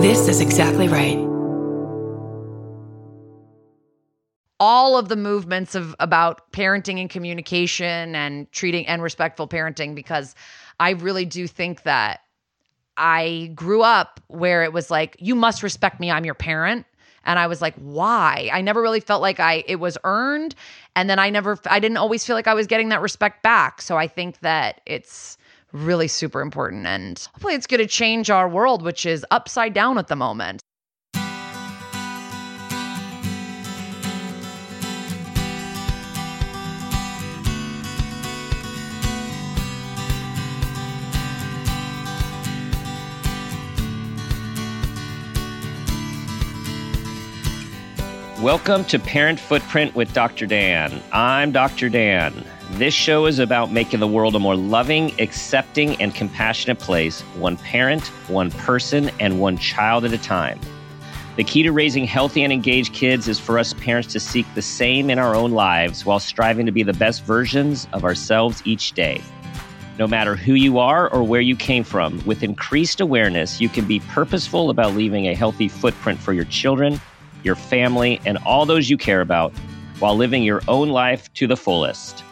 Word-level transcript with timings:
This 0.00 0.28
is 0.28 0.40
exactly 0.40 0.88
right. 0.88 1.30
all 4.60 4.98
of 4.98 5.08
the 5.08 5.16
movements 5.16 5.74
of 5.74 5.96
about 5.98 6.52
parenting 6.52 7.00
and 7.00 7.08
communication 7.08 8.14
and 8.14 8.50
treating 8.52 8.86
and 8.86 9.02
respectful 9.02 9.48
parenting 9.48 9.94
because 9.94 10.34
I 10.78 10.90
really 10.90 11.24
do 11.24 11.46
think 11.46 11.84
that 11.84 12.20
I 12.98 13.50
grew 13.54 13.80
up 13.80 14.20
where 14.28 14.62
it 14.62 14.74
was 14.74 14.90
like 14.90 15.16
you 15.18 15.34
must 15.34 15.62
respect 15.62 15.98
me. 15.98 16.10
I'm 16.10 16.26
your 16.26 16.34
parent. 16.34 16.84
And 17.24 17.38
I 17.38 17.46
was 17.46 17.62
like 17.62 17.74
why? 17.76 18.50
I 18.52 18.60
never 18.60 18.82
really 18.82 19.00
felt 19.00 19.22
like 19.22 19.40
I 19.40 19.64
it 19.66 19.76
was 19.76 19.96
earned. 20.04 20.54
And 20.94 21.08
then 21.08 21.18
I 21.18 21.30
never 21.30 21.58
I 21.64 21.80
didn't 21.80 21.96
always 21.96 22.24
feel 22.26 22.36
like 22.36 22.46
I 22.46 22.54
was 22.54 22.66
getting 22.66 22.90
that 22.90 23.00
respect 23.00 23.42
back. 23.42 23.80
So 23.80 23.96
I 23.96 24.06
think 24.06 24.40
that 24.40 24.82
it's 24.84 25.38
really 25.72 26.08
super 26.08 26.40
important 26.40 26.86
and 26.86 27.28
hopefully 27.32 27.54
it's 27.54 27.66
going 27.66 27.80
to 27.80 27.86
change 27.86 28.30
our 28.30 28.48
world 28.48 28.82
which 28.82 29.06
is 29.06 29.24
upside 29.30 29.72
down 29.72 29.98
at 29.98 30.08
the 30.08 30.16
moment 30.16 30.60
Welcome 48.40 48.86
to 48.86 48.98
Parent 48.98 49.38
Footprint 49.38 49.94
with 49.94 50.14
Dr. 50.14 50.46
Dan. 50.46 51.02
I'm 51.12 51.52
Dr. 51.52 51.90
Dan. 51.90 52.32
This 52.80 52.94
show 52.94 53.26
is 53.26 53.38
about 53.38 53.70
making 53.70 54.00
the 54.00 54.06
world 54.06 54.34
a 54.34 54.38
more 54.38 54.56
loving, 54.56 55.12
accepting, 55.20 56.00
and 56.00 56.14
compassionate 56.14 56.78
place, 56.78 57.20
one 57.36 57.58
parent, 57.58 58.06
one 58.26 58.50
person, 58.50 59.10
and 59.20 59.38
one 59.38 59.58
child 59.58 60.06
at 60.06 60.14
a 60.14 60.18
time. 60.18 60.58
The 61.36 61.44
key 61.44 61.62
to 61.64 61.72
raising 61.72 62.06
healthy 62.06 62.42
and 62.42 62.50
engaged 62.50 62.94
kids 62.94 63.28
is 63.28 63.38
for 63.38 63.58
us 63.58 63.74
parents 63.74 64.10
to 64.14 64.18
seek 64.18 64.46
the 64.54 64.62
same 64.62 65.10
in 65.10 65.18
our 65.18 65.36
own 65.36 65.50
lives 65.50 66.06
while 66.06 66.18
striving 66.18 66.64
to 66.64 66.72
be 66.72 66.82
the 66.82 66.94
best 66.94 67.22
versions 67.24 67.86
of 67.92 68.02
ourselves 68.02 68.62
each 68.64 68.92
day. 68.92 69.20
No 69.98 70.06
matter 70.06 70.34
who 70.34 70.54
you 70.54 70.78
are 70.78 71.12
or 71.12 71.22
where 71.22 71.42
you 71.42 71.56
came 71.56 71.84
from, 71.84 72.24
with 72.24 72.42
increased 72.42 73.02
awareness, 73.02 73.60
you 73.60 73.68
can 73.68 73.84
be 73.84 74.00
purposeful 74.08 74.70
about 74.70 74.94
leaving 74.94 75.28
a 75.28 75.34
healthy 75.34 75.68
footprint 75.68 76.18
for 76.18 76.32
your 76.32 76.46
children 76.46 76.98
your 77.42 77.56
family, 77.56 78.22
and 78.24 78.38
all 78.38 78.64
those 78.64 78.88
you 78.88 78.96
care 78.96 79.20
about 79.20 79.52
while 79.98 80.16
living 80.16 80.42
your 80.42 80.62
own 80.66 80.88
life 80.88 81.30
to 81.34 81.46
the 81.46 81.56
fullest. 81.58 82.24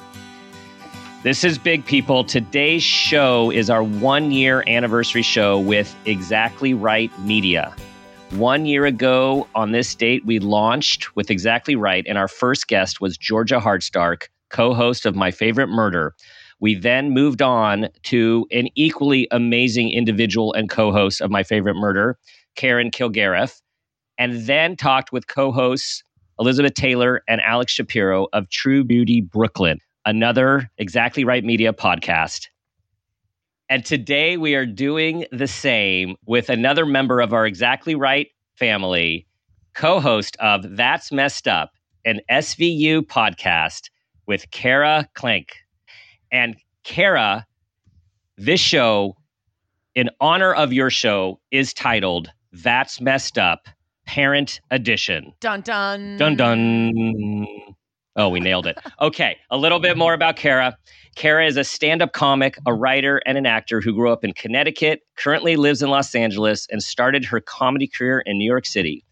This 1.23 1.43
is 1.45 1.59
Big 1.59 1.85
People. 1.85 2.25
Today's 2.25 2.83
show 2.83 3.51
is 3.51 3.71
our 3.71 3.83
one 3.83 4.31
year 4.31 4.63
anniversary 4.67 5.23
show 5.23 5.59
with 5.59 5.95
Exactly 6.05 6.75
Right 6.75 7.11
Media. 7.21 7.75
One 8.31 8.67
year 8.67 8.87
ago 8.87 9.49
on 9.55 9.73
this 9.73 9.95
date, 9.95 10.25
we 10.25 10.39
launched 10.39 11.17
with 11.17 11.31
Exactly 11.31 11.75
Right, 11.75 12.05
and 12.07 12.19
our 12.19 12.29
first 12.29 12.69
guest 12.69 13.01
was 13.01 13.19
Georgia 13.19 13.59
Hardstark, 13.59 14.29
co 14.51 14.75
host 14.75 15.07
of 15.07 15.17
My 15.17 15.31
Favorite 15.31 15.69
Murder. 15.69 16.15
We 16.61 16.75
then 16.75 17.11
moved 17.11 17.43
on 17.43 17.89
to 18.05 18.47
an 18.53 18.69
equally 18.75 19.27
amazing 19.31 19.91
individual 19.91 20.53
and 20.53 20.69
co 20.71 20.93
host 20.93 21.21
of 21.21 21.31
My 21.31 21.43
Favorite 21.43 21.75
Murder, 21.77 22.19
Karen 22.55 22.91
Kilgariff 22.91 23.61
and 24.19 24.47
then 24.47 24.77
talked 24.77 25.13
with 25.13 25.29
co 25.29 25.51
hosts 25.53 26.03
Elizabeth 26.39 26.75
Taylor 26.75 27.23
and 27.29 27.41
Alex 27.41 27.73
Shapiro 27.73 28.27
of 28.33 28.49
True 28.51 28.85
Beauty 28.85 29.21
Brooklyn, 29.21 29.79
another 30.05 30.71
Exactly 30.79 31.25
Right 31.25 31.45
Media 31.45 31.73
podcast. 31.73 32.49
And 33.69 33.85
today 33.85 34.37
we 34.37 34.55
are 34.55 34.65
doing 34.65 35.27
the 35.31 35.47
same 35.47 36.17
with 36.27 36.49
another 36.49 36.87
member 36.87 37.21
of 37.21 37.33
our 37.33 37.47
Exactly 37.47 37.95
Right 37.95 38.29
family, 38.57 39.27
co 39.75 40.01
host 40.01 40.37
of 40.41 40.65
That's 40.77 41.13
Messed 41.13 41.47
Up, 41.47 41.73
an 42.05 42.21
SVU 42.31 43.03
podcast 43.03 43.91
with 44.27 44.51
Kara 44.51 45.09
Klenk. 45.15 45.51
And 46.33 46.57
Kara, 46.85 47.47
this 48.37 48.61
show, 48.61 49.17
in 49.95 50.11
honor 50.21 50.55
of 50.55 50.73
your 50.73 50.91
show, 50.91 51.41
is 51.51 51.75
titled 51.75 52.31
That's 52.53 53.01
Messed 53.01 53.37
Up 53.37 53.69
Parent 54.07 54.61
Edition. 54.71 55.35
Dun 55.41 55.61
dun. 55.61 56.17
Dun 56.17 56.37
dun. 56.37 57.47
Oh, 58.19 58.29
we 58.29 58.41
nailed 58.41 58.67
it. 58.67 58.77
Okay, 59.01 59.37
a 59.49 59.57
little 59.57 59.79
bit 59.79 59.97
more 59.97 60.13
about 60.13 60.35
Kara. 60.35 60.77
Kara 61.15 61.47
is 61.47 61.57
a 61.57 61.63
stand 61.63 62.03
up 62.03 62.13
comic, 62.13 62.59
a 62.67 62.75
writer, 62.75 63.23
and 63.25 63.39
an 63.39 63.47
actor 63.47 63.81
who 63.81 63.95
grew 63.95 64.11
up 64.11 64.25
in 64.25 64.33
Connecticut, 64.33 65.03
currently 65.17 65.55
lives 65.55 65.83
in 65.83 65.89
Los 65.89 66.13
Angeles, 66.17 66.67
and 66.69 66.83
started 66.83 67.25
her 67.25 67.41
comedy 67.41 67.87
career 67.87 68.25
in 68.27 68.37
New 68.37 68.45
York 68.45 68.67
City. 68.67 69.05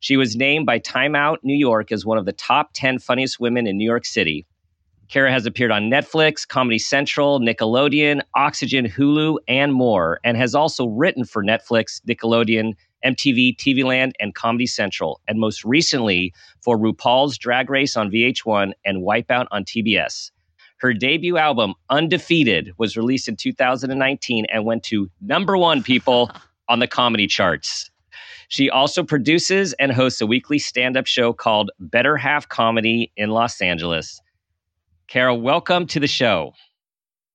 She 0.00 0.16
was 0.16 0.34
named 0.34 0.64
by 0.64 0.78
Time 0.78 1.14
Out 1.14 1.40
New 1.42 1.56
York 1.56 1.92
as 1.92 2.06
one 2.06 2.16
of 2.16 2.24
the 2.24 2.32
top 2.32 2.70
10 2.72 3.00
funniest 3.00 3.38
women 3.38 3.66
in 3.66 3.76
New 3.76 3.84
York 3.84 4.06
City. 4.06 4.46
Kara 5.10 5.30
has 5.30 5.44
appeared 5.44 5.70
on 5.70 5.90
Netflix, 5.90 6.48
Comedy 6.48 6.78
Central, 6.78 7.40
Nickelodeon, 7.40 8.22
Oxygen, 8.34 8.86
Hulu, 8.86 9.36
and 9.46 9.74
more, 9.74 10.20
and 10.24 10.38
has 10.38 10.54
also 10.54 10.86
written 10.86 11.24
for 11.24 11.44
Netflix, 11.44 12.00
Nickelodeon, 12.08 12.72
MTV, 13.04 13.56
TV 13.56 13.84
Land, 13.84 14.14
and 14.18 14.34
Comedy 14.34 14.66
Central, 14.66 15.20
and 15.28 15.38
most 15.38 15.64
recently 15.64 16.32
for 16.60 16.78
RuPaul's 16.78 17.38
Drag 17.38 17.70
Race 17.70 17.96
on 17.96 18.10
VH1 18.10 18.72
and 18.84 19.02
Wipeout 19.02 19.46
on 19.50 19.64
TBS. 19.64 20.30
Her 20.78 20.92
debut 20.92 21.36
album, 21.36 21.74
Undefeated, 21.90 22.72
was 22.78 22.96
released 22.96 23.28
in 23.28 23.36
2019 23.36 24.46
and 24.52 24.64
went 24.64 24.82
to 24.84 25.10
number 25.20 25.56
one, 25.56 25.82
people, 25.82 26.30
on 26.68 26.78
the 26.78 26.86
comedy 26.86 27.26
charts. 27.26 27.90
She 28.48 28.70
also 28.70 29.02
produces 29.02 29.72
and 29.74 29.92
hosts 29.92 30.20
a 30.20 30.26
weekly 30.26 30.58
stand 30.58 30.96
up 30.96 31.06
show 31.06 31.32
called 31.32 31.70
Better 31.78 32.16
Half 32.16 32.48
Comedy 32.48 33.10
in 33.16 33.30
Los 33.30 33.60
Angeles. 33.60 34.20
Kara, 35.08 35.34
welcome 35.34 35.86
to 35.88 36.00
the 36.00 36.06
show. 36.06 36.52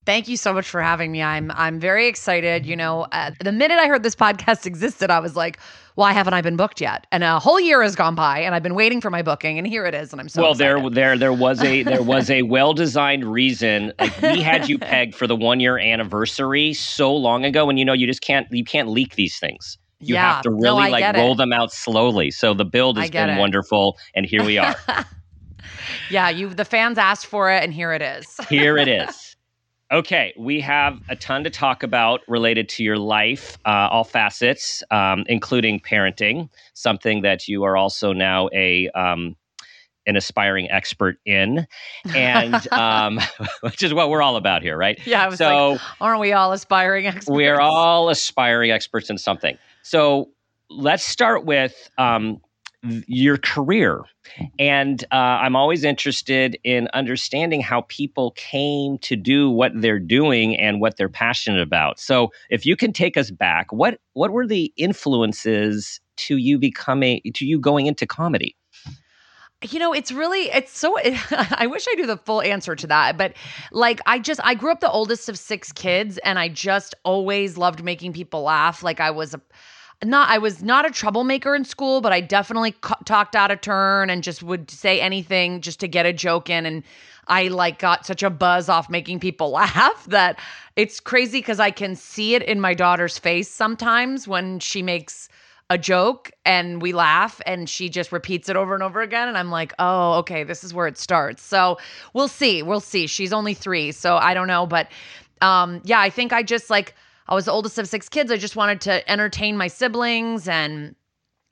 Thank 0.05 0.27
you 0.27 0.37
so 0.37 0.53
much 0.53 0.67
for 0.67 0.81
having 0.81 1.11
me. 1.11 1.21
I'm 1.21 1.51
I'm 1.51 1.79
very 1.79 2.07
excited. 2.07 2.65
You 2.65 2.75
know, 2.75 3.05
uh, 3.11 3.31
the 3.43 3.51
minute 3.51 3.77
I 3.79 3.87
heard 3.87 4.03
this 4.03 4.15
podcast 4.27 4.65
existed, 4.65 5.11
I 5.11 5.19
was 5.19 5.35
like, 5.35 5.59
"Why 5.95 6.13
haven't 6.13 6.33
I 6.33 6.41
been 6.41 6.55
booked 6.55 6.81
yet?" 6.81 7.05
And 7.11 7.23
a 7.23 7.37
whole 7.39 7.59
year 7.59 7.83
has 7.83 7.95
gone 7.95 8.15
by, 8.15 8.39
and 8.39 8.55
I've 8.55 8.63
been 8.63 8.75
waiting 8.75 9.01
for 9.01 9.09
my 9.09 9.21
booking, 9.21 9.57
and 9.57 9.67
here 9.67 9.85
it 9.85 9.93
is, 9.93 10.11
and 10.11 10.21
I'm 10.21 10.29
so 10.29 10.41
well. 10.41 10.51
Excited. 10.53 10.83
There, 10.83 10.89
there, 10.89 11.17
there 11.17 11.33
was 11.33 11.61
a 11.61 11.83
there 11.83 12.01
was 12.01 12.29
a 12.29 12.41
well 12.43 12.73
designed 12.73 13.25
reason. 13.25 13.93
Like 13.99 14.21
we 14.21 14.41
had 14.41 14.69
you 14.69 14.79
pegged 14.79 15.15
for 15.15 15.27
the 15.27 15.35
one 15.35 15.59
year 15.59 15.77
anniversary 15.77 16.73
so 16.73 17.13
long 17.13 17.43
ago, 17.43 17.69
and 17.69 17.77
you 17.77 17.85
know, 17.85 17.93
you 17.93 18.07
just 18.07 18.21
can't 18.21 18.47
you 18.51 18.63
can't 18.63 18.87
leak 18.87 19.15
these 19.15 19.37
things. 19.37 19.77
You 19.99 20.15
yeah. 20.15 20.35
have 20.35 20.43
to 20.43 20.49
really 20.49 20.85
no, 20.85 20.89
like 20.89 21.15
roll 21.17 21.33
it. 21.33 21.37
them 21.37 21.51
out 21.51 21.73
slowly. 21.73 22.31
So 22.31 22.53
the 22.53 22.63
build 22.63 22.97
has 22.97 23.11
been 23.11 23.31
it. 23.31 23.39
wonderful, 23.39 23.97
and 24.15 24.25
here 24.25 24.43
we 24.45 24.57
are. 24.57 24.75
yeah, 26.09 26.29
you 26.29 26.49
the 26.49 26.65
fans 26.65 26.97
asked 26.97 27.25
for 27.25 27.51
it, 27.51 27.63
and 27.63 27.73
here 27.73 27.91
it 27.91 28.01
is. 28.01 28.37
here 28.49 28.77
it 28.77 28.87
is. 28.87 29.35
Okay, 29.91 30.33
we 30.37 30.59
have 30.61 31.01
a 31.09 31.15
ton 31.15 31.43
to 31.43 31.49
talk 31.49 31.81
about 31.81 32.21
related 32.27 32.69
to 32.69 32.83
your 32.83 32.97
life, 32.97 33.57
uh, 33.65 33.87
all 33.89 34.03
facets, 34.03 34.83
um, 34.91 35.23
including 35.27 35.79
parenting, 35.79 36.49
something 36.75 37.23
that 37.23 37.47
you 37.47 37.63
are 37.63 37.75
also 37.75 38.13
now 38.13 38.49
a 38.53 38.87
um, 38.89 39.35
an 40.05 40.15
aspiring 40.15 40.69
expert 40.69 41.17
in, 41.25 41.65
and 42.13 42.71
um, 42.71 43.19
which 43.61 43.81
is 43.81 43.91
what 43.93 44.11
we're 44.11 44.21
all 44.21 44.35
about 44.35 44.61
here, 44.61 44.77
right? 44.77 44.99
Yeah. 45.07 45.29
so, 45.31 45.71
like, 45.71 45.81
aren't 45.99 46.19
we 46.19 46.33
all 46.33 46.51
aspiring 46.51 47.07
experts? 47.07 47.27
We're 47.27 47.59
all 47.59 48.09
aspiring 48.09 48.69
experts 48.69 49.09
in 49.09 49.17
something. 49.17 49.57
So 49.81 50.29
let's 50.69 51.03
start 51.03 51.45
with 51.45 51.89
um, 51.97 52.41
your 52.83 53.37
career. 53.37 54.03
And 54.57 55.03
uh, 55.11 55.15
I'm 55.15 55.55
always 55.55 55.83
interested 55.83 56.57
in 56.63 56.87
understanding 56.93 57.61
how 57.61 57.81
people 57.87 58.31
came 58.31 58.97
to 58.99 59.15
do 59.15 59.49
what 59.49 59.71
they're 59.75 59.99
doing 59.99 60.57
and 60.57 60.79
what 60.79 60.97
they're 60.97 61.09
passionate 61.09 61.61
about. 61.61 61.99
So, 61.99 62.31
if 62.49 62.65
you 62.65 62.75
can 62.75 62.93
take 62.93 63.17
us 63.17 63.31
back, 63.31 63.71
what 63.73 63.99
what 64.13 64.31
were 64.31 64.47
the 64.47 64.71
influences 64.77 65.99
to 66.17 66.37
you 66.37 66.57
becoming 66.57 67.21
to 67.33 67.45
you 67.45 67.59
going 67.59 67.85
into 67.85 68.05
comedy? 68.05 68.55
you 69.69 69.77
know 69.77 69.91
it's 69.91 70.11
really 70.11 70.43
it's 70.51 70.77
so 70.77 70.97
i 71.51 71.67
wish 71.67 71.85
i 71.89 71.93
knew 71.95 72.05
the 72.05 72.15
full 72.15 72.41
answer 72.41 72.75
to 72.75 72.87
that 72.87 73.17
but 73.17 73.33
like 73.71 73.99
i 74.05 74.17
just 74.17 74.39
i 74.43 74.53
grew 74.53 74.71
up 74.71 74.79
the 74.79 74.89
oldest 74.89 75.27
of 75.27 75.37
six 75.37 75.71
kids 75.73 76.17
and 76.19 76.39
i 76.39 76.47
just 76.47 76.95
always 77.03 77.57
loved 77.57 77.83
making 77.83 78.13
people 78.13 78.43
laugh 78.43 78.83
like 78.83 79.01
i 79.01 79.11
was 79.11 79.33
a 79.33 79.41
not 80.03 80.29
I 80.29 80.37
was 80.37 80.63
not 80.63 80.85
a 80.85 80.91
troublemaker 80.91 81.55
in 81.55 81.65
school, 81.65 82.01
but 82.01 82.13
I 82.13 82.21
definitely 82.21 82.73
talked 83.05 83.35
out 83.35 83.51
of 83.51 83.61
turn 83.61 84.09
and 84.09 84.23
just 84.23 84.41
would 84.43 84.71
say 84.71 85.01
anything 85.01 85.61
just 85.61 85.79
to 85.81 85.87
get 85.87 86.05
a 86.05 86.13
joke 86.13 86.49
in 86.49 86.65
and 86.65 86.83
I 87.27 87.47
like 87.49 87.79
got 87.79 88.05
such 88.05 88.23
a 88.23 88.29
buzz 88.29 88.69
off 88.69 88.89
making 88.89 89.19
people 89.19 89.49
laugh 89.51 90.05
that 90.05 90.39
it's 90.75 90.99
crazy 90.99 91.41
cuz 91.41 91.59
I 91.59 91.71
can 91.71 91.95
see 91.95 92.35
it 92.35 92.43
in 92.43 92.61
my 92.61 92.73
daughter's 92.73 93.17
face 93.17 93.49
sometimes 93.49 94.27
when 94.27 94.59
she 94.59 94.81
makes 94.81 95.27
a 95.69 95.77
joke 95.77 96.31
and 96.45 96.81
we 96.81 96.93
laugh 96.93 97.39
and 97.45 97.69
she 97.69 97.89
just 97.89 98.11
repeats 98.11 98.49
it 98.49 98.55
over 98.55 98.73
and 98.73 98.81
over 98.81 99.01
again 99.01 99.27
and 99.27 99.37
I'm 99.37 99.51
like, 99.51 99.71
"Oh, 99.77 100.13
okay, 100.19 100.43
this 100.43 100.63
is 100.63 100.73
where 100.73 100.87
it 100.87 100.97
starts." 100.97 101.43
So, 101.43 101.77
we'll 102.13 102.27
see. 102.27 102.63
We'll 102.63 102.79
see. 102.79 103.05
She's 103.05 103.31
only 103.31 103.53
3, 103.53 103.91
so 103.91 104.17
I 104.17 104.33
don't 104.33 104.47
know, 104.47 104.65
but 104.65 104.87
um 105.41 105.81
yeah, 105.83 105.99
I 105.99 106.09
think 106.09 106.33
I 106.33 106.41
just 106.41 106.69
like 106.69 106.95
I 107.29 107.35
was 107.35 107.45
the 107.45 107.51
oldest 107.51 107.77
of 107.77 107.87
six 107.87 108.09
kids. 108.09 108.31
I 108.31 108.37
just 108.37 108.55
wanted 108.55 108.81
to 108.81 109.09
entertain 109.09 109.55
my 109.55 109.67
siblings 109.67 110.47
and 110.47 110.95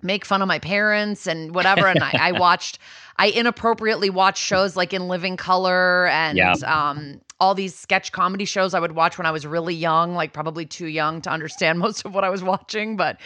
make 0.01 0.25
fun 0.25 0.41
of 0.41 0.47
my 0.47 0.59
parents 0.59 1.27
and 1.27 1.53
whatever. 1.55 1.87
And 1.87 2.03
I, 2.03 2.11
I 2.19 2.31
watched, 2.39 2.79
I 3.17 3.27
inappropriately 3.27 4.09
watched 4.09 4.43
shows 4.43 4.75
like 4.75 4.91
In 4.93 5.07
Living 5.07 5.37
Color 5.37 6.07
and 6.07 6.37
Yeah. 6.37 6.53
um, 6.65 7.21
all 7.39 7.53
these 7.53 7.75
sketch 7.75 8.11
comedy 8.11 8.45
shows 8.45 8.73
I 8.73 8.79
would 8.79 8.93
watch 8.93 9.17
when 9.19 9.27
I 9.27 9.31
was 9.31 9.45
really 9.45 9.75
young, 9.75 10.15
like 10.15 10.33
probably 10.33 10.65
too 10.65 10.87
young 10.87 11.21
to 11.21 11.29
understand 11.29 11.77
most 11.85 12.05
of 12.05 12.13
what 12.13 12.23
I 12.23 12.29
was 12.29 12.43
watching. 12.43 12.97
But, 12.97 13.19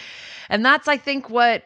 and 0.49 0.65
that's, 0.65 0.87
I 0.89 0.97
think, 0.97 1.29
what, 1.29 1.63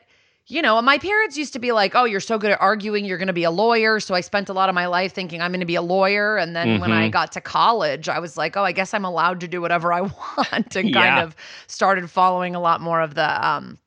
you 0.47 0.61
know, 0.61 0.79
my 0.81 0.97
parents 0.99 1.37
used 1.37 1.53
to 1.53 1.59
be 1.59 1.71
like, 1.71 1.95
oh, 1.95 2.03
you're 2.03 2.19
so 2.19 2.37
good 2.37 2.51
at 2.51 2.61
arguing, 2.61 3.03
you're 3.05 3.17
going 3.17 3.27
to 3.27 3.33
be 3.33 3.43
a 3.45 3.51
lawyer. 3.51 3.99
So 3.99 4.13
I 4.13 4.21
spent 4.21 4.47
a 4.49 4.53
lot 4.53 4.69
of 4.69 4.75
my 4.75 4.85
life 4.85 5.13
thinking 5.13 5.41
I'm 5.41 5.51
going 5.51 5.59
to 5.61 5.65
be 5.65 5.75
a 5.75 5.81
lawyer. 5.81 6.37
And 6.37 6.55
then 6.55 6.79
when 6.79 6.91
I 6.91 7.07
Mhm. 7.07 7.11
got 7.11 7.31
to 7.33 7.41
college, 7.41 8.07
I 8.09 8.19
was 8.19 8.37
like, 8.37 8.55
oh, 8.55 8.63
I 8.63 8.71
guess 8.71 8.93
I'm 8.93 9.05
allowed 9.05 9.39
to 9.41 9.47
do 9.47 9.59
whatever 9.61 9.91
I 9.91 10.01
want 10.37 10.75
and 10.75 10.93
kind 10.93 10.93
Yeah. 10.93 11.23
of 11.23 11.35
started 11.67 12.09
following 12.11 12.53
a 12.55 12.59
lot 12.59 12.79
more 12.79 13.01
of 13.01 13.15
the, 13.15 13.47
um, 13.47 13.79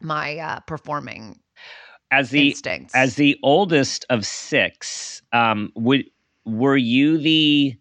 my 0.00 0.38
uh, 0.38 0.60
performing 0.60 1.40
As 2.10 2.30
the 2.30 2.50
instincts. 2.50 2.94
as 2.94 3.16
the 3.16 3.36
oldest 3.42 4.04
of 4.08 4.24
six, 4.24 5.20
um, 5.32 5.72
would 5.74 6.04
were 6.44 6.76
you 6.76 7.18
the 7.18 7.74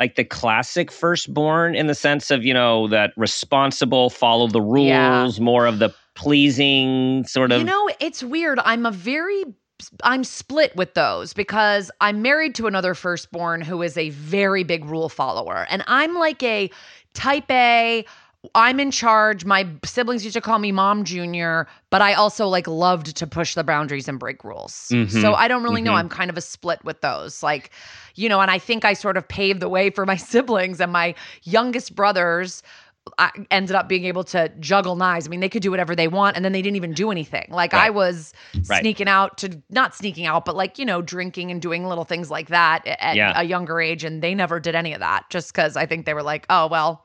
like 0.00 0.16
the 0.16 0.24
classic 0.24 0.90
firstborn 0.90 1.74
in 1.76 1.86
the 1.86 1.94
sense 1.94 2.30
of 2.30 2.44
you 2.44 2.54
know 2.54 2.88
that 2.88 3.12
responsible, 3.16 4.10
follow 4.10 4.48
the 4.48 4.62
rules, 4.62 5.38
Yeah. 5.38 5.44
more 5.44 5.66
of 5.66 5.78
the 5.78 5.94
pleasing 6.14 7.24
sort 7.26 7.52
of? 7.52 7.58
You 7.58 7.64
know, 7.64 7.88
it's 8.00 8.22
weird. 8.22 8.58
I'm 8.64 8.86
a 8.86 8.90
very 8.90 9.44
I'm 10.04 10.22
split 10.22 10.76
with 10.76 10.94
those 10.94 11.32
because 11.32 11.90
I'm 12.00 12.22
married 12.22 12.54
to 12.56 12.68
another 12.68 12.94
firstborn 12.94 13.62
who 13.62 13.82
is 13.82 13.96
a 13.98 14.10
very 14.10 14.62
big 14.62 14.84
rule 14.84 15.08
follower. 15.08 15.66
And 15.70 15.82
I'm 15.88 16.14
like 16.14 16.42
a 16.42 16.70
type 17.14 17.50
A 17.50 18.04
I'm 18.56 18.80
in 18.80 18.90
charge. 18.90 19.44
My 19.44 19.68
siblings 19.84 20.24
used 20.24 20.34
to 20.34 20.40
call 20.40 20.58
me 20.58 20.72
Mom 20.72 21.04
Junior, 21.04 21.68
but 21.90 22.02
I 22.02 22.14
also 22.14 22.48
like 22.48 22.66
loved 22.66 23.14
to 23.16 23.26
push 23.26 23.54
the 23.54 23.62
boundaries 23.62 24.08
and 24.08 24.18
break 24.18 24.42
rules. 24.42 24.88
Mhm. 24.90 25.10
So 25.22 25.34
I 25.34 25.46
don't 25.46 25.62
really 25.62 25.80
know. 25.80 25.92
Mhm. 25.92 25.98
I'm 25.98 26.08
kind 26.08 26.28
of 26.28 26.36
a 26.36 26.40
split 26.40 26.84
with 26.84 27.00
those. 27.02 27.42
Like, 27.42 27.70
you 28.16 28.28
know, 28.28 28.40
and 28.40 28.50
I 28.50 28.58
think 28.58 28.84
I 28.84 28.94
sort 28.94 29.16
of 29.16 29.28
paved 29.28 29.60
the 29.60 29.68
way 29.68 29.90
for 29.90 30.04
my 30.06 30.16
siblings 30.16 30.80
and 30.80 30.90
my 30.92 31.14
youngest 31.44 31.94
brothers. 31.94 32.64
I 33.18 33.30
ended 33.50 33.74
up 33.74 33.88
being 33.88 34.04
able 34.04 34.24
to 34.24 34.48
juggle 34.60 34.94
knives. 34.96 35.26
I 35.26 35.30
mean, 35.30 35.40
they 35.40 35.48
could 35.48 35.62
do 35.62 35.70
whatever 35.70 35.94
they 35.96 36.08
want, 36.08 36.36
and 36.36 36.44
then 36.44 36.52
they 36.52 36.62
didn't 36.62 36.76
even 36.76 36.92
do 36.94 37.10
anything. 37.10 37.46
Like 37.50 37.74
I 37.74 37.86
Right. 37.86 37.94
was 37.94 38.32
Right. 38.68 38.80
sneaking 38.80 39.08
out 39.08 39.38
to 39.38 39.60
not 39.70 39.94
sneaking 39.94 40.26
out, 40.26 40.44
but 40.44 40.54
like 40.56 40.78
you 40.78 40.84
know, 40.84 41.02
drinking 41.02 41.50
and 41.50 41.60
doing 41.60 41.86
little 41.86 42.04
things 42.04 42.30
like 42.30 42.48
that 42.48 42.86
at 42.86 43.16
Yeah. 43.16 43.32
a 43.34 43.42
younger 43.44 43.80
age, 43.80 44.04
and 44.04 44.22
they 44.22 44.34
never 44.34 44.60
did 44.60 44.74
any 44.74 44.92
of 44.92 45.00
that. 45.00 45.24
Just 45.30 45.52
because 45.52 45.76
I 45.76 45.86
think 45.86 46.06
they 46.06 46.14
were 46.14 46.22
like, 46.22 46.46
oh 46.48 46.68
well, 46.68 47.04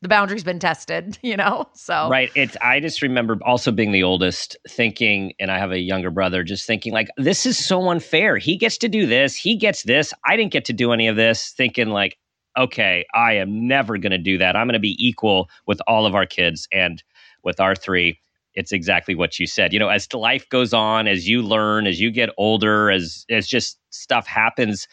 the 0.00 0.08
boundary's 0.08 0.44
been 0.44 0.58
tested, 0.58 1.18
you 1.22 1.36
know. 1.36 1.68
So 1.74 2.08
Right. 2.08 2.30
It's 2.36 2.56
I 2.62 2.80
just 2.80 3.02
remember 3.02 3.38
also 3.44 3.72
being 3.72 3.92
the 3.92 4.02
oldest 4.04 4.56
thinking, 4.68 5.32
and 5.40 5.50
I 5.50 5.58
have 5.58 5.72
a 5.72 5.78
younger 5.78 6.10
brother, 6.10 6.44
just 6.44 6.66
thinking 6.66 6.92
like, 6.92 7.08
this 7.16 7.46
is 7.46 7.64
so 7.64 7.88
unfair. 7.90 8.36
He 8.38 8.56
gets 8.56 8.78
to 8.78 8.88
do 8.88 9.06
this, 9.06 9.36
he 9.36 9.56
gets 9.56 9.82
this. 9.82 10.14
I 10.24 10.36
didn't 10.36 10.52
get 10.52 10.66
to 10.66 10.72
do 10.72 10.92
any 10.92 11.08
of 11.08 11.16
this, 11.16 11.50
thinking 11.56 11.88
like, 11.88 12.16
okay, 12.56 13.04
I 13.14 13.34
am 13.34 13.66
never 13.66 13.98
gonna 13.98 14.18
do 14.18 14.38
that. 14.38 14.56
I'm 14.56 14.66
gonna 14.66 14.78
be 14.78 14.96
equal 14.98 15.48
with 15.66 15.80
all 15.86 16.06
of 16.06 16.14
our 16.14 16.26
kids 16.26 16.68
and 16.72 17.02
with 17.44 17.60
our 17.60 17.74
three. 17.74 18.18
It's 18.54 18.72
exactly 18.72 19.14
what 19.14 19.38
you 19.38 19.46
said. 19.46 19.72
You 19.72 19.78
know, 19.78 19.88
as 19.88 20.12
life 20.12 20.48
goes 20.50 20.74
on, 20.74 21.08
as 21.08 21.26
you 21.28 21.42
learn, 21.42 21.86
as 21.86 22.00
you 22.00 22.10
get 22.10 22.28
older, 22.36 22.90
as 22.90 23.24
as 23.30 23.46
just 23.48 23.78
stuff 23.90 24.26
happens, 24.26 24.86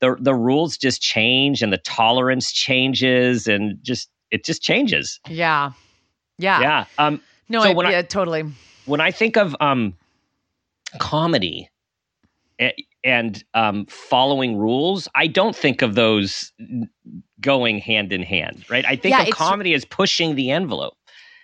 the 0.00 0.16
the 0.18 0.34
rules 0.34 0.78
just 0.78 1.02
change 1.02 1.62
and 1.62 1.72
the 1.72 1.78
tolerance 1.78 2.52
changes 2.52 3.46
and 3.46 3.78
just 3.82 4.08
it 4.30 4.44
just 4.44 4.62
changes. 4.62 5.20
yeah, 5.28 5.72
yeah, 6.38 6.60
Yeah. 6.60 6.84
Um 6.98 7.20
No, 7.50 7.60
So 7.62 7.70
I, 7.70 7.74
when 7.74 7.86
I- 7.86 8.02
totally. 8.02 8.44
when 8.86 9.00
I 9.02 9.10
think 9.10 9.36
of 9.36 9.54
um, 9.60 9.94
comedy 10.98 11.68
a- 12.60 12.74
and 13.04 13.42
um, 13.54 13.86
following 13.86 14.56
rules, 14.56 15.08
I 15.14 15.26
don't 15.26 15.56
think 15.56 15.82
of 15.82 15.94
those 15.94 16.52
going 17.40 17.78
hand 17.78 18.12
in 18.12 18.22
hand, 18.22 18.64
right? 18.68 18.84
I 18.84 18.96
think 18.96 19.14
Yeah, 19.16 19.22
of 19.22 19.30
comedy 19.30 19.74
as 19.74 19.84
pushing 19.84 20.34
the 20.34 20.50
envelope. 20.50 20.94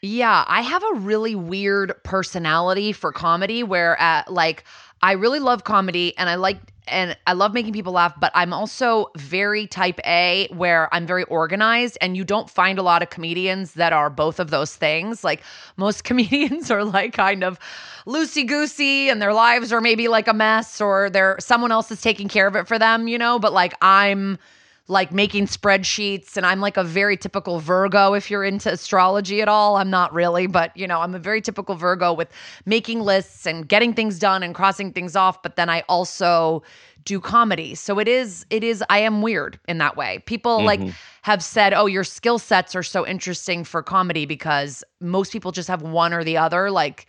Yeah, 0.02 0.44
I 0.46 0.62
have 0.62 0.82
a 0.94 0.98
really 0.98 1.34
weird 1.34 1.92
personality 2.04 2.92
for 2.92 3.12
comedy 3.12 3.62
where 3.62 4.00
uh, 4.00 4.22
like 4.28 4.64
I 5.02 5.12
really 5.12 5.40
love 5.40 5.64
comedy 5.64 6.16
and 6.16 6.28
I 6.28 6.36
like 6.36 6.58
and 6.86 7.16
I 7.26 7.34
love 7.34 7.52
making 7.52 7.74
people 7.74 7.92
laugh, 7.92 8.14
but 8.18 8.32
I'm 8.34 8.52
also 8.54 9.08
very 9.16 9.66
type 9.66 10.00
A 10.06 10.48
where 10.52 10.92
I'm 10.94 11.06
very 11.06 11.24
organized 11.24 11.98
and 12.00 12.16
you 12.16 12.24
don't 12.24 12.48
find 12.48 12.78
a 12.78 12.82
lot 12.82 13.02
of 13.02 13.10
comedians 13.10 13.74
that 13.74 13.92
are 13.92 14.08
both 14.08 14.40
of 14.40 14.50
those 14.50 14.74
things. 14.74 15.22
Like 15.22 15.42
most 15.76 16.04
comedians 16.04 16.70
are 16.70 16.84
like 16.84 17.12
kind 17.12 17.44
of 17.44 17.58
loosey 18.06 18.46
goosey 18.46 19.10
and 19.10 19.20
their 19.20 19.34
lives 19.34 19.72
are 19.72 19.80
maybe 19.80 20.08
like 20.08 20.28
a 20.28 20.32
mess 20.32 20.80
or 20.80 21.10
they're 21.10 21.36
someone 21.40 21.72
else 21.72 21.90
is 21.90 22.00
taking 22.00 22.28
care 22.28 22.46
of 22.46 22.56
it 22.56 22.66
for 22.68 22.78
them, 22.78 23.08
you 23.08 23.18
know, 23.18 23.38
but 23.38 23.52
like 23.52 23.74
I'm 23.82 24.38
like 24.88 25.12
making 25.12 25.46
spreadsheets 25.46 26.36
and 26.36 26.46
I'm 26.46 26.60
like 26.60 26.78
a 26.78 26.82
very 26.82 27.16
typical 27.16 27.60
Virgo 27.60 28.14
if 28.14 28.30
you're 28.30 28.42
into 28.42 28.72
astrology 28.72 29.42
at 29.42 29.48
all. 29.48 29.76
I'm 29.76 29.90
not 29.90 30.12
really, 30.14 30.46
but 30.46 30.74
you 30.74 30.86
know, 30.86 31.00
I'm 31.02 31.14
a 31.14 31.18
very 31.18 31.42
typical 31.42 31.74
Virgo 31.74 32.14
with 32.14 32.28
making 32.64 33.00
lists 33.00 33.46
and 33.46 33.68
getting 33.68 33.92
things 33.92 34.18
done 34.18 34.42
and 34.42 34.54
crossing 34.54 34.92
things 34.92 35.14
off, 35.14 35.42
but 35.42 35.56
then 35.56 35.68
I 35.68 35.84
also 35.90 36.62
do 37.04 37.20
comedy. 37.20 37.74
So 37.74 37.98
it 37.98 38.08
is 38.08 38.46
it 38.48 38.64
is 38.64 38.82
I 38.88 39.00
am 39.00 39.20
weird 39.20 39.60
in 39.68 39.76
that 39.78 39.96
way. 39.96 40.22
People 40.24 40.64
like 40.64 40.80
Mhm. 40.80 40.94
have 41.22 41.44
said, 41.44 41.74
"Oh, 41.74 41.86
your 41.86 42.04
skill 42.04 42.38
sets 42.38 42.74
are 42.74 42.82
so 42.82 43.06
interesting 43.06 43.64
for 43.64 43.82
comedy 43.82 44.24
because 44.24 44.82
most 45.00 45.32
people 45.32 45.52
just 45.52 45.68
have 45.68 45.82
one 45.82 46.14
or 46.14 46.24
the 46.24 46.38
other." 46.38 46.70
Like 46.70 47.06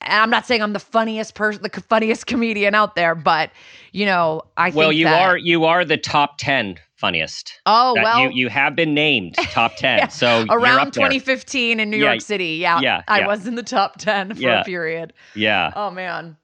and 0.00 0.22
I'm 0.22 0.30
not 0.30 0.46
saying 0.46 0.62
I'm 0.62 0.72
the 0.72 0.78
funniest 0.80 1.34
person, 1.34 1.62
the 1.62 1.80
funniest 1.82 2.26
comedian 2.26 2.74
out 2.74 2.94
there, 2.94 3.14
but 3.14 3.50
you 3.92 4.06
know, 4.06 4.42
I 4.56 4.70
Well, 4.70 4.88
think 4.90 4.98
you 4.98 5.04
that- 5.06 5.20
are 5.22 5.36
you 5.36 5.64
are 5.64 5.84
the 5.84 5.96
top 5.96 6.38
ten 6.38 6.76
funniest. 6.96 7.60
Oh 7.64 7.94
That 7.94 8.04
well, 8.04 8.20
you 8.22 8.30
you 8.30 8.48
have 8.48 8.74
been 8.74 8.92
named 8.94 9.34
top 9.36 9.76
ten. 9.76 9.98
Yeah. 9.98 10.08
So 10.08 10.44
around 10.50 10.88
up 10.88 10.92
there. 10.94 11.04
2015 11.08 11.80
in 11.80 11.90
New 11.90 11.96
Yeah, 11.96 12.10
York 12.12 12.20
City. 12.20 12.56
Yeah, 12.56 12.80
yeah, 12.80 13.02
I 13.08 13.26
was 13.26 13.46
in 13.46 13.54
the 13.54 13.62
top 13.62 13.98
10 13.98 14.34
for 14.34 14.48
a 14.48 14.64
period. 14.64 15.12
Yeah. 15.34 15.72
Oh 15.76 15.90
man, 15.90 16.36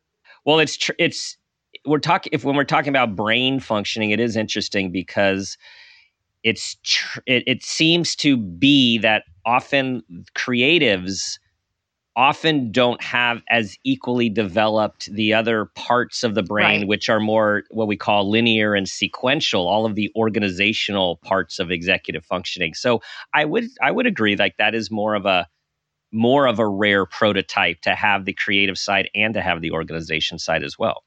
Well, 0.44 0.58
it's 0.60 0.76
tr- 0.76 0.92
it's 0.98 1.36
we're 1.86 1.98
talking 1.98 2.30
if 2.32 2.44
when 2.44 2.56
we're 2.56 2.64
talking 2.64 2.88
about 2.90 3.14
brain 3.16 3.60
functioning, 3.60 4.10
it 4.10 4.20
is 4.20 4.36
interesting 4.36 4.90
because 4.92 5.58
it's 6.44 6.76
tr- 6.84 7.20
it, 7.26 7.42
it 7.46 7.62
seems 7.64 8.14
to 8.16 8.36
be 8.36 8.96
that 8.98 9.24
often 9.44 10.02
creatives 10.36 11.38
often 12.16 12.70
don't 12.70 13.02
have 13.02 13.42
as 13.50 13.76
equally 13.84 14.28
developed 14.28 15.12
the 15.12 15.34
other 15.34 15.66
parts 15.74 16.22
of 16.22 16.34
the 16.34 16.42
brain 16.42 16.80
Right. 16.82 16.88
which 16.88 17.08
are 17.08 17.20
more 17.20 17.64
what 17.70 17.88
we 17.88 17.96
call 17.96 18.30
linear 18.30 18.74
and 18.74 18.88
sequential 18.88 19.66
all 19.66 19.84
of 19.86 19.94
the 19.96 20.10
organizational 20.16 21.16
parts 21.24 21.58
of 21.58 21.70
executive 21.70 22.24
functioning 22.24 22.72
so 22.74 23.00
i 23.34 23.44
would 23.44 23.64
i 23.82 23.90
would 23.90 24.06
agree 24.06 24.36
like 24.36 24.56
that 24.58 24.74
is 24.74 24.90
more 24.90 25.14
of 25.14 25.26
a 25.26 25.48
more 26.12 26.46
of 26.46 26.58
a 26.60 26.68
rare 26.68 27.04
prototype 27.06 27.80
to 27.80 27.94
have 27.94 28.24
the 28.24 28.32
creative 28.32 28.78
side 28.78 29.10
and 29.14 29.34
to 29.34 29.40
have 29.40 29.60
the 29.60 29.72
organization 29.72 30.38
side 30.38 30.62
as 30.62 30.78
well 30.78 31.02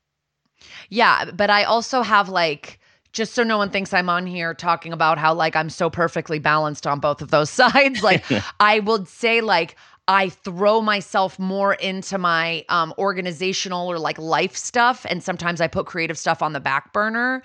yeah, 0.89 1.31
but 1.31 1.49
I 1.49 1.63
also 1.63 2.01
have 2.01 2.29
like. 2.29 2.79
Just 3.13 3.33
so 3.33 3.41
no 3.41 3.57
one 3.57 3.71
thinks 3.71 3.93
I'm 3.93 4.09
on 4.09 4.27
here 4.27 4.53
talking 4.53 4.93
about 4.93 5.17
how 5.17 5.33
like 5.33 5.55
I'm 5.55 5.69
so 5.69 5.89
perfectly 5.89 6.37
balanced 6.37 6.85
on 6.85 6.99
both 6.99 7.21
of 7.21 7.31
those 7.31 7.49
sides. 7.61 8.03
Like 8.03 8.23
I 8.59 8.79
would 8.79 9.07
say 9.07 9.41
like 9.41 9.75
I 10.07 10.29
throw 10.29 10.81
myself 10.81 11.37
more 11.37 11.73
into 11.73 12.17
my 12.17 12.65
um 12.69 12.93
organizational 12.97 13.87
or 13.91 13.99
like 13.99 14.17
life 14.17 14.55
stuff 14.55 15.05
and 15.09 15.21
sometimes 15.21 15.61
I 15.61 15.67
put 15.67 15.85
creative 15.85 16.17
stuff 16.17 16.41
on 16.41 16.53
the 16.53 16.59
back 16.59 16.93
burner 16.93 17.43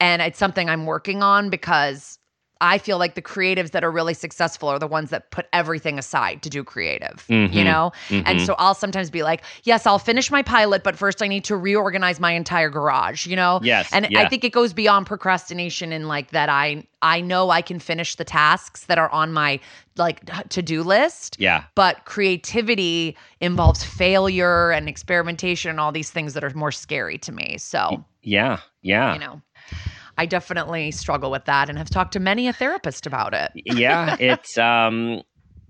and 0.00 0.22
it's 0.22 0.38
something 0.38 0.68
I'm 0.68 0.86
working 0.86 1.22
on 1.22 1.50
because 1.50 2.18
I 2.64 2.78
feel 2.78 2.96
like 2.98 3.14
the 3.14 3.22
creatives 3.22 3.72
that 3.72 3.84
are 3.84 3.90
really 3.90 4.14
successful 4.14 4.68
are 4.70 4.78
the 4.78 4.86
ones 4.86 5.10
that 5.10 5.30
put 5.30 5.46
everything 5.52 5.98
aside 5.98 6.42
to 6.44 6.48
do 6.48 6.64
creative, 6.64 7.24
you 7.28 7.36
Mhm. 7.48 7.64
know? 7.64 7.92
And 8.10 8.38
Mhm. 8.40 8.46
so 8.46 8.54
I'll 8.58 8.74
sometimes 8.74 9.10
be 9.10 9.22
like, 9.22 9.42
yes, 9.64 9.86
I'll 9.86 9.98
finish 9.98 10.30
my 10.30 10.42
pilot, 10.42 10.82
but 10.82 10.96
first 10.96 11.22
I 11.22 11.28
need 11.28 11.44
to 11.44 11.56
reorganize 11.56 12.18
my 12.20 12.32
entire 12.32 12.70
garage, 12.70 13.26
you 13.26 13.36
know? 13.36 13.60
Yes, 13.62 13.90
And 13.92 14.08
yeah. 14.10 14.20
I 14.22 14.28
think 14.28 14.44
it 14.44 14.52
goes 14.52 14.72
beyond 14.72 15.06
procrastination 15.06 15.92
in 15.92 16.08
like 16.08 16.30
that 16.30 16.48
I 16.48 16.86
I 17.02 17.20
know 17.20 17.50
I 17.50 17.60
can 17.60 17.78
finish 17.80 18.14
the 18.14 18.24
tasks 18.24 18.86
that 18.86 18.96
are 18.96 19.10
on 19.10 19.32
my 19.34 19.60
like 19.96 20.24
to-do 20.48 20.82
list, 20.82 21.36
yeah 21.38 21.64
but 21.74 22.04
creativity 22.06 23.14
involves 23.40 23.84
failure 23.84 24.70
and 24.70 24.88
experimentation 24.88 25.70
and 25.70 25.78
all 25.80 25.92
these 25.92 26.10
things 26.10 26.32
that 26.34 26.42
are 26.42 26.50
more 26.54 26.72
scary 26.72 27.18
to 27.18 27.30
me. 27.32 27.58
So, 27.58 28.04
yeah 28.22 28.60
yeah 28.80 29.12
you 29.14 29.20
know, 29.20 29.42
I 30.18 30.26
definitely 30.26 30.90
struggle 30.90 31.30
with 31.30 31.44
that 31.46 31.68
and 31.68 31.78
have 31.78 31.90
talked 31.90 32.12
to 32.12 32.20
many 32.20 32.48
a 32.48 32.52
therapist 32.52 33.06
about 33.06 33.34
it. 33.34 33.50
yeah 33.54 34.16
it's 34.20 34.56
um 34.58 35.22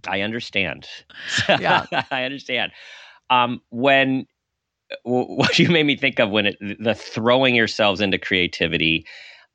i 0.08 0.20
understand 0.20 0.86
Yeah. 1.48 1.86
i 2.10 2.24
understand 2.24 2.72
um 3.30 3.60
when 3.70 4.26
what 5.04 5.58
you 5.58 5.68
made 5.70 5.86
me 5.86 5.96
think 5.96 6.18
of 6.18 6.30
when 6.30 6.46
it 6.46 6.56
the 6.78 6.94
throwing 6.94 7.54
yourselves 7.54 8.00
into 8.00 8.18
creativity 8.18 9.06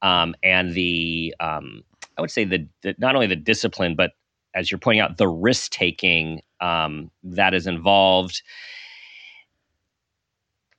um 0.02 0.34
and 0.44 0.74
the 0.74 1.34
um 1.40 1.84
i 2.18 2.22
would 2.22 2.32
say 2.32 2.44
the, 2.46 2.68
the 2.82 2.96
not 2.98 3.16
only 3.16 3.28
the 3.28 3.36
discipline 3.36 3.96
but 3.96 4.12
as 4.56 4.72
you're 4.72 4.80
pointing 4.80 5.02
out, 5.02 5.18
the 5.18 5.28
risk 5.28 5.72
taking 5.72 6.42
um, 6.60 7.12
that 7.24 7.54
is 7.54 7.68
involved. 7.68 8.42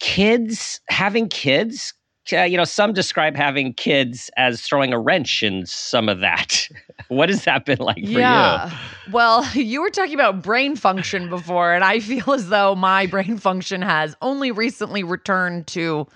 Kids 0.01 0.81
having 0.89 1.29
kids 1.29 1.95
uh, 2.33 2.43
you 2.43 2.57
know, 2.57 2.65
some 2.65 2.93
describe 2.93 3.37
having 3.37 3.73
kids 3.75 4.31
as 4.37 4.63
throwing 4.63 4.93
a 4.93 4.99
wrench 4.99 5.43
in 5.43 5.67
some 5.67 6.09
of 6.09 6.21
that. 6.21 6.69
what 7.09 7.29
has 7.29 7.45
that 7.45 7.65
been 7.65 7.79
like 7.79 8.05
for 8.05 8.11
yeah. 8.11 8.71
you? 8.71 9.13
Well, 9.13 9.49
you 9.55 9.81
were 9.81 9.91
talking 9.91 10.15
about 10.15 10.43
brain 10.43 10.77
function 10.77 11.29
before, 11.29 11.73
and 11.73 11.85
I 11.85 12.01
feel 12.01 12.33
as 12.33 12.49
though 12.49 12.75
my 12.75 13.07
brain 13.07 13.39
function 13.39 13.83
has 13.83 14.17
only 14.23 14.51
recently 14.51 15.03
returned 15.03 15.67
to 15.69 16.07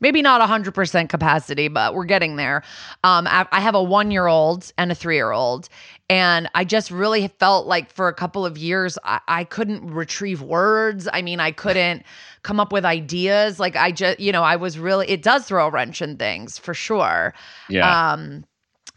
maybe 0.00 0.22
not 0.22 0.46
100% 0.46 1.08
capacity, 1.08 1.68
but 1.68 1.94
we're 1.94 2.04
getting 2.04 2.36
there. 2.36 2.62
Um, 3.04 3.26
I 3.30 3.60
have 3.60 3.74
a 3.74 3.82
one 3.82 4.10
year 4.10 4.26
old 4.26 4.72
and 4.78 4.90
a 4.90 4.94
three 4.94 5.16
year 5.16 5.30
old. 5.30 5.68
And 6.10 6.50
I 6.56 6.64
just 6.64 6.90
really 6.90 7.28
felt 7.28 7.68
like 7.68 7.92
for 7.92 8.08
a 8.08 8.14
couple 8.14 8.44
of 8.44 8.58
years, 8.58 8.98
I, 9.04 9.20
I 9.28 9.44
couldn't 9.44 9.88
retrieve 9.88 10.42
words. 10.42 11.08
I 11.12 11.22
mean, 11.22 11.38
I 11.38 11.52
couldn't 11.52 12.02
come 12.42 12.58
up 12.58 12.72
with 12.72 12.84
ideas. 12.84 13.60
Like, 13.60 13.76
I 13.76 13.92
just, 13.92 14.18
you 14.18 14.32
know, 14.32 14.42
I 14.42 14.56
was 14.56 14.76
really, 14.76 15.08
it 15.08 15.22
does 15.22 15.46
throw 15.46 15.68
a 15.68 15.70
wrench 15.70 16.02
in 16.02 16.16
things 16.16 16.58
for 16.58 16.74
sure. 16.74 17.32
Yeah. 17.68 18.12
Um, 18.12 18.44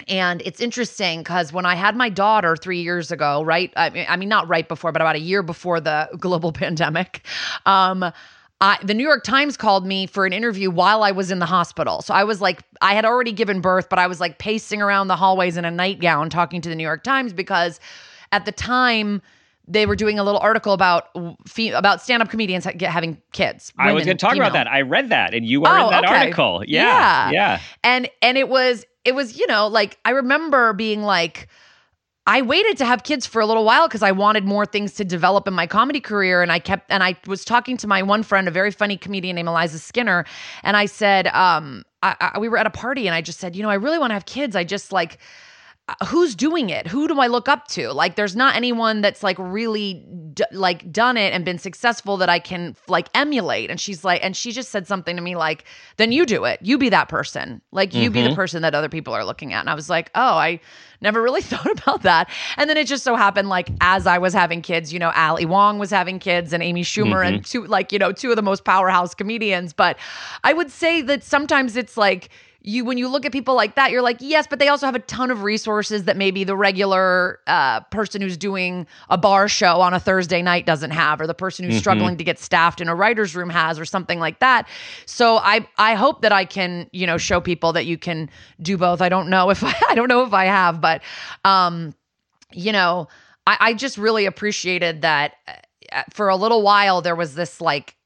and 0.07 0.41
it's 0.43 0.59
interesting 0.59 1.19
because 1.19 1.53
when 1.53 1.67
I 1.67 1.75
had 1.75 1.95
my 1.95 2.09
daughter 2.09 2.55
three 2.55 2.81
years 2.81 3.11
ago, 3.11 3.43
right? 3.43 3.71
I 3.75 3.89
mean, 3.91 4.05
I 4.09 4.17
mean, 4.17 4.29
not 4.29 4.47
right 4.47 4.67
before, 4.67 4.91
but 4.91 5.01
about 5.01 5.15
a 5.15 5.19
year 5.19 5.43
before 5.43 5.79
the 5.79 6.09
global 6.19 6.51
pandemic, 6.63 7.25
um, 7.65 8.11
I, 8.63 8.77
the 8.81 8.93
New 8.93 9.03
York 9.03 9.25
Times 9.25 9.57
called 9.57 9.85
me 9.85 10.07
for 10.07 10.25
an 10.25 10.31
interview 10.31 10.71
while 10.71 11.03
I 11.03 11.11
was 11.11 11.31
in 11.31 11.39
the 11.39 11.45
hospital. 11.45 12.01
So 12.01 12.13
I 12.13 12.23
was 12.23 12.39
like, 12.39 12.63
I 12.81 12.93
had 12.93 13.03
already 13.03 13.33
given 13.33 13.59
birth, 13.59 13.89
but 13.89 13.99
I 13.99 14.07
was 14.07 14.21
like 14.21 14.39
pacing 14.39 14.81
around 14.81 15.09
the 15.09 15.17
hallways 15.17 15.57
in 15.57 15.65
a 15.65 15.71
nightgown 15.71 16.29
talking 16.29 16.61
to 16.61 16.69
the 16.69 16.75
New 16.75 16.83
York 16.83 17.03
Times 17.03 17.33
because 17.33 17.81
at 18.31 18.45
the 18.45 18.53
time, 18.53 19.21
they 19.67 19.85
were 19.85 19.95
doing 19.95 20.17
a 20.17 20.23
little 20.23 20.39
article 20.39 20.73
about 20.73 21.09
about 21.73 22.01
stand-up 22.01 22.29
comedians 22.29 22.65
having 22.65 23.21
kids. 23.31 23.73
Women, 23.77 23.91
I 23.91 23.93
was 23.93 24.05
going 24.05 24.17
to 24.17 24.21
talk 24.21 24.33
female. 24.33 24.47
about 24.47 24.53
that. 24.53 24.67
I 24.67 24.81
read 24.81 25.09
that, 25.09 25.33
and 25.33 25.45
you 25.45 25.61
were 25.61 25.69
oh, 25.69 25.85
in 25.85 25.89
that 25.91 26.05
okay. 26.05 26.15
article. 26.15 26.63
Yeah, 26.67 27.29
yeah, 27.29 27.31
yeah. 27.31 27.61
And 27.83 28.09
and 28.21 28.37
it 28.37 28.49
was 28.49 28.85
it 29.05 29.15
was 29.15 29.37
you 29.37 29.47
know 29.47 29.67
like 29.67 29.97
I 30.03 30.11
remember 30.11 30.73
being 30.73 31.03
like, 31.03 31.47
I 32.25 32.41
waited 32.41 32.77
to 32.77 32.85
have 32.85 33.03
kids 33.03 33.25
for 33.25 33.41
a 33.41 33.45
little 33.45 33.65
while 33.65 33.87
because 33.87 34.01
I 34.01 34.13
wanted 34.13 34.45
more 34.45 34.65
things 34.65 34.93
to 34.93 35.03
develop 35.03 35.45
in 35.47 35.53
my 35.53 35.67
comedy 35.67 35.99
career. 35.99 36.41
And 36.41 36.51
I 36.51 36.59
kept, 36.59 36.89
and 36.89 37.03
I 37.03 37.17
was 37.27 37.43
talking 37.43 37.75
to 37.77 37.87
my 37.87 38.01
one 38.01 38.23
friend, 38.23 38.47
a 38.47 38.51
very 38.51 38.71
funny 38.71 38.95
comedian 38.95 39.35
named 39.35 39.49
Eliza 39.49 39.79
Skinner. 39.79 40.25
And 40.63 40.77
I 40.77 40.85
said, 40.85 41.27
um, 41.27 41.83
I, 42.01 42.31
I, 42.33 42.39
we 42.39 42.47
were 42.47 42.57
at 42.57 42.65
a 42.65 42.69
party 42.69 43.07
and 43.07 43.15
I 43.15 43.21
just 43.21 43.39
said, 43.39 43.57
you 43.57 43.63
know, 43.63 43.69
I 43.69 43.75
really 43.75 43.99
want 43.99 44.11
to 44.11 44.13
have 44.13 44.25
kids. 44.25 44.55
I 44.55 44.63
just 44.63 44.93
like, 44.93 45.19
who's 46.07 46.33
doing 46.33 46.69
it? 46.69 46.87
Who 46.87 47.09
do 47.09 47.19
i 47.19 47.27
look 47.27 47.49
up 47.49 47.67
to? 47.69 47.91
Like 47.91 48.15
there's 48.15 48.37
not 48.37 48.55
anyone 48.55 49.01
that's 49.01 49.21
like 49.21 49.37
really 49.37 50.05
d- 50.33 50.45
like 50.51 50.89
done 50.93 51.17
it 51.17 51.33
and 51.33 51.43
been 51.43 51.57
successful 51.57 52.15
that 52.17 52.29
i 52.29 52.39
can 52.39 52.75
like 52.87 53.09
emulate. 53.13 53.69
And 53.69 53.79
she's 53.79 54.05
like 54.05 54.23
and 54.23 54.35
she 54.35 54.53
just 54.53 54.69
said 54.69 54.87
something 54.87 55.17
to 55.17 55.21
me 55.21 55.35
like 55.35 55.65
then 55.97 56.13
you 56.13 56.25
do 56.25 56.45
it. 56.45 56.59
You 56.61 56.77
be 56.77 56.87
that 56.89 57.09
person. 57.09 57.61
Like 57.71 57.93
you 57.93 58.03
mm-hmm. 58.03 58.13
be 58.13 58.21
the 58.21 58.27
mm-hmm. 58.29 58.35
person 58.35 58.61
that 58.61 58.73
other 58.73 58.87
people 58.87 59.13
are 59.13 59.25
looking 59.25 59.51
at. 59.51 59.59
And 59.59 59.69
i 59.69 59.73
was 59.73 59.89
like 59.89 60.09
oh 60.15 60.35
i 60.37 60.59
never 61.01 61.21
really 61.21 61.41
thought 61.51 61.69
about 61.69 62.03
that. 62.03 62.29
And 62.55 62.69
then 62.69 62.77
it 62.77 62.87
just 62.87 63.03
so 63.03 63.17
happened 63.17 63.49
like 63.49 63.69
as 63.81 64.07
i 64.07 64.17
was 64.17 64.33
having 64.33 64.61
kids 64.61 64.93
you 64.93 64.99
know 64.99 65.11
ali 65.15 65.45
wong 65.45 65.79
was 65.79 65.89
having 65.89 66.17
kids 66.17 66.53
and 66.53 66.63
amy 66.63 66.83
schumer 66.83 67.25
mm-hmm. 67.25 67.35
and 67.35 67.45
two 67.45 67.65
like 67.65 67.91
you 67.91 67.99
know 67.99 68.13
two 68.13 68.29
of 68.29 68.37
the 68.37 68.41
most 68.41 68.63
powerhouse 68.63 69.13
comedians. 69.13 69.73
But 69.73 69.97
i 70.45 70.53
would 70.53 70.71
say 70.71 71.01
that 71.01 71.23
sometimes 71.23 71.75
it's 71.75 71.97
like 71.97 72.29
you 72.65 72.85
when 72.85 72.97
you 72.97 73.09
look 73.09 73.25
at 73.25 73.33
people 73.33 73.55
like 73.55 73.75
that, 73.75 73.91
you're 73.91 74.01
like, 74.01 74.17
yes, 74.21 74.47
but 74.47 74.57
they 74.57 74.69
also 74.69 74.85
have 74.85 74.95
a 74.95 74.99
ton 74.99 75.29
of 75.29 75.43
resources 75.43 76.05
that 76.05 76.15
maybe 76.15 76.45
the 76.45 76.55
regular 76.55 77.39
uh, 77.45 77.81
person 77.91 78.21
who's 78.21 78.37
doing 78.37 78.87
a 79.09 79.17
bar 79.17 79.49
show 79.49 79.81
on 79.81 79.93
a 79.93 79.99
Thursday 79.99 80.41
night 80.41 80.65
doesn't 80.65 80.91
have, 80.91 81.19
or 81.19 81.27
the 81.27 81.33
person 81.33 81.65
who's 81.65 81.73
mm-hmm. 81.73 81.79
struggling 81.79 82.17
to 82.17 82.23
get 82.23 82.39
staffed 82.39 82.79
in 82.79 82.87
a 82.87 82.95
writer's 82.95 83.35
room 83.35 83.49
has, 83.49 83.77
or 83.77 83.83
something 83.83 84.17
like 84.17 84.39
that. 84.39 84.67
So 85.05 85.37
I 85.37 85.67
I 85.77 85.95
hope 85.95 86.21
that 86.21 86.31
I 86.31 86.45
can 86.45 86.89
you 86.93 87.05
know 87.05 87.17
show 87.17 87.41
people 87.41 87.73
that 87.73 87.85
you 87.85 87.97
can 87.97 88.29
do 88.61 88.77
both. 88.77 89.01
I 89.01 89.09
don't 89.09 89.29
know 89.29 89.49
if 89.49 89.61
I 89.63 89.73
I 89.89 89.95
don't 89.95 90.07
know 90.07 90.23
if 90.23 90.33
I 90.33 90.45
have, 90.45 90.79
but 90.79 91.01
um, 91.43 91.93
you 92.53 92.71
know, 92.71 93.09
I, 93.45 93.57
I 93.59 93.73
just 93.73 93.97
really 93.97 94.25
appreciated 94.25 95.01
that 95.01 95.33
uh, 95.91 96.03
for 96.13 96.29
a 96.29 96.37
little 96.37 96.61
while 96.61 97.01
there 97.01 97.15
was 97.15 97.35
this 97.35 97.59
like 97.59 97.97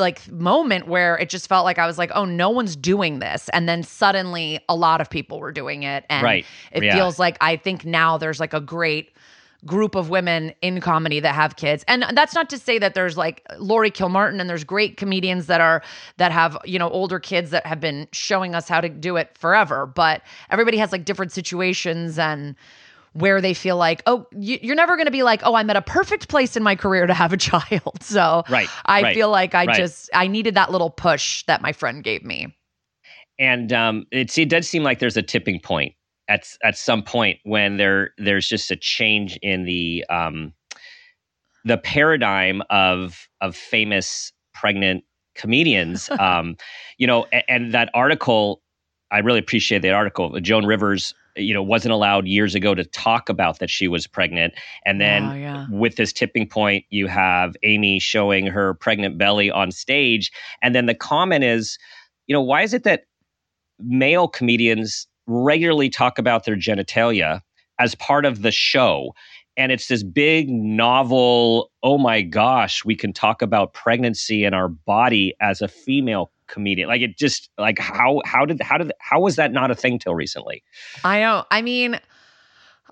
like 0.00 0.28
moment 0.32 0.88
where 0.88 1.16
it 1.18 1.28
just 1.30 1.48
felt 1.48 1.64
like 1.64 1.78
I 1.78 1.86
was 1.86 1.98
like, 1.98 2.10
oh, 2.14 2.24
no 2.24 2.50
one's 2.50 2.74
doing 2.74 3.20
this. 3.20 3.48
And 3.50 3.68
then 3.68 3.82
suddenly 3.82 4.58
a 4.68 4.74
lot 4.74 5.00
of 5.00 5.08
people 5.08 5.38
were 5.38 5.52
doing 5.52 5.84
it. 5.84 6.04
And 6.10 6.24
right. 6.24 6.44
it 6.72 6.82
yeah. 6.82 6.94
feels 6.94 7.18
like 7.18 7.36
I 7.40 7.56
think 7.56 7.84
now 7.84 8.18
there's 8.18 8.40
like 8.40 8.54
a 8.54 8.60
great 8.60 9.12
group 9.66 9.94
of 9.94 10.08
women 10.08 10.54
in 10.62 10.80
comedy 10.80 11.20
that 11.20 11.34
have 11.34 11.56
kids. 11.56 11.84
And 11.86 12.04
that's 12.14 12.34
not 12.34 12.48
to 12.50 12.58
say 12.58 12.78
that 12.78 12.94
there's 12.94 13.16
like 13.16 13.44
Laurie 13.58 13.90
Kilmartin 13.90 14.40
and 14.40 14.48
there's 14.48 14.64
great 14.64 14.96
comedians 14.96 15.46
that 15.46 15.60
are 15.60 15.82
that 16.16 16.32
have, 16.32 16.56
you 16.64 16.78
know, 16.78 16.88
older 16.88 17.18
kids 17.18 17.50
that 17.50 17.66
have 17.66 17.80
been 17.80 18.08
showing 18.12 18.54
us 18.54 18.68
how 18.68 18.80
to 18.80 18.88
do 18.88 19.16
it 19.16 19.36
forever, 19.36 19.86
but 19.86 20.22
everybody 20.50 20.78
has 20.78 20.92
like 20.92 21.04
different 21.04 21.32
situations 21.32 22.18
and 22.18 22.56
where 23.12 23.40
they 23.40 23.54
feel 23.54 23.76
like, 23.76 24.02
oh, 24.06 24.26
you're 24.32 24.76
never 24.76 24.96
going 24.96 25.06
to 25.06 25.12
be 25.12 25.22
like, 25.22 25.40
oh, 25.44 25.54
I'm 25.54 25.68
at 25.70 25.76
a 25.76 25.82
perfect 25.82 26.28
place 26.28 26.56
in 26.56 26.62
my 26.62 26.76
career 26.76 27.06
to 27.06 27.14
have 27.14 27.32
a 27.32 27.36
child. 27.38 28.02
So 28.02 28.44
right, 28.48 28.68
I 28.86 29.02
right, 29.02 29.14
feel 29.14 29.30
like 29.30 29.54
I 29.54 29.66
right. 29.66 29.76
just 29.76 30.10
I 30.14 30.26
needed 30.26 30.54
that 30.54 30.70
little 30.70 30.90
push 30.90 31.44
that 31.46 31.62
my 31.62 31.72
friend 31.72 32.04
gave 32.04 32.24
me. 32.24 32.54
And 33.38 33.72
um, 33.72 34.06
it, 34.10 34.36
it 34.36 34.48
does 34.48 34.68
seem 34.68 34.82
like 34.82 34.98
there's 34.98 35.16
a 35.16 35.22
tipping 35.22 35.60
point 35.60 35.94
at 36.28 36.46
at 36.62 36.76
some 36.76 37.02
point 37.02 37.38
when 37.44 37.76
there 37.76 38.10
there's 38.18 38.46
just 38.46 38.70
a 38.70 38.76
change 38.76 39.38
in 39.42 39.64
the 39.64 40.04
um, 40.10 40.52
the 41.64 41.78
paradigm 41.78 42.62
of 42.70 43.28
of 43.40 43.56
famous 43.56 44.32
pregnant 44.54 45.04
comedians. 45.34 46.10
um, 46.20 46.56
you 46.98 47.06
know, 47.06 47.26
and, 47.32 47.44
and 47.48 47.74
that 47.74 47.90
article 47.94 48.62
I 49.10 49.18
really 49.18 49.40
appreciate 49.40 49.82
that 49.82 49.92
article. 49.92 50.38
Joan 50.40 50.66
Rivers 50.66 51.14
you 51.36 51.54
know 51.54 51.62
wasn't 51.62 51.92
allowed 51.92 52.26
years 52.26 52.54
ago 52.54 52.74
to 52.74 52.84
talk 52.84 53.28
about 53.28 53.58
that 53.58 53.70
she 53.70 53.88
was 53.88 54.06
pregnant. 54.06 54.54
And 54.84 55.00
then 55.00 55.24
oh, 55.24 55.34
yeah. 55.34 55.66
with 55.70 55.96
this 55.96 56.12
tipping 56.12 56.48
point 56.48 56.84
you 56.90 57.06
have 57.06 57.56
amy 57.62 57.98
showing 57.98 58.46
her 58.46 58.74
pregnant 58.74 59.18
belly 59.18 59.50
on 59.50 59.70
stage. 59.70 60.30
And 60.62 60.74
then 60.74 60.86
the 60.86 60.94
comment 60.94 61.44
is 61.44 61.78
you 62.26 62.32
know 62.32 62.42
why 62.42 62.62
is 62.62 62.74
it 62.74 62.84
that 62.84 63.04
male 63.78 64.28
comedians 64.28 65.06
regularly 65.26 65.88
talk 65.88 66.18
about 66.18 66.44
their 66.44 66.56
genitalia 66.56 67.40
as 67.78 67.94
part 67.94 68.24
of 68.24 68.42
the 68.42 68.50
show 68.50 69.14
and 69.60 69.70
it's 69.70 69.88
this 69.88 70.02
big 70.02 70.48
novel 70.48 71.70
oh 71.82 71.98
my 71.98 72.22
gosh 72.22 72.84
we 72.84 72.96
can 72.96 73.12
talk 73.12 73.42
about 73.42 73.74
pregnancy 73.74 74.44
and 74.44 74.54
our 74.54 74.68
body 74.68 75.34
as 75.40 75.60
a 75.60 75.68
female 75.68 76.30
comedian. 76.50 76.88
Like 76.88 77.00
it 77.00 77.16
just 77.16 77.48
like 77.56 77.78
how 77.78 78.20
how 78.26 78.44
did 78.44 78.60
how 78.60 78.76
did 78.76 78.92
how 78.98 79.20
was 79.20 79.36
that 79.36 79.52
not 79.52 79.70
a 79.70 79.74
thing 79.74 79.98
till 79.98 80.14
recently? 80.14 80.62
I 81.04 81.20
know. 81.20 81.44
I 81.50 81.62
mean, 81.62 81.98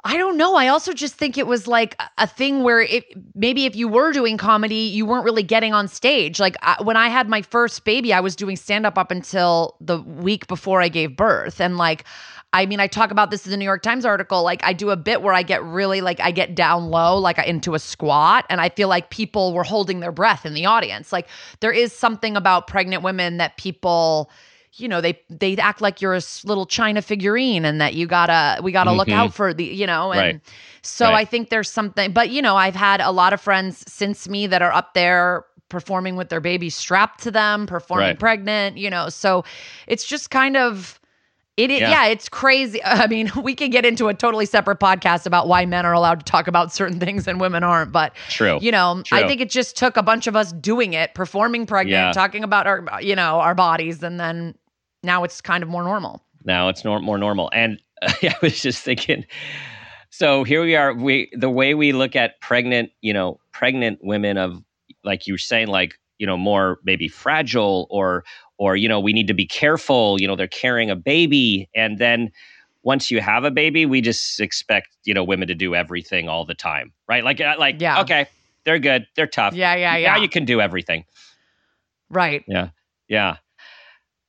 I 0.04 0.16
don't 0.16 0.36
know. 0.36 0.54
I 0.54 0.68
also 0.68 0.92
just 0.92 1.14
think 1.14 1.36
it 1.36 1.46
was 1.46 1.66
like 1.66 2.00
a 2.18 2.26
thing 2.26 2.62
where 2.62 2.80
it 2.80 3.04
maybe 3.34 3.66
if 3.66 3.74
you 3.74 3.88
were 3.88 4.12
doing 4.12 4.36
comedy, 4.36 4.74
you 4.74 5.04
weren't 5.06 5.24
really 5.24 5.42
getting 5.42 5.72
on 5.72 5.88
stage. 5.88 6.38
Like 6.38 6.56
I, 6.62 6.82
when 6.82 6.96
I 6.96 7.08
had 7.08 7.28
my 7.28 7.42
first 7.42 7.84
baby, 7.84 8.12
I 8.12 8.20
was 8.20 8.36
doing 8.36 8.56
stand 8.56 8.86
up 8.86 8.96
up 8.96 9.10
until 9.10 9.76
the 9.80 10.00
week 10.00 10.46
before 10.46 10.80
I 10.80 10.88
gave 10.88 11.16
birth, 11.16 11.60
and 11.60 11.76
like 11.76 12.04
I 12.52 12.64
mean, 12.64 12.80
I 12.80 12.86
talk 12.86 13.10
about 13.10 13.30
this 13.30 13.44
in 13.44 13.50
the 13.50 13.58
New 13.58 13.64
York 13.66 13.82
Times 13.82 14.06
article. 14.06 14.42
Like, 14.42 14.64
I 14.64 14.72
do 14.72 14.88
a 14.88 14.96
bit 14.96 15.20
where 15.20 15.34
I 15.34 15.42
get 15.42 15.62
really 15.62 16.00
like 16.00 16.18
I 16.20 16.30
get 16.30 16.54
down 16.54 16.90
low, 16.90 17.18
like 17.18 17.38
into 17.46 17.74
a 17.74 17.78
squat, 17.78 18.46
and 18.48 18.60
I 18.60 18.70
feel 18.70 18.88
like 18.88 19.10
people 19.10 19.52
were 19.52 19.64
holding 19.64 20.00
their 20.00 20.12
breath 20.12 20.46
in 20.46 20.54
the 20.54 20.64
audience. 20.64 21.12
Like, 21.12 21.28
there 21.60 21.72
is 21.72 21.92
something 21.92 22.36
about 22.36 22.66
pregnant 22.66 23.02
women 23.02 23.36
that 23.36 23.58
people 23.58 24.30
you 24.74 24.88
know 24.88 25.00
they 25.00 25.18
they 25.30 25.56
act 25.56 25.80
like 25.80 26.00
you're 26.00 26.14
a 26.14 26.22
little 26.44 26.66
china 26.66 27.02
figurine 27.02 27.64
and 27.64 27.80
that 27.80 27.94
you 27.94 28.06
gotta 28.06 28.60
we 28.62 28.72
gotta 28.72 28.90
mm-hmm. 28.90 28.98
look 28.98 29.08
out 29.08 29.32
for 29.34 29.52
the 29.52 29.64
you 29.64 29.86
know 29.86 30.12
and 30.12 30.20
right. 30.20 30.40
so 30.82 31.06
right. 31.06 31.14
i 31.14 31.24
think 31.24 31.50
there's 31.50 31.70
something 31.70 32.12
but 32.12 32.30
you 32.30 32.42
know 32.42 32.56
i've 32.56 32.74
had 32.74 33.00
a 33.00 33.10
lot 33.10 33.32
of 33.32 33.40
friends 33.40 33.84
since 33.90 34.28
me 34.28 34.46
that 34.46 34.62
are 34.62 34.72
up 34.72 34.94
there 34.94 35.44
performing 35.68 36.16
with 36.16 36.28
their 36.28 36.40
baby 36.40 36.70
strapped 36.70 37.22
to 37.22 37.30
them 37.30 37.66
performing 37.66 38.08
right. 38.08 38.18
pregnant 38.18 38.76
you 38.76 38.90
know 38.90 39.08
so 39.08 39.44
it's 39.86 40.04
just 40.04 40.30
kind 40.30 40.56
of 40.56 40.97
it 41.58 41.72
is, 41.72 41.80
yeah. 41.80 41.90
yeah. 41.90 42.06
it's 42.06 42.28
crazy. 42.28 42.82
I 42.84 43.08
mean, 43.08 43.30
we 43.42 43.54
could 43.54 43.72
get 43.72 43.84
into 43.84 44.06
a 44.08 44.14
totally 44.14 44.46
separate 44.46 44.78
podcast 44.78 45.26
about 45.26 45.48
why 45.48 45.66
men 45.66 45.84
are 45.84 45.92
allowed 45.92 46.20
to 46.20 46.24
talk 46.24 46.46
about 46.46 46.72
certain 46.72 47.00
things 47.00 47.26
and 47.26 47.40
women 47.40 47.64
aren't. 47.64 47.90
But 47.92 48.14
true, 48.30 48.58
you 48.62 48.70
know, 48.70 49.02
true. 49.04 49.18
I 49.18 49.26
think 49.26 49.40
it 49.40 49.50
just 49.50 49.76
took 49.76 49.96
a 49.96 50.02
bunch 50.02 50.26
of 50.28 50.36
us 50.36 50.52
doing 50.52 50.92
it, 50.92 51.14
performing 51.14 51.66
pregnant, 51.66 51.92
yeah. 51.92 52.12
talking 52.12 52.44
about 52.44 52.66
our, 52.66 52.84
you 53.02 53.16
know, 53.16 53.40
our 53.40 53.56
bodies, 53.56 54.02
and 54.02 54.20
then 54.20 54.54
now 55.02 55.24
it's 55.24 55.40
kind 55.40 55.62
of 55.62 55.68
more 55.68 55.82
normal. 55.82 56.22
Now 56.44 56.68
it's 56.68 56.84
nor- 56.84 57.00
more 57.00 57.18
normal, 57.18 57.50
and 57.52 57.82
uh, 58.00 58.12
I 58.22 58.36
was 58.40 58.62
just 58.62 58.82
thinking. 58.82 59.26
So 60.10 60.44
here 60.44 60.62
we 60.62 60.76
are. 60.76 60.94
We 60.94 61.30
the 61.32 61.50
way 61.50 61.74
we 61.74 61.92
look 61.92 62.14
at 62.14 62.40
pregnant, 62.40 62.90
you 63.00 63.12
know, 63.12 63.40
pregnant 63.52 63.98
women 64.02 64.38
of 64.38 64.62
like 65.04 65.26
you 65.26 65.34
were 65.34 65.38
saying, 65.38 65.66
like 65.66 65.98
you 66.18 66.26
know, 66.26 66.36
more 66.36 66.78
maybe 66.84 67.08
fragile 67.08 67.86
or 67.90 68.24
or 68.58 68.76
you 68.76 68.88
know 68.88 69.00
we 69.00 69.12
need 69.12 69.26
to 69.26 69.34
be 69.34 69.46
careful 69.46 70.20
you 70.20 70.26
know 70.26 70.36
they're 70.36 70.46
carrying 70.46 70.90
a 70.90 70.96
baby 70.96 71.68
and 71.74 71.98
then 71.98 72.30
once 72.82 73.10
you 73.10 73.20
have 73.20 73.44
a 73.44 73.50
baby, 73.50 73.86
we 73.86 74.00
just 74.00 74.40
expect 74.40 74.88
you 75.04 75.12
know 75.12 75.24
women 75.24 75.48
to 75.48 75.54
do 75.54 75.74
everything 75.74 76.28
all 76.28 76.44
the 76.44 76.54
time, 76.54 76.92
right? 77.08 77.24
Like 77.24 77.40
uh, 77.40 77.56
like 77.58 77.80
Yeah. 77.80 78.00
okay, 78.00 78.26
they're 78.64 78.78
good, 78.78 79.06
they're 79.16 79.26
tough. 79.26 79.54
Yeah, 79.54 79.74
yeah, 79.74 79.96
yeah. 79.96 80.14
Now 80.14 80.22
you 80.22 80.28
can 80.28 80.44
do 80.44 80.60
everything. 80.60 81.04
right. 82.08 82.44
Yeah, 82.46 82.70
yeah. 83.08 83.36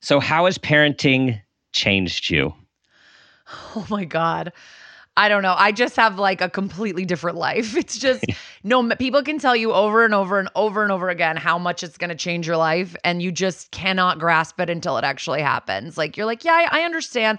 So 0.02 0.20
how 0.20 0.46
has 0.46 0.58
parenting 0.58 1.40
changed 1.72 2.30
you? 2.30 2.54
Oh 3.74 3.86
my 3.90 4.04
God. 4.04 4.52
I 5.16 5.28
don't 5.28 5.42
know. 5.42 5.54
I 5.56 5.72
just 5.72 5.96
have 5.96 6.18
like 6.18 6.40
a 6.40 6.48
completely 6.48 7.04
different 7.04 7.36
life. 7.36 7.76
It's 7.80 7.98
just 7.98 8.24
no 8.62 8.88
people 8.96 9.22
can 9.22 9.38
tell 9.38 9.56
you 9.56 9.72
over 9.72 10.04
and 10.04 10.14
over 10.14 10.38
and 10.38 10.48
over 10.54 10.82
and 10.82 10.92
over 10.92 11.08
again 11.08 11.36
how 11.36 11.58
much 11.58 11.82
it's 11.82 11.98
going 11.98 12.10
to 12.10 12.16
change 12.16 12.46
your 12.46 12.56
life 12.56 12.96
and 13.04 13.20
you 13.20 13.32
just 13.32 13.70
cannot 13.70 14.18
grasp 14.18 14.60
it 14.60 14.70
until 14.70 14.96
it 14.98 15.04
actually 15.04 15.42
happens. 15.42 15.98
Like 15.98 16.16
you're 16.16 16.26
like, 16.26 16.44
"Yeah, 16.44 16.52
I, 16.52 16.80
I 16.80 16.84
understand." 16.84 17.38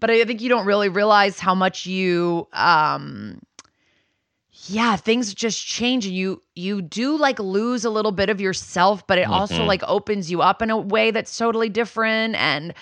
But 0.00 0.10
I 0.10 0.24
think 0.24 0.40
you 0.40 0.48
don't 0.48 0.64
really 0.64 0.88
realize 0.88 1.40
how 1.40 1.54
much 1.54 1.84
you 1.86 2.46
um 2.52 3.40
yeah, 4.66 4.96
things 4.96 5.34
just 5.34 5.64
change 5.66 6.04
and 6.06 6.14
you 6.14 6.42
you 6.54 6.82
do 6.82 7.16
like 7.16 7.38
lose 7.38 7.84
a 7.84 7.90
little 7.90 8.12
bit 8.12 8.28
of 8.30 8.40
yourself, 8.40 9.06
but 9.06 9.18
it 9.18 9.28
also 9.28 9.62
Mhm. 9.62 9.66
like 9.66 9.82
opens 9.86 10.30
you 10.30 10.42
up 10.42 10.62
in 10.62 10.70
a 10.70 10.76
way 10.76 11.10
that's 11.10 11.36
totally 11.36 11.68
different 11.68 12.34
and 12.36 12.74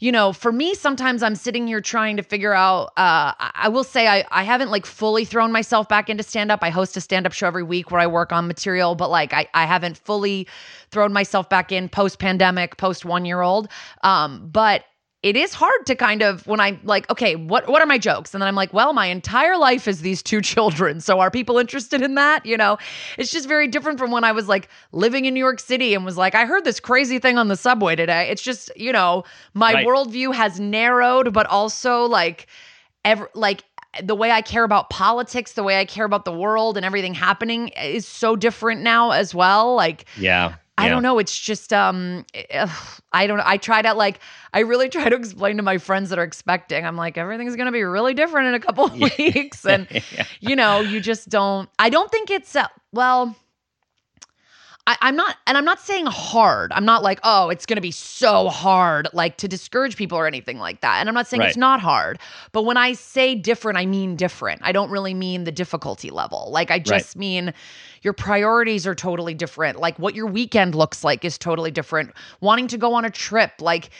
you 0.00 0.12
know, 0.12 0.32
for 0.32 0.52
me, 0.52 0.74
sometimes 0.74 1.22
I'm 1.22 1.34
sitting 1.34 1.66
here 1.66 1.80
trying 1.80 2.16
to 2.18 2.22
figure 2.22 2.54
out. 2.54 2.92
Uh, 2.96 3.32
I 3.38 3.68
will 3.68 3.82
say 3.84 4.06
I, 4.06 4.24
I 4.30 4.44
haven't 4.44 4.70
like 4.70 4.86
fully 4.86 5.24
thrown 5.24 5.50
myself 5.50 5.88
back 5.88 6.08
into 6.08 6.22
stand 6.22 6.52
up. 6.52 6.60
I 6.62 6.70
host 6.70 6.96
a 6.96 7.00
stand 7.00 7.26
up 7.26 7.32
show 7.32 7.48
every 7.48 7.64
week 7.64 7.90
where 7.90 8.00
I 8.00 8.06
work 8.06 8.32
on 8.32 8.46
material, 8.46 8.94
but 8.94 9.10
like 9.10 9.32
I, 9.32 9.48
I 9.54 9.66
haven't 9.66 9.98
fully 9.98 10.46
thrown 10.90 11.12
myself 11.12 11.48
back 11.48 11.72
in 11.72 11.88
post 11.88 12.20
pandemic, 12.20 12.76
post 12.76 13.04
one 13.04 13.24
year 13.24 13.40
old. 13.40 13.68
Um, 14.02 14.48
but 14.52 14.84
it 15.22 15.36
is 15.36 15.52
hard 15.52 15.84
to 15.86 15.96
kind 15.96 16.22
of 16.22 16.46
when 16.46 16.60
I'm 16.60 16.78
like, 16.84 17.10
okay, 17.10 17.34
what 17.34 17.68
what 17.68 17.82
are 17.82 17.86
my 17.86 17.98
jokes? 17.98 18.34
And 18.34 18.40
then 18.40 18.46
I'm 18.46 18.54
like, 18.54 18.72
well, 18.72 18.92
my 18.92 19.06
entire 19.06 19.56
life 19.56 19.88
is 19.88 20.00
these 20.00 20.22
two 20.22 20.40
children. 20.52 21.00
So 21.00 21.18
are 21.18 21.30
people 21.30 21.58
interested 21.58 22.02
in 22.02 22.14
that? 22.14 22.46
You 22.46 22.56
know, 22.56 22.78
it's 23.16 23.30
just 23.32 23.48
very 23.48 23.66
different 23.66 23.98
from 23.98 24.10
when 24.12 24.22
I 24.22 24.30
was 24.32 24.46
like 24.48 24.68
living 24.92 25.24
in 25.24 25.34
New 25.34 25.40
York 25.40 25.58
City 25.58 25.94
and 25.94 26.04
was 26.04 26.16
like, 26.16 26.34
I 26.36 26.46
heard 26.46 26.64
this 26.64 26.78
crazy 26.78 27.18
thing 27.18 27.36
on 27.36 27.48
the 27.48 27.56
subway 27.56 27.96
today. 27.96 28.28
It's 28.30 28.42
just, 28.42 28.70
you 28.76 28.92
know, 28.92 29.24
my 29.54 29.74
Right. 29.74 29.86
worldview 29.86 30.34
has 30.34 30.60
narrowed, 30.60 31.32
but 31.32 31.46
also 31.46 32.04
like 32.04 32.46
ever 33.04 33.28
like 33.34 33.64
the 34.02 34.14
way 34.14 34.30
I 34.30 34.42
care 34.42 34.62
about 34.64 34.90
politics, 34.90 35.54
the 35.54 35.64
way 35.64 35.80
I 35.80 35.84
care 35.84 36.04
about 36.04 36.24
the 36.26 36.32
world 36.32 36.76
and 36.76 36.86
everything 36.86 37.14
happening 37.14 37.68
is 37.68 38.06
so 38.06 38.36
different 38.36 38.82
now 38.82 39.10
as 39.10 39.34
well. 39.34 39.74
Like 39.74 40.04
Yeah, 40.16 40.54
I 40.78 40.84
yeah. 40.84 40.90
don't 40.90 41.02
know. 41.02 41.18
It's 41.18 41.36
just 41.38 41.72
um 41.72 42.24
I 43.12 43.26
don't 43.26 43.38
know. 43.38 43.44
I 43.44 43.56
try 43.56 43.82
to 43.82 43.92
like 43.94 44.20
I 44.54 44.60
really 44.60 44.88
try 44.88 45.08
to 45.08 45.16
explain 45.16 45.56
to 45.56 45.62
my 45.62 45.78
friends 45.78 46.10
that 46.10 46.18
are 46.18 46.22
expecting. 46.24 46.86
I'm 46.86 46.96
like 46.96 47.18
everything's 47.18 47.56
going 47.56 47.66
to 47.66 47.72
be 47.72 47.82
really 47.82 48.14
different 48.14 48.46
in 48.48 48.54
a 48.54 48.60
couple 48.60 48.84
of 48.84 48.96
Yeah. 48.96 49.08
weeks 49.18 49.66
and 49.66 49.88
Yeah. 50.12 50.24
you 50.40 50.54
know, 50.56 50.80
you 50.80 51.00
just 51.00 51.28
don't 51.28 51.68
I 51.78 51.90
don't 51.90 52.10
think 52.10 52.30
it's 52.30 52.54
uh, 52.54 52.68
well 52.92 53.34
I, 54.86 54.96
I'm 55.02 55.16
not, 55.16 55.36
and 55.46 55.58
I'm 55.58 55.66
not 55.66 55.80
saying 55.80 56.06
hard. 56.06 56.72
I'm 56.72 56.86
not 56.86 57.02
like, 57.02 57.20
oh, 57.22 57.50
it's 57.50 57.66
going 57.66 57.76
to 57.76 57.82
be 57.82 57.90
so 57.90 58.48
hard, 58.48 59.06
like 59.12 59.36
to 59.36 59.46
discourage 59.46 59.96
people 59.96 60.16
or 60.16 60.26
anything 60.26 60.58
like 60.58 60.80
that. 60.80 61.00
And 61.00 61.10
I'm 61.10 61.14
not 61.14 61.26
saying 61.26 61.40
Right. 61.42 61.48
it's 61.48 61.58
not 61.58 61.78
hard. 61.80 62.18
But 62.52 62.62
when 62.62 62.78
I 62.78 62.94
say 62.94 63.34
different, 63.34 63.76
I 63.76 63.84
mean 63.84 64.16
different. 64.16 64.62
I 64.64 64.72
don't 64.72 64.90
really 64.90 65.12
mean 65.12 65.44
the 65.44 65.52
difficulty 65.52 66.08
level. 66.08 66.48
Like, 66.50 66.70
I 66.70 66.78
just 66.78 67.16
mean 67.16 67.52
your 68.02 68.12
priorities 68.12 68.86
are 68.86 68.94
totally 68.94 69.34
different. 69.34 69.78
Like, 69.78 69.98
what 69.98 70.14
your 70.14 70.26
weekend 70.26 70.74
looks 70.74 71.04
like 71.04 71.24
is 71.24 71.38
totally 71.38 71.70
different. 71.70 72.12
Wanting 72.40 72.68
to 72.68 72.78
go 72.78 72.94
on 72.94 73.04
a 73.04 73.10
trip, 73.10 73.52
like, 73.60 73.90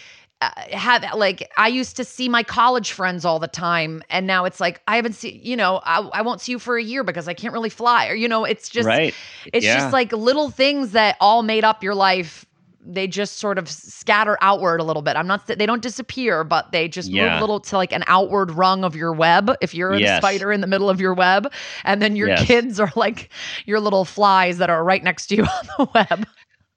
uh, 0.40 0.50
have 0.70 1.04
like 1.16 1.50
I 1.56 1.66
used 1.66 1.96
to 1.96 2.04
see 2.04 2.28
my 2.28 2.44
college 2.44 2.92
friends 2.92 3.24
all 3.24 3.40
the 3.40 3.48
time, 3.48 4.04
and 4.08 4.24
now 4.24 4.44
it's 4.44 4.60
like 4.60 4.80
I 4.86 4.94
haven't 4.94 5.14
seen. 5.14 5.40
You 5.42 5.56
know, 5.56 5.80
I, 5.84 5.98
I 6.12 6.22
won't 6.22 6.40
see 6.40 6.52
you 6.52 6.60
for 6.60 6.76
a 6.76 6.82
year 6.82 7.02
because 7.02 7.26
I 7.26 7.34
can't 7.34 7.52
really 7.52 7.70
fly. 7.70 8.08
Or 8.08 8.14
you 8.14 8.28
know, 8.28 8.44
it's 8.44 8.68
just 8.68 8.86
right. 8.86 9.12
it's 9.52 9.66
Yeah. 9.66 9.78
just 9.78 9.92
like 9.92 10.12
little 10.12 10.48
things 10.50 10.92
that 10.92 11.16
all 11.20 11.42
made 11.42 11.64
up 11.64 11.82
your 11.82 11.96
life. 11.96 12.46
They 12.90 13.06
just 13.06 13.36
sort 13.36 13.58
of 13.58 13.68
scatter 13.68 14.38
outward 14.40 14.80
a 14.80 14.84
little 14.84 15.02
bit. 15.02 15.14
I'm 15.14 15.26
not 15.26 15.46
they 15.46 15.66
don't 15.66 15.82
disappear, 15.82 16.42
but 16.42 16.72
they 16.72 16.88
just 16.88 17.10
move 17.12 17.20
a 17.36 17.40
little 17.40 17.60
to 17.60 17.76
like 17.76 17.92
an 17.92 18.02
outward 18.06 18.50
rung 18.50 18.82
of 18.82 18.96
your 18.96 19.12
web. 19.12 19.50
If 19.60 19.74
you're 19.74 19.92
a 19.92 20.00
Yes. 20.00 20.16
spider 20.16 20.50
in 20.52 20.62
the 20.62 20.66
middle 20.66 20.88
of 20.88 20.98
your 20.98 21.12
web, 21.12 21.52
and 21.84 22.00
then 22.00 22.16
your 22.16 22.28
Yes. 22.28 22.46
kids 22.46 22.80
are 22.80 22.90
like 22.96 23.30
your 23.66 23.78
little 23.78 24.06
flies 24.06 24.56
that 24.58 24.70
are 24.70 24.82
right 24.82 25.04
next 25.04 25.26
to 25.26 25.36
you 25.36 25.42
on 25.44 25.68
the 25.78 25.88
web. 25.94 26.26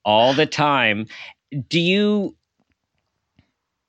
all 0.04 0.34
the 0.34 0.45
time. 0.45 1.06
Do 1.69 1.80
you 1.80 2.36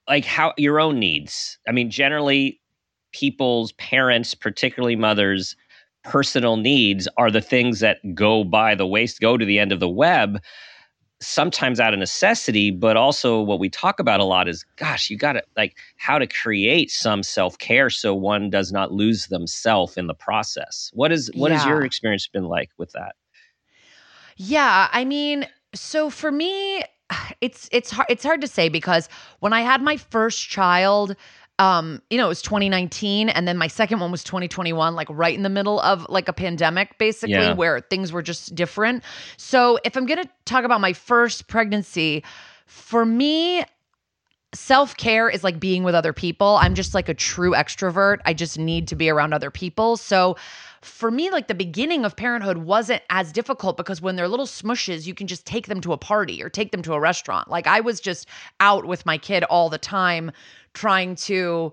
like 0.09 0.25
how 0.25 0.53
your 0.57 0.79
own 0.81 0.99
needs? 0.99 1.59
I 1.69 1.73
mean, 1.73 1.91
generally, 1.91 2.61
people's 3.13 3.73
parents, 3.73 4.35
particularly 4.35 4.97
mothers, 4.97 5.57
personal 6.05 6.57
needs 6.57 7.09
are 7.17 7.31
the 7.31 7.41
things 7.41 7.81
that 7.81 7.99
go 8.15 8.45
by 8.45 8.75
the 8.75 8.87
waste, 8.87 9.21
go 9.21 9.37
to 9.37 9.45
the 9.45 9.59
end 9.59 9.73
of 9.73 9.81
the 9.81 9.89
web. 9.89 10.41
Sometimes 11.23 11.81
out 11.81 11.93
of 11.95 12.01
necessity, 12.01 12.71
but 12.71 12.97
also 12.97 13.41
what 13.41 13.61
we 13.61 13.69
talk 13.69 14.01
about 14.01 14.21
a 14.21 14.25
lot 14.25 14.49
is, 14.49 14.65
gosh, 14.77 15.09
you 15.09 15.17
got 15.17 15.35
to 15.35 15.43
like 15.57 15.77
how 15.97 16.19
to 16.19 16.27
create 16.27 16.91
some 16.91 17.23
self 17.23 17.57
care 17.59 17.91
so 17.91 18.15
one 18.15 18.51
does 18.51 18.73
not 18.73 18.93
lose 18.93 19.27
themselves 19.27 19.97
in 19.97 20.07
the 20.07 20.15
process. 20.15 20.91
What 20.95 21.13
is 21.13 21.31
what 21.35 21.53
has 21.53 21.65
your 21.65 21.83
experience 21.85 22.27
been 22.27 22.45
like 22.45 22.71
with 22.77 22.93
that? 22.93 23.15
Yeah, 24.37 24.89
I 24.93 25.05
mean, 25.05 25.47
so 25.75 26.11
for 26.11 26.33
me, 26.33 26.83
it's 27.41 27.69
it's 27.73 27.91
hard 27.91 28.07
it's 28.11 28.25
hard 28.25 28.41
to 28.41 28.49
say 28.49 28.69
because 28.69 29.09
when 29.41 29.53
I 29.53 29.63
had 29.63 29.83
my 29.83 29.97
first 29.97 30.49
child, 30.49 31.17
um, 31.63 32.03
you 32.11 32.19
know, 32.19 32.25
it 32.25 32.29
was 32.29 32.43
2019, 32.43 33.29
and 33.29 33.47
then 33.47 33.57
my 33.57 33.69
second 33.69 34.01
one 34.01 34.11
was 34.11 34.25
2021, 34.25 34.97
like 34.97 35.07
right 35.11 35.35
in 35.35 35.45
the 35.45 35.49
middle 35.49 35.79
of 35.81 36.05
like 36.09 36.27
a 36.27 36.33
pandemic, 36.33 36.99
basically, 36.99 37.35
Yeah. 37.35 37.55
where 37.55 37.79
things 37.79 38.13
were 38.13 38.23
just 38.23 38.57
different. 38.57 39.05
So 39.37 39.79
if 39.85 39.97
I'm 39.97 40.05
gonna 40.07 40.29
talk 40.45 40.65
about 40.65 40.81
my 40.81 40.93
first 40.93 41.47
pregnancy, 41.47 42.25
for 42.67 43.05
me, 43.05 43.63
self 44.55 44.97
care 44.97 45.31
is 45.31 45.45
like 45.45 45.61
being 45.61 45.85
with 45.85 45.95
other 45.95 46.13
people. 46.13 46.59
I'm 46.61 46.75
just 46.75 46.95
like 46.95 47.09
a 47.09 47.15
true 47.15 47.53
extrovert. 47.53 48.19
I 48.25 48.35
just 48.35 48.59
need 48.59 48.89
to 48.89 48.97
be 48.97 49.09
around 49.09 49.33
other 49.33 49.51
people. 49.53 49.97
So 49.97 50.37
for 50.83 51.11
me, 51.11 51.31
like 51.31 51.49
the 51.49 51.55
beginning 51.55 52.05
of 52.05 52.17
parenthood 52.17 52.59
wasn't 52.59 53.03
as 53.09 53.33
difficult 53.33 53.77
because 53.77 54.03
when 54.03 54.17
they're 54.17 54.29
little 54.29 54.47
smushes, 54.47 55.07
you 55.07 55.15
can 55.15 55.27
just 55.27 55.47
take 55.47 55.67
them 55.69 55.81
to 55.81 55.93
a 55.93 55.99
party 55.99 56.43
or 56.43 56.49
take 56.49 56.73
them 56.73 56.83
to 56.83 56.93
a 56.93 57.01
restaurant. 57.01 57.49
Like 57.49 57.67
I 57.67 57.81
was 57.81 58.01
just 58.01 58.29
out 58.61 58.85
with 58.85 59.07
my 59.07 59.17
kid 59.17 59.45
all 59.45 59.69
the 59.69 59.79
time 59.79 60.33
trying 60.75 61.15
to 61.15 61.73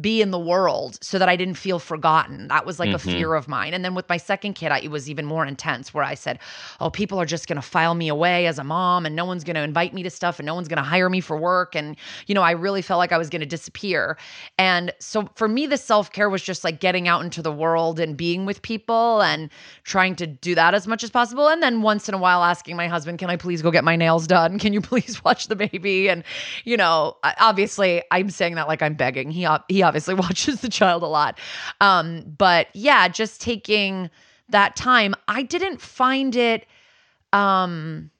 be 0.00 0.22
in 0.22 0.30
the 0.30 0.38
world 0.38 0.98
so 1.02 1.18
that 1.18 1.28
I 1.28 1.36
didn't 1.36 1.54
feel 1.54 1.78
forgotten. 1.78 2.48
That 2.48 2.66
was 2.66 2.78
like 2.78 2.90
a 2.90 2.98
Mhm. 2.98 3.00
fear 3.00 3.34
of 3.34 3.48
mine. 3.48 3.74
And 3.74 3.84
then 3.84 3.94
with 3.94 4.08
my 4.08 4.16
second 4.16 4.54
kid, 4.54 4.70
I, 4.70 4.78
it 4.80 4.90
was 4.90 5.08
even 5.10 5.24
more 5.26 5.44
intense 5.44 5.92
where 5.92 6.04
I 6.04 6.14
said, 6.14 6.38
Oh, 6.80 6.90
people 6.90 7.18
are 7.20 7.26
just 7.26 7.48
going 7.48 7.56
to 7.56 7.62
file 7.62 7.94
me 7.94 8.08
away 8.08 8.46
as 8.46 8.58
a 8.58 8.64
mom 8.64 9.06
and 9.06 9.16
no 9.16 9.24
one's 9.24 9.44
going 9.44 9.56
to 9.56 9.62
invite 9.62 9.94
me 9.94 10.02
to 10.02 10.10
stuff 10.10 10.38
and 10.38 10.46
no 10.46 10.54
one's 10.54 10.68
going 10.68 10.76
to 10.82 10.88
hire 10.88 11.08
me 11.10 11.20
for 11.20 11.36
work. 11.36 11.74
And, 11.74 11.96
you 12.26 12.34
know, 12.34 12.42
I 12.42 12.52
really 12.52 12.82
felt 12.82 12.98
like 12.98 13.12
I 13.12 13.18
was 13.18 13.28
going 13.30 13.40
to 13.40 13.46
disappear. 13.46 14.16
And 14.58 14.92
so 15.00 15.28
for 15.34 15.48
me, 15.48 15.66
the 15.66 15.76
self 15.76 16.12
care 16.12 16.28
was 16.30 16.42
just 16.42 16.64
like 16.64 16.80
getting 16.80 17.08
out 17.08 17.24
into 17.24 17.42
the 17.42 17.52
world 17.52 17.98
and 17.98 18.16
being 18.16 18.46
with 18.46 18.62
people 18.62 19.22
and 19.22 19.50
trying 19.84 20.14
to 20.16 20.26
do 20.26 20.54
that 20.54 20.74
as 20.74 20.86
much 20.86 21.02
as 21.02 21.10
possible. 21.10 21.48
And 21.48 21.62
then 21.62 21.82
once 21.82 22.08
in 22.08 22.14
a 22.14 22.18
while 22.18 22.44
asking 22.44 22.76
my 22.76 22.88
husband, 22.88 23.18
Can 23.18 23.30
I 23.30 23.36
please 23.36 23.62
go 23.62 23.70
get 23.70 23.84
my 23.84 23.96
nails 23.96 24.26
done? 24.26 24.58
Can 24.58 24.72
you 24.72 24.80
please 24.92 25.24
watch 25.24 25.48
the 25.48 25.56
baby? 25.56 26.08
And, 26.08 26.22
you 26.64 26.76
know, 26.76 27.16
obviously 27.24 28.02
I'm 28.10 28.30
saying 28.30 28.54
that 28.56 28.68
like 28.68 28.82
I'm 28.82 28.94
begging. 28.94 29.30
He, 29.30 29.46
he 29.68 29.82
obviously 29.88 30.14
watches 30.26 30.60
the 30.60 30.68
child 30.68 31.02
a 31.02 31.06
lot. 31.06 31.38
Um, 31.80 32.22
but 32.38 32.68
yeah, 32.74 33.08
just 33.08 33.40
taking 33.40 34.10
that 34.50 34.76
time, 34.76 35.14
I 35.26 35.42
didn't 35.42 35.80
find 35.80 36.36
it, 36.36 36.66
um, 37.32 38.10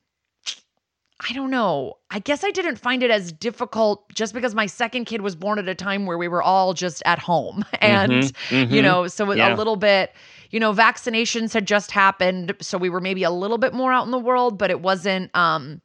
I 1.29 1.33
don't 1.33 1.51
know. 1.51 1.95
I 2.13 2.21
guess 2.21 2.45
I 2.45 2.53
didn't 2.53 2.77
find 2.77 3.03
it 3.03 3.11
as 3.11 3.33
difficult 3.33 4.09
just 4.15 4.33
because 4.35 4.55
my 4.55 4.67
second 4.67 5.07
kid 5.07 5.21
was 5.21 5.35
born 5.35 5.59
at 5.59 5.69
a 5.69 5.75
time 5.75 6.07
where 6.07 6.17
we 6.17 6.29
were 6.29 6.43
all 6.43 6.75
just 6.75 7.03
at 7.07 7.19
home. 7.19 7.65
And, 7.81 8.11
Mhm, 8.23 8.71
you 8.71 8.81
mhm. 8.81 8.83
know, 8.83 9.07
so 9.09 9.33
Yeah. 9.33 9.53
a 9.53 9.57
little 9.57 9.75
bit, 9.77 10.13
you 10.51 10.61
know, 10.61 10.73
vaccinations 10.73 11.53
had 11.53 11.67
just 11.67 11.91
happened. 11.91 12.55
So 12.61 12.79
we 12.79 12.89
were 12.89 13.01
maybe 13.01 13.25
a 13.25 13.31
little 13.31 13.59
bit 13.59 13.75
more 13.75 13.93
out 13.93 14.05
in 14.05 14.13
the 14.13 14.19
world, 14.19 14.59
but 14.59 14.71
it 14.71 14.81
wasn't, 14.81 15.35
um, 15.37 15.81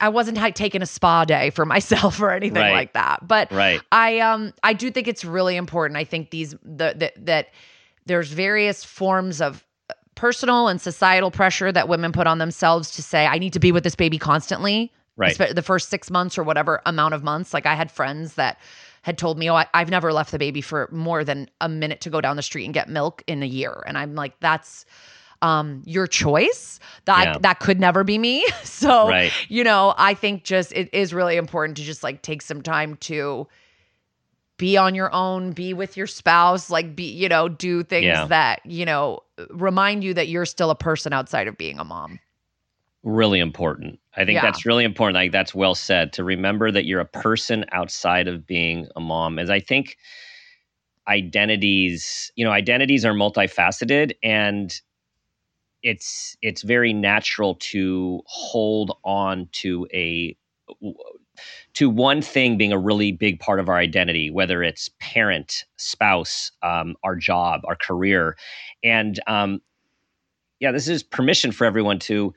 I 0.00 0.08
wasn't 0.08 0.38
like, 0.38 0.54
taking 0.54 0.82
a 0.82 0.86
spa 0.86 1.24
day 1.24 1.50
for 1.50 1.64
myself 1.74 2.20
or 2.20 2.30
anything 2.30 2.62
Right. 2.62 2.72
like 2.72 2.92
that. 2.94 3.26
But 3.26 3.50
right. 3.52 3.80
I 3.92 4.18
um 4.20 4.52
I 4.62 4.72
do 4.72 4.90
think 4.90 5.08
it's 5.08 5.24
really 5.24 5.56
important. 5.56 5.96
I 5.96 6.04
think 6.04 6.30
these 6.30 6.52
the, 6.64 6.94
the 6.96 7.12
that 7.18 7.48
there's 8.06 8.32
various 8.32 8.82
forms 8.84 9.40
of 9.40 9.64
uh, 9.88 9.94
personal 10.14 10.68
and 10.68 10.80
societal 10.80 11.30
pressure 11.30 11.70
that 11.70 11.88
women 11.88 12.12
put 12.12 12.26
on 12.26 12.38
themselves 12.38 12.90
to 12.92 13.02
say 13.02 13.26
I 13.26 13.38
need 13.38 13.52
to 13.52 13.60
be 13.60 13.72
with 13.72 13.84
this 13.84 13.94
baby 13.94 14.18
constantly. 14.18 14.92
Right. 15.16 15.36
The 15.36 15.62
first 15.62 15.90
6 15.90 16.10
months 16.10 16.38
or 16.38 16.42
whatever 16.42 16.80
amount 16.86 17.12
of 17.14 17.22
months. 17.22 17.52
Like 17.52 17.66
I 17.66 17.74
had 17.74 17.90
friends 17.90 18.34
that 18.34 18.58
had 19.02 19.18
told 19.18 19.38
me, 19.38 19.50
"Oh, 19.50 19.54
I, 19.54 19.66
I've 19.74 19.90
never 19.90 20.12
left 20.12 20.30
the 20.32 20.38
baby 20.38 20.60
for 20.62 20.88
more 20.92 21.24
than 21.24 21.48
a 21.60 21.68
minute 21.68 22.00
to 22.02 22.10
go 22.10 22.20
down 22.22 22.36
the 22.36 22.42
street 22.42 22.64
and 22.64 22.72
get 22.74 22.88
milk 22.88 23.22
in 23.26 23.42
a 23.42 23.46
year." 23.46 23.82
And 23.86 23.98
I'm 23.98 24.14
like, 24.14 24.38
"That's 24.40 24.86
um 25.42 25.82
your 25.86 26.06
choice. 26.06 26.78
That 27.06 27.24
Yeah. 27.24 27.38
that 27.40 27.60
could 27.60 27.80
never 27.80 28.04
be 28.04 28.18
me." 28.18 28.46
so, 28.64 29.08
Right. 29.08 29.32
you 29.48 29.64
know, 29.64 29.94
I 29.98 30.14
think 30.14 30.44
just 30.44 30.72
it 30.72 30.88
is 30.92 31.12
really 31.14 31.36
important 31.36 31.76
to 31.78 31.82
just 31.82 32.02
like 32.02 32.22
take 32.22 32.42
some 32.42 32.62
time 32.62 32.96
to 32.96 33.46
be 34.58 34.76
on 34.76 34.94
your 34.94 35.12
own, 35.14 35.52
be 35.52 35.72
with 35.72 35.96
your 35.96 36.06
spouse, 36.06 36.68
like 36.70 36.94
be, 36.94 37.04
you 37.10 37.28
know, 37.28 37.48
do 37.48 37.82
things 37.82 38.06
Yeah. 38.06 38.26
that, 38.26 38.60
you 38.66 38.84
know, 38.84 39.20
remind 39.50 40.04
you 40.04 40.12
that 40.14 40.28
you're 40.28 40.44
still 40.44 40.70
a 40.70 40.74
person 40.74 41.12
outside 41.12 41.48
of 41.48 41.56
being 41.56 41.78
a 41.78 41.84
mom. 41.84 42.20
really 43.02 43.40
important. 43.40 43.98
I 44.16 44.24
think 44.24 44.36
Yeah. 44.36 44.42
that's 44.42 44.66
really 44.66 44.84
important. 44.84 45.14
Like 45.14 45.32
that's 45.32 45.54
well 45.54 45.74
said 45.74 46.12
to 46.14 46.24
remember 46.24 46.70
that 46.70 46.84
you're 46.84 47.00
a 47.00 47.06
person 47.06 47.64
outside 47.72 48.28
of 48.28 48.46
being 48.46 48.88
a 48.96 49.00
mom. 49.00 49.38
As 49.38 49.48
I 49.48 49.60
think 49.60 49.96
identities, 51.08 52.30
you 52.36 52.44
know, 52.44 52.50
identities 52.50 53.04
are 53.04 53.14
multifaceted 53.14 54.12
and 54.22 54.80
it's 55.82 56.36
it's 56.42 56.62
very 56.62 56.92
natural 56.92 57.56
to 57.56 58.20
hold 58.26 58.96
on 59.04 59.48
to 59.52 59.86
a 59.92 60.36
to 61.74 61.88
one 61.88 62.22
thing 62.22 62.56
being 62.56 62.72
a 62.72 62.78
really 62.78 63.12
big 63.12 63.40
part 63.40 63.60
of 63.60 63.68
our 63.68 63.76
identity, 63.76 64.30
whether 64.30 64.62
it's 64.62 64.90
parent, 65.00 65.64
spouse, 65.76 66.52
um, 66.62 66.94
our 67.02 67.16
job, 67.16 67.62
our 67.64 67.76
career, 67.76 68.36
and 68.82 69.20
um, 69.26 69.60
yeah, 70.60 70.72
this 70.72 70.88
is 70.88 71.02
permission 71.02 71.52
for 71.52 71.64
everyone 71.64 71.98
to 72.00 72.34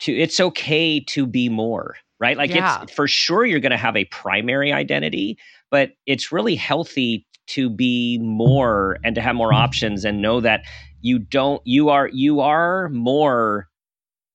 to. 0.00 0.12
It's 0.12 0.40
okay 0.40 1.00
to 1.00 1.26
be 1.26 1.48
more, 1.48 1.96
right? 2.18 2.36
Like 2.36 2.50
Yeah. 2.50 2.82
it's 2.82 2.92
for 2.92 3.06
sure 3.06 3.44
you're 3.44 3.60
going 3.60 3.70
to 3.70 3.76
have 3.76 3.96
a 3.96 4.06
primary 4.06 4.72
identity, 4.72 5.38
but 5.70 5.90
it's 6.06 6.32
really 6.32 6.56
healthy 6.56 7.26
to 7.48 7.68
be 7.68 8.18
more 8.22 8.98
and 9.04 9.14
to 9.16 9.20
have 9.20 9.34
more 9.34 9.52
options 9.52 10.04
and 10.04 10.22
know 10.22 10.40
that 10.40 10.62
you 11.00 11.18
don't 11.18 11.62
you 11.64 11.88
are 11.88 12.08
you 12.08 12.40
are 12.40 12.88
more 12.90 13.68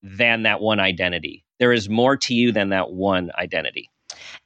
than 0.01 0.43
that 0.43 0.62
one 0.62 0.80
identity. 0.80 1.43
There 1.60 1.73
is 1.73 1.89
more 1.89 2.17
to 2.17 2.34
you 2.34 2.51
than 2.51 2.69
that 2.69 2.91
one 2.91 3.32
identity. 3.38 3.89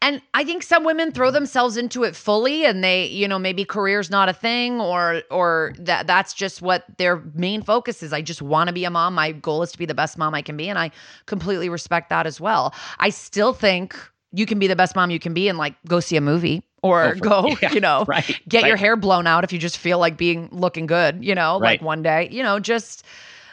And 0.02 0.22
I 0.34 0.44
think 0.44 0.64
some 0.64 0.84
women 0.84 1.12
throw 1.12 1.28
mm-hmm. 1.28 1.36
themselves 1.36 1.78
into 1.78 2.04
it 2.04 2.16
fully 2.16 2.66
and 2.66 2.84
they, 2.84 3.06
you 3.08 3.28
know, 3.28 3.40
maybe 3.40 3.66
career's 3.66 4.10
not 4.10 4.30
a 4.30 4.34
thing 4.34 4.80
or 4.80 5.24
or 5.30 5.74
that 5.78 6.08
that's 6.08 6.34
just 6.34 6.62
what 6.62 6.86
their 6.98 7.18
main 7.34 7.62
focus 7.62 8.02
is. 8.02 8.14
I 8.14 8.22
just 8.22 8.42
want 8.42 8.68
to 8.68 8.74
be 8.74 8.86
a 8.86 8.90
mom. 8.90 9.16
My 9.16 9.32
goal 9.32 9.62
is 9.64 9.72
to 9.74 9.78
be 9.78 9.86
the 9.86 9.94
best 9.94 10.18
mom 10.18 10.34
I 10.34 10.42
can 10.42 10.56
be 10.58 10.70
and 10.70 10.80
I 10.80 10.92
completely 11.26 11.70
respect 11.70 12.10
that 12.10 12.26
as 12.26 12.40
well. 12.40 12.74
I 13.00 13.10
still 13.10 13.54
think 13.54 13.98
you 14.32 14.46
can 14.46 14.60
be 14.60 14.68
the 14.68 14.76
best 14.76 14.96
mom 14.96 15.10
you 15.10 15.20
can 15.20 15.34
be 15.34 15.50
and 15.50 15.58
like 15.58 15.76
go 15.88 16.00
see 16.00 16.16
a 16.16 16.22
movie 16.22 16.64
or 16.82 17.16
Oh, 17.16 17.20
go, 17.20 17.58
yeah, 17.62 17.74
you 17.74 17.80
know, 17.80 18.06
right, 18.08 18.38
get 18.48 18.66
your 18.66 18.78
hair 18.78 18.96
blown 18.96 19.28
out 19.28 19.44
if 19.44 19.52
you 19.54 19.60
just 19.60 19.78
feel 19.78 20.00
like 20.00 20.18
being 20.18 20.50
looking 20.52 20.86
good, 20.86 21.24
you 21.24 21.36
know, 21.36 21.58
like 21.58 21.82
one 21.82 22.02
day, 22.04 22.30
you 22.32 22.44
know, 22.44 22.60
just 22.60 23.04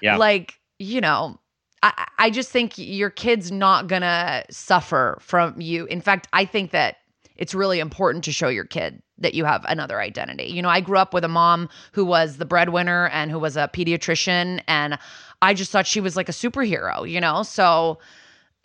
Yeah. 0.00 0.16
like, 0.16 0.58
you 0.78 1.00
know, 1.00 1.38
I, 1.82 2.06
I 2.18 2.30
just 2.30 2.50
think 2.50 2.74
your 2.76 3.10
kid's 3.10 3.50
not 3.52 3.86
gonna 3.86 4.44
suffer 4.50 5.18
from 5.20 5.60
you. 5.60 5.86
In 5.86 6.00
fact, 6.00 6.28
I 6.32 6.44
think 6.44 6.70
that 6.72 6.96
it's 7.36 7.54
really 7.54 7.80
important 7.80 8.24
to 8.24 8.32
show 8.32 8.48
your 8.48 8.64
kid 8.64 9.02
that 9.18 9.34
you 9.34 9.44
have 9.44 9.64
another 9.68 10.00
identity. 10.00 10.44
You 10.44 10.62
know, 10.62 10.68
I 10.68 10.80
grew 10.80 10.98
up 10.98 11.12
with 11.14 11.24
a 11.24 11.28
mom 11.28 11.68
who 11.92 12.04
was 12.04 12.38
the 12.38 12.44
breadwinner 12.46 13.08
and 13.08 13.30
who 13.30 13.38
was 13.38 13.56
a 13.56 13.68
pediatrician, 13.72 14.62
and 14.68 14.98
I 15.42 15.54
just 15.54 15.70
thought 15.70 15.86
she 15.86 16.00
was 16.00 16.16
like 16.16 16.28
a 16.28 16.32
superhero. 16.32 17.08
You 17.08 17.20
know, 17.20 17.42
so 17.42 17.98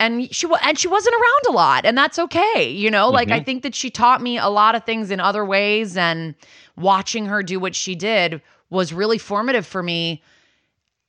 and 0.00 0.34
she 0.34 0.46
and 0.62 0.78
she 0.78 0.88
wasn't 0.88 1.14
around 1.14 1.54
a 1.54 1.56
lot, 1.56 1.84
and 1.86 1.96
that's 1.96 2.18
okay. 2.18 2.70
You 2.70 2.90
know, 2.90 3.08
like 3.08 3.30
I 3.30 3.36
mm-hmm. 3.36 3.44
think 3.44 3.62
that 3.62 3.74
she 3.74 3.90
taught 3.90 4.20
me 4.20 4.38
a 4.38 4.48
lot 4.48 4.74
of 4.74 4.84
things 4.84 5.10
in 5.10 5.20
other 5.20 5.44
ways, 5.44 5.96
and 5.96 6.34
watching 6.76 7.26
her 7.26 7.42
do 7.42 7.60
what 7.60 7.74
she 7.74 7.94
did 7.94 8.40
was 8.70 8.92
really 8.92 9.18
formative 9.18 9.66
for 9.66 9.82
me. 9.82 10.22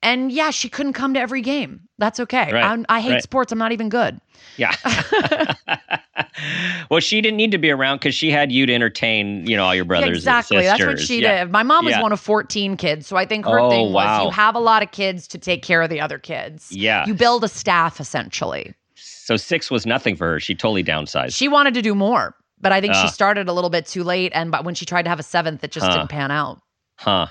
And 0.04 0.32
yeah, 0.32 0.52
she 0.52 0.70
couldn't 0.70 0.94
come 0.94 1.14
to 1.16 1.20
every 1.20 1.42
game. 1.42 1.82
That's 1.98 2.20
okay. 2.20 2.52
Right, 2.52 2.64
I'm, 2.64 2.86
I 2.90 3.00
hate 3.02 3.12
right. 3.14 3.24
sports. 3.24 3.52
I'm 3.52 3.58
not 3.58 3.72
even 3.72 3.90
good. 3.90 4.20
Yeah. 4.58 4.76
well, 6.90 7.00
she 7.00 7.22
didn't 7.22 7.38
need 7.38 7.52
to 7.52 7.58
be 7.58 7.72
around 7.72 7.98
because 7.98 8.14
she 8.16 8.30
had 8.32 8.52
you 8.52 8.66
to 8.66 8.74
entertain, 8.74 9.46
you 9.48 9.56
know, 9.56 9.66
all 9.66 9.76
your 9.76 9.86
brothers. 9.86 10.10
Yeah, 10.10 10.16
exactly. 10.40 10.64
That's 10.64 10.86
what 10.86 11.00
she 11.00 11.22
Yeah. 11.22 11.44
did. 11.46 11.52
My 11.52 11.64
mom 11.64 11.86
was 11.86 11.94
Yeah. 11.94 12.02
one 12.02 12.12
of 12.12 12.20
14 12.20 12.78
kids. 12.78 13.08
So 13.08 13.16
I 13.16 13.26
think 13.26 13.46
her 13.46 13.60
Oh, 13.60 13.70
thing 13.70 13.86
was 13.94 14.06
wow. 14.06 14.26
you 14.26 14.32
have 14.32 14.56
a 14.56 14.60
lot 14.60 14.84
of 14.84 14.92
kids 14.92 15.28
to 15.30 15.38
take 15.38 15.64
care 15.64 15.82
of 15.82 15.90
the 15.90 16.02
other 16.02 16.20
kids. 16.20 16.72
Yeah. 16.72 17.06
You 17.06 17.14
build 17.14 17.44
a 17.44 17.48
staff 17.48 18.00
essentially. 18.00 18.74
So 18.96 19.38
six 19.38 19.72
was 19.72 19.86
nothing 19.86 20.16
for 20.16 20.28
her. 20.34 20.40
She 20.40 20.54
totally 20.56 20.84
downsized. 20.84 21.36
She 21.36 21.48
wanted 21.48 21.74
to 21.76 21.82
do 21.82 21.96
more, 21.96 22.36
but 22.60 22.72
I 22.72 22.82
think 22.82 22.94
she 22.94 23.02
Ah. 23.02 23.08
started 23.08 23.48
a 23.48 23.54
little 23.54 23.70
bit 23.70 23.86
too 23.86 24.04
late. 24.04 24.32
And 24.36 24.52
but 24.52 24.66
when 24.66 24.76
she 24.76 24.86
tried 24.86 25.04
to 25.04 25.10
have 25.10 25.20
a 25.20 25.24
seventh, 25.24 25.64
it 25.64 25.72
just 25.72 25.90
didn't 25.90 26.10
pan 26.10 26.32
out. 26.32 26.60
huh. 26.98 27.28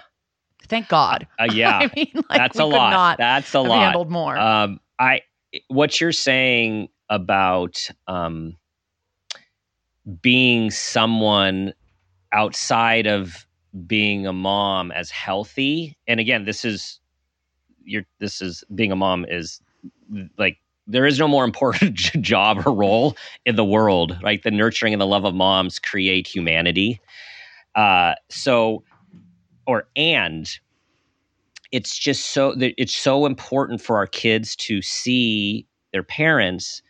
Thank 0.73 0.89
God. 0.89 1.27
Uh, 1.39 1.49
yeah. 1.53 1.79
I 1.83 1.91
mean, 1.95 2.11
like, 2.15 2.39
That's 2.39 2.59
a 2.59 2.65
lot. 2.65 3.19
That's 3.19 3.53
a 3.53 3.61
lot. 3.61 3.79
handled 3.79 4.11
more. 4.11 4.39
Um, 4.39 4.81
I 4.99 5.21
what 5.69 6.01
you're 6.01 6.13
saying 6.13 6.89
about 7.11 7.91
um, 8.07 8.57
being 10.23 10.71
someone 10.71 11.75
outside 12.33 13.07
of 13.07 13.47
being 13.87 14.27
a 14.27 14.33
mom 14.33 14.91
as 14.93 15.11
healthy, 15.11 15.99
and 16.09 16.19
again, 16.19 16.47
this 16.47 16.65
is 16.65 17.01
you're 17.85 18.07
this 18.19 18.41
is 18.41 18.65
being 18.75 18.93
a 18.93 18.97
mom 18.97 19.27
is 19.29 19.61
like 20.39 20.57
there 20.87 21.05
is 21.05 21.19
no 21.19 21.29
more 21.29 21.45
important 21.45 21.97
job 22.23 22.67
or 22.67 22.73
role 22.73 23.15
in 23.45 23.57
the 23.57 23.65
world, 23.65 24.19
right? 24.23 24.43
The 24.43 24.51
nurturing 24.51 24.95
and 24.95 25.03
the 25.03 25.07
love 25.07 25.27
of 25.27 25.35
moms 25.35 25.79
create 25.79 26.27
humanity. 26.27 26.99
Uh, 27.75 28.15
so, 28.31 28.85
or 29.67 29.89
and 29.97 30.49
it's 31.71 31.99
just 31.99 32.27
so 32.27 32.55
that 32.55 32.75
it's 32.77 32.95
so 32.95 33.27
important 33.27 33.81
for 33.81 33.97
our 33.97 34.07
kids 34.07 34.55
to 34.57 34.83
see 34.83 35.67
their 35.93 36.03
parents 36.03 36.83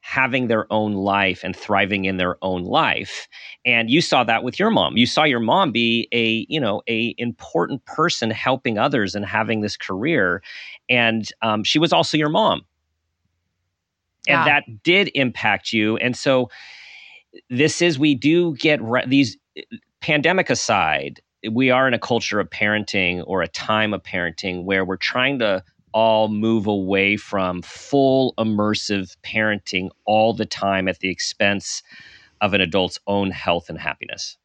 having 0.00 0.48
their 0.48 0.70
own 0.70 0.92
life 0.92 1.42
and 1.42 1.56
thriving 1.56 2.04
in 2.04 2.18
their 2.18 2.36
own 2.42 2.62
life. 2.62 3.26
And 3.64 3.90
you 3.90 4.00
saw 4.00 4.22
that 4.24 4.44
with 4.44 4.58
your 4.58 4.70
mom. 4.70 4.98
You 4.98 5.06
saw 5.06 5.24
your 5.24 5.40
mom 5.40 5.72
be 5.72 6.08
a 6.12 6.46
you 6.48 6.60
know 6.60 6.82
a 6.88 7.14
important 7.18 7.84
person 7.86 8.30
helping 8.30 8.78
others 8.78 9.14
and 9.14 9.24
having 9.24 9.60
this 9.60 9.76
career. 9.76 10.42
And 10.88 11.28
um, 11.42 11.64
she 11.64 11.78
was 11.78 11.92
also 11.92 12.16
your 12.16 12.28
mom. 12.28 12.62
And 14.26 14.46
that 14.46 14.82
did 14.82 15.10
impact 15.14 15.72
you. 15.72 15.96
And 15.98 16.16
so 16.16 16.48
this 17.50 17.82
is 17.82 17.98
we 17.98 18.14
do 18.14 18.54
get 18.56 18.80
re- 18.82 19.04
these 19.06 19.36
pandemic 20.00 20.50
aside 20.50 21.20
we 21.52 21.70
are 21.70 21.86
in 21.88 21.94
a 21.94 21.98
culture 21.98 22.40
of 22.40 22.50
parenting 22.50 23.22
or 23.26 23.42
a 23.42 23.48
time 23.48 23.92
of 23.94 24.02
parenting 24.02 24.64
where 24.64 24.84
we're 24.84 24.96
trying 24.96 25.38
to 25.40 25.62
all 25.92 26.28
move 26.28 26.66
away 26.66 27.16
from 27.16 27.62
full 27.62 28.34
immersive 28.38 29.16
parenting 29.22 29.90
all 30.06 30.32
the 30.32 30.46
time 30.46 30.88
at 30.88 30.98
the 31.00 31.08
expense 31.08 31.82
of 32.40 32.52
an 32.54 32.60
adult's 32.60 32.98
own 33.06 33.30
health 33.30 33.68
and 33.68 33.78
happiness. 33.78 34.36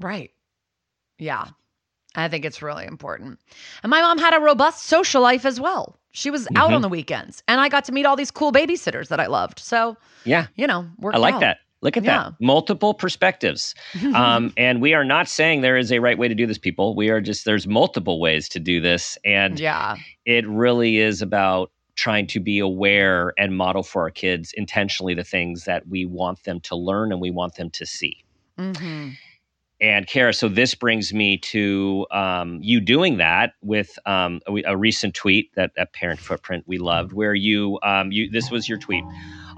Right. 0.00 0.30
Yeah. 1.18 1.48
I 2.16 2.28
think 2.28 2.44
it's 2.44 2.62
really 2.62 2.84
important. 2.86 3.38
And 3.82 3.90
my 3.90 4.00
mom 4.00 4.18
had 4.18 4.34
a 4.34 4.40
robust 4.40 4.84
social 4.84 5.20
life 5.20 5.44
as 5.44 5.60
well. 5.60 5.98
She 6.12 6.30
was 6.30 6.46
out 6.54 6.70
Mhm. 6.70 6.76
on 6.76 6.80
the 6.82 6.88
weekends 6.88 7.42
and 7.48 7.60
I 7.60 7.68
got 7.68 7.84
to 7.86 7.92
meet 7.92 8.06
all 8.06 8.16
these 8.16 8.30
cool 8.30 8.52
babysitters 8.52 9.08
that 9.08 9.18
I 9.20 9.26
loved. 9.26 9.58
So, 9.58 9.96
Yeah, 10.24 10.46
you 10.54 10.66
know, 10.66 10.88
I 11.12 11.16
like 11.18 11.34
out. 11.34 11.40
that. 11.40 11.58
Look 11.84 11.96
at 11.96 12.02
Yeah. 12.04 12.24
that. 12.24 12.32
Multiple 12.40 12.94
perspectives. 12.94 13.74
Um, 14.14 14.52
and 14.56 14.80
we 14.80 14.94
are 14.94 15.04
not 15.04 15.28
saying 15.28 15.60
there 15.60 15.76
is 15.76 15.90
a 15.92 15.98
right 15.98 16.16
way 16.16 16.28
to 16.28 16.34
do 16.34 16.46
this, 16.46 16.58
people. 16.58 16.94
We 16.94 17.10
are 17.10 17.20
just, 17.20 17.44
there's 17.44 17.66
multiple 17.66 18.20
ways 18.20 18.48
to 18.50 18.60
do 18.60 18.80
this. 18.80 19.18
And 19.24 19.58
yeah. 19.58 19.96
it 20.24 20.46
really 20.48 20.98
is 20.98 21.20
about 21.20 21.70
trying 21.96 22.26
to 22.28 22.40
be 22.40 22.58
aware 22.58 23.32
and 23.38 23.56
model 23.56 23.82
for 23.82 24.02
our 24.02 24.10
kids 24.10 24.52
intentionally 24.56 25.14
the 25.14 25.24
things 25.24 25.64
that 25.64 25.86
we 25.88 26.04
want 26.04 26.42
them 26.44 26.60
to 26.60 26.76
learn 26.76 27.12
and 27.12 27.20
we 27.20 27.30
want 27.30 27.54
them 27.56 27.70
to 27.70 27.86
see. 27.86 28.16
hmm 28.58 29.10
And 29.80 30.06
Kara, 30.06 30.32
so 30.32 30.48
this 30.48 30.74
brings 30.74 31.12
me 31.12 31.36
to 31.38 32.06
um, 32.10 32.58
you 32.62 32.80
doing 32.80 33.16
that 33.18 33.54
with 33.60 33.98
um, 34.06 34.40
a, 34.46 34.62
a 34.72 34.76
recent 34.76 35.14
tweet 35.14 35.50
that 35.56 35.72
at 35.76 35.92
Parent 35.92 36.20
Footprint 36.20 36.64
we 36.66 36.78
loved, 36.78 37.12
where 37.12 37.34
you 37.34 37.78
um, 37.82 38.12
you 38.12 38.30
this 38.30 38.50
was 38.50 38.68
your 38.68 38.78
tweet. 38.78 39.04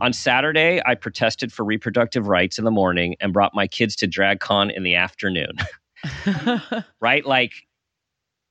On 0.00 0.12
Saturday, 0.12 0.83
I 0.85 0.94
protested 0.94 1.52
for 1.52 1.64
reproductive 1.64 2.29
rights 2.29 2.59
in 2.59 2.64
the 2.64 2.70
morning 2.70 3.16
and 3.20 3.33
brought 3.33 3.55
my 3.55 3.66
kids 3.66 3.96
to 3.96 4.09
DragCon 4.09 4.74
in 4.74 4.83
the 4.83 4.94
afternoon. 4.94 5.52
right? 7.00 7.24
Like, 7.24 7.52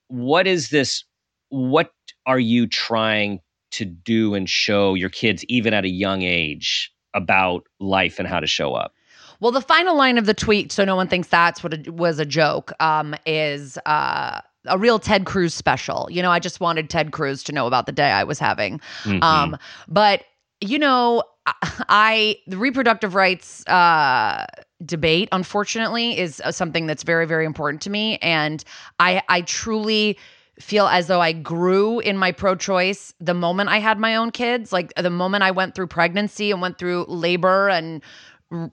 what 0.07 0.47
is 0.47 0.69
this? 0.69 1.03
What 1.49 1.91
are 2.25 2.39
you 2.39 2.67
trying 2.67 3.41
to 3.71 3.85
do 3.85 4.33
and 4.33 4.49
show 4.49 4.93
your 4.93 5.09
kids, 5.09 5.43
even 5.45 5.73
at 5.73 5.85
a 5.85 5.89
young 5.89 6.21
age, 6.21 6.91
about 7.13 7.63
life 7.79 8.19
and 8.19 8.27
how 8.27 8.39
to 8.39 8.47
show 8.47 8.73
up? 8.73 8.93
Well, 9.39 9.51
the 9.51 9.61
final 9.61 9.95
line 9.97 10.17
of 10.17 10.25
the 10.25 10.33
tweet, 10.33 10.71
so 10.71 10.85
no 10.85 10.95
one 10.95 11.07
thinks 11.07 11.27
that's 11.27 11.63
what 11.63 11.73
it 11.73 11.93
was 11.93 12.19
a 12.19 12.25
joke, 12.25 12.71
um, 12.79 13.15
is 13.25 13.77
uh, 13.85 14.41
a 14.65 14.77
real 14.77 14.99
Ted 14.99 15.25
Cruz 15.25 15.53
special. 15.53 16.07
You 16.09 16.21
know, 16.21 16.31
I 16.31 16.39
just 16.39 16.59
wanted 16.59 16.89
Ted 16.89 17.11
Cruz 17.11 17.43
to 17.43 17.51
know 17.51 17.67
about 17.67 17.85
the 17.85 17.91
day 17.91 18.11
I 18.11 18.23
was 18.23 18.39
having. 18.39 18.79
Mhm. 19.03 19.21
Um, 19.23 19.57
but 19.87 20.23
you 20.61 20.79
know, 20.79 21.23
I, 21.45 21.53
I 21.89 22.37
the 22.47 22.57
reproductive 22.57 23.13
rights 23.13 23.65
uh, 23.67 24.45
debate, 24.85 25.29
unfortunately, 25.31 26.17
is 26.17 26.41
uh, 26.43 26.51
something 26.51 26.85
that's 26.87 27.03
very, 27.03 27.25
very 27.27 27.45
important 27.45 27.81
to 27.83 27.89
me, 27.89 28.17
and 28.17 28.63
I, 28.99 29.21
I 29.29 29.41
truly 29.41 30.17
feel 30.59 30.87
as 30.87 31.07
though 31.07 31.19
I 31.19 31.33
grew 31.33 31.99
in 31.99 32.17
my 32.17 32.31
pro-choice 32.31 33.13
the 33.19 33.33
moment 33.33 33.69
I 33.69 33.79
had 33.79 33.99
my 33.99 34.15
own 34.15 34.31
kids. 34.31 34.71
Like 34.71 34.93
the 34.95 35.09
moment 35.09 35.43
I 35.43 35.51
went 35.51 35.75
through 35.75 35.87
pregnancy 35.87 36.49
and 36.49 36.61
went 36.61 36.77
through 36.77 37.05
labor 37.09 37.67
and 37.67 38.01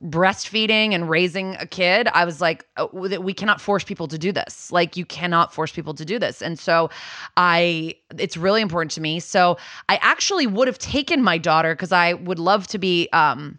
breastfeeding 0.05 0.95
and 0.95 1.09
raising 1.09 1.57
a 1.57 1.67
kid, 1.67 2.09
I 2.13 2.25
was 2.25 2.41
like, 2.41 2.67
oh, 2.77 2.89
we 2.93 3.35
cannot 3.35 3.61
force 3.61 3.85
people 3.85 4.09
to 4.09 4.19
do 4.19 4.33
this. 4.33 4.73
Like, 4.73 4.97
you 4.97 5.05
cannot 5.05 5.53
force 5.53 5.73
people 5.73 5.95
to 5.95 6.05
do 6.05 6.19
this. 6.19 6.43
And 6.43 6.59
so, 6.59 6.91
I, 7.37 7.95
it's 8.19 8.37
really 8.37 8.63
important 8.63 8.91
to 8.93 9.01
me. 9.01 9.21
So, 9.21 9.59
I 9.89 9.99
actually 10.03 10.47
would 10.47 10.69
have 10.69 10.79
taken 10.79 11.23
my 11.23 11.39
daughter 11.39 11.75
because 11.75 11.93
I 11.93 12.15
would 12.15 12.39
love 12.39 12.67
to 12.69 12.79
be, 12.79 13.09
um, 13.13 13.59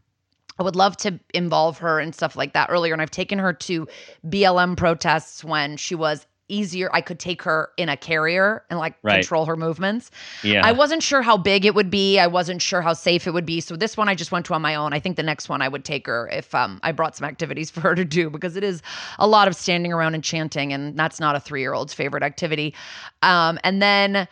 I 0.60 0.64
would 0.64 0.76
love 0.76 0.98
to 0.98 1.20
involve 1.34 1.80
her 1.80 2.00
and 2.00 2.14
stuff 2.14 2.36
like 2.36 2.54
that 2.54 2.70
earlier. 2.70 2.94
And 2.94 3.02
I've 3.02 3.12
taken 3.12 3.40
her 3.40 3.54
to 3.54 3.88
BLM 4.28 4.78
protests 4.78 5.44
when 5.44 5.78
she 5.78 5.96
was 5.96 6.28
easier. 6.48 6.90
I 6.94 7.02
could 7.02 7.20
take 7.20 7.42
her 7.44 7.70
in 7.78 7.90
a 7.90 7.98
carrier 7.98 8.64
and 8.70 8.80
like 8.80 8.96
right. 9.02 9.16
control 9.16 9.46
her 9.46 9.56
movements. 9.56 10.12
Yeah. 10.44 10.66
I 10.66 10.72
wasn't 10.72 11.04
sure 11.04 11.22
how 11.22 11.38
big 11.38 11.66
it 11.66 11.76
would 11.76 11.90
be. 11.90 12.20
I 12.20 12.28
wasn't 12.28 12.62
sure 12.62 12.82
how 12.82 12.94
safe 12.94 13.28
it 13.28 13.32
would 13.32 13.46
be. 13.46 13.62
So 13.62 13.76
this 13.76 13.96
one 13.98 14.10
I 14.10 14.16
just 14.16 14.32
went 14.32 14.46
to 14.48 14.54
on 14.54 14.62
my 14.62 14.76
own. 14.76 14.94
I 14.94 15.00
think 15.00 15.16
the 15.16 15.24
next 15.24 15.50
one 15.50 15.62
I 15.62 15.68
would 15.68 15.86
take 15.86 16.08
her 16.08 16.30
if 16.30 16.54
um, 16.54 16.80
I 16.84 16.92
brought 16.92 17.16
some 17.16 17.28
activities 17.28 17.70
for 17.72 17.82
her 17.82 17.96
to 17.96 18.06
do 18.06 18.30
because 18.30 18.56
it 18.56 18.64
is 18.64 18.82
a 19.20 19.28
lot 19.28 19.48
of 19.48 19.56
standing 19.56 19.94
around 19.94 20.16
and 20.16 20.24
chanting, 20.24 20.74
and 20.74 20.98
that's 20.98 21.20
not 21.20 21.36
a 21.36 21.40
three 21.40 21.62
year 21.62 21.74
old's 21.74 21.94
favorite 21.94 22.24
activity. 22.24 22.74
Um, 23.22 23.60
and 23.64 23.82
then 23.82 24.28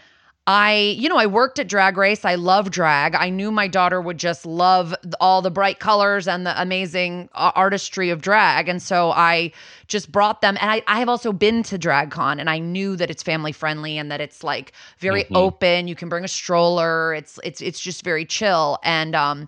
I, 0.47 0.95
you 0.97 1.07
know, 1.07 1.17
I 1.17 1.27
worked 1.27 1.59
at 1.59 1.67
Drag 1.67 1.97
Race. 1.97 2.25
I 2.25 2.33
love 2.33 2.71
drag. 2.71 3.13
I 3.13 3.29
knew 3.29 3.51
my 3.51 3.67
daughter 3.67 4.01
would 4.01 4.17
just 4.17 4.43
love 4.43 4.95
all 5.19 5.43
the 5.43 5.51
bright 5.51 5.79
colors 5.79 6.27
and 6.27 6.47
the 6.47 6.59
amazing 6.59 7.29
artistry 7.33 8.09
of 8.09 8.23
drag. 8.23 8.67
And 8.67 8.81
so 8.81 9.11
I 9.11 9.51
just 9.87 10.11
brought 10.11 10.41
them. 10.41 10.57
And 10.59 10.71
I, 10.71 10.81
I 10.87 10.97
have 10.97 11.09
also 11.09 11.31
been 11.31 11.61
to 11.63 11.77
DragCon 11.77 12.39
and 12.39 12.49
I 12.49 12.57
knew 12.57 12.95
that 12.95 13.11
it's 13.11 13.21
family 13.21 13.51
friendly 13.51 13.99
and 13.99 14.11
that 14.11 14.19
it's 14.19 14.43
like 14.43 14.73
very 14.97 15.25
mm-hmm. 15.25 15.35
open. 15.35 15.87
You 15.87 15.95
can 15.95 16.09
bring 16.09 16.25
a 16.25 16.29
stroller. 16.29 17.13
It's, 17.13 17.39
it's, 17.43 17.61
it's 17.61 17.79
just 17.79 18.03
very 18.03 18.25
chill. 18.25 18.79
And, 18.83 19.15
um, 19.15 19.47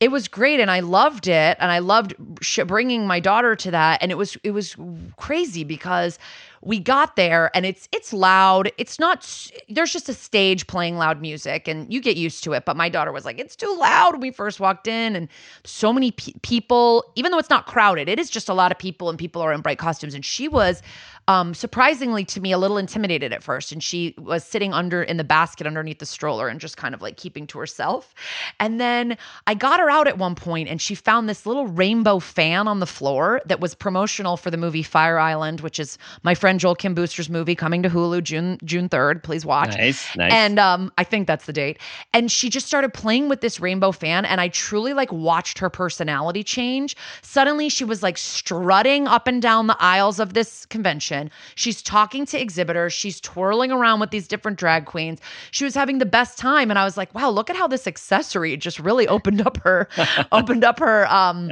it 0.00 0.12
was 0.12 0.28
great 0.28 0.60
and 0.60 0.70
I 0.70 0.80
loved 0.80 1.26
it 1.26 1.56
and 1.58 1.72
I 1.72 1.80
loved 1.80 2.14
sh- 2.40 2.60
bringing 2.66 3.06
my 3.06 3.18
daughter 3.18 3.56
to 3.56 3.70
that 3.72 4.00
and 4.00 4.12
it 4.12 4.14
was 4.14 4.36
it 4.44 4.52
was 4.52 4.76
crazy 5.16 5.64
because 5.64 6.20
we 6.62 6.78
got 6.78 7.16
there 7.16 7.50
and 7.54 7.66
it's 7.66 7.88
it's 7.92 8.12
loud. 8.12 8.70
It's 8.78 8.98
not 8.98 9.50
there's 9.68 9.92
just 9.92 10.08
a 10.08 10.14
stage 10.14 10.66
playing 10.66 10.96
loud 10.96 11.20
music 11.20 11.68
and 11.68 11.92
you 11.92 12.00
get 12.00 12.16
used 12.16 12.44
to 12.44 12.52
it. 12.52 12.64
But 12.64 12.76
my 12.76 12.88
daughter 12.88 13.12
was 13.12 13.24
like 13.24 13.38
it's 13.38 13.56
too 13.56 13.74
loud. 13.78 14.12
When 14.12 14.20
we 14.20 14.30
first 14.30 14.60
walked 14.60 14.86
in 14.86 15.16
and 15.16 15.28
so 15.64 15.92
many 15.92 16.12
pe- 16.12 16.32
people 16.42 17.04
even 17.14 17.32
though 17.32 17.38
it's 17.38 17.50
not 17.50 17.66
crowded 17.66 18.08
it 18.08 18.18
is 18.18 18.30
just 18.30 18.48
a 18.48 18.54
lot 18.54 18.72
of 18.72 18.78
people 18.78 19.10
and 19.10 19.18
people 19.18 19.42
are 19.42 19.52
in 19.52 19.60
bright 19.60 19.78
costumes. 19.78 20.14
And 20.14 20.24
she 20.24 20.48
was 20.48 20.82
um, 21.28 21.52
surprisingly 21.54 22.24
to 22.24 22.40
me 22.40 22.52
a 22.52 22.58
little 22.58 22.78
intimidated 22.78 23.32
at 23.32 23.42
first. 23.42 23.72
And 23.72 23.82
she 23.82 24.14
was 24.18 24.44
sitting 24.44 24.72
under 24.72 25.02
in 25.02 25.16
the 25.16 25.24
basket 25.24 25.66
underneath 25.66 25.98
the 25.98 26.06
stroller 26.06 26.48
and 26.48 26.60
just 26.60 26.76
kind 26.76 26.94
of 26.94 27.02
like 27.02 27.16
keeping 27.16 27.46
to 27.48 27.58
herself. 27.58 28.14
And 28.60 28.80
then 28.80 29.16
i 29.46 29.54
got 29.54 29.80
her 29.80 29.90
out 29.90 30.06
at 30.08 30.18
one 30.18 30.34
point 30.34 30.68
and 30.68 30.80
she 30.80 30.94
found 30.94 31.28
this 31.28 31.46
little 31.46 31.66
rainbow 31.66 32.18
fan 32.18 32.68
on 32.68 32.80
the 32.80 32.86
floor 32.86 33.40
that 33.46 33.60
was 33.60 33.74
promotional 33.74 34.36
for 34.36 34.50
the 34.50 34.56
movie 34.56 34.82
fire 34.82 35.18
island 35.18 35.60
which 35.60 35.78
is 35.78 35.98
my 36.22 36.34
friend 36.34 36.47
joel 36.56 36.74
kim 36.74 36.94
booster's 36.94 37.28
movie 37.28 37.54
coming 37.54 37.82
to 37.82 37.90
hulu 37.90 38.22
june 38.22 38.56
june 38.64 38.88
3rd 38.88 39.22
please 39.22 39.44
watch 39.44 39.76
nice, 39.76 40.16
nice. 40.16 40.32
and 40.32 40.58
um, 40.58 40.90
i 40.96 41.04
think 41.04 41.26
that's 41.26 41.46
the 41.46 41.52
date 41.52 41.78
and 42.14 42.30
she 42.30 42.48
just 42.48 42.66
started 42.66 42.94
playing 42.94 43.28
with 43.28 43.40
this 43.40 43.60
rainbow 43.60 43.90
fan 43.90 44.24
and 44.24 44.40
i 44.40 44.48
truly 44.48 44.94
like 44.94 45.12
watched 45.12 45.58
her 45.58 45.68
personality 45.68 46.44
change 46.44 46.96
suddenly 47.22 47.68
she 47.68 47.84
was 47.84 48.02
like 48.02 48.16
strutting 48.16 49.08
up 49.08 49.26
and 49.26 49.42
down 49.42 49.66
the 49.66 49.76
aisles 49.80 50.20
of 50.20 50.34
this 50.34 50.64
convention 50.66 51.30
She's 51.54 51.82
talking 51.82 52.26
to 52.26 52.40
exhibitors. 52.40 52.92
She's 52.92 53.20
twirling 53.20 53.72
around 53.72 54.00
with 54.00 54.10
these 54.10 54.28
different 54.28 54.58
drag 54.58 54.86
queens. 54.86 55.20
She 55.50 55.64
was 55.64 55.74
having 55.74 55.98
the 55.98 56.06
best 56.06 56.38
time. 56.38 56.70
And 56.70 56.78
I 56.78 56.84
was 56.84 56.96
like, 56.96 57.12
wow, 57.14 57.30
look 57.30 57.50
at 57.50 57.56
how 57.56 57.66
this 57.66 57.86
accessory 57.86 58.56
just 58.56 58.78
really 58.78 59.08
opened 59.08 59.40
up 59.40 59.56
her, 59.58 59.88
opened 60.32 60.64
up 60.64 60.78
her 60.78 61.06
um 61.12 61.50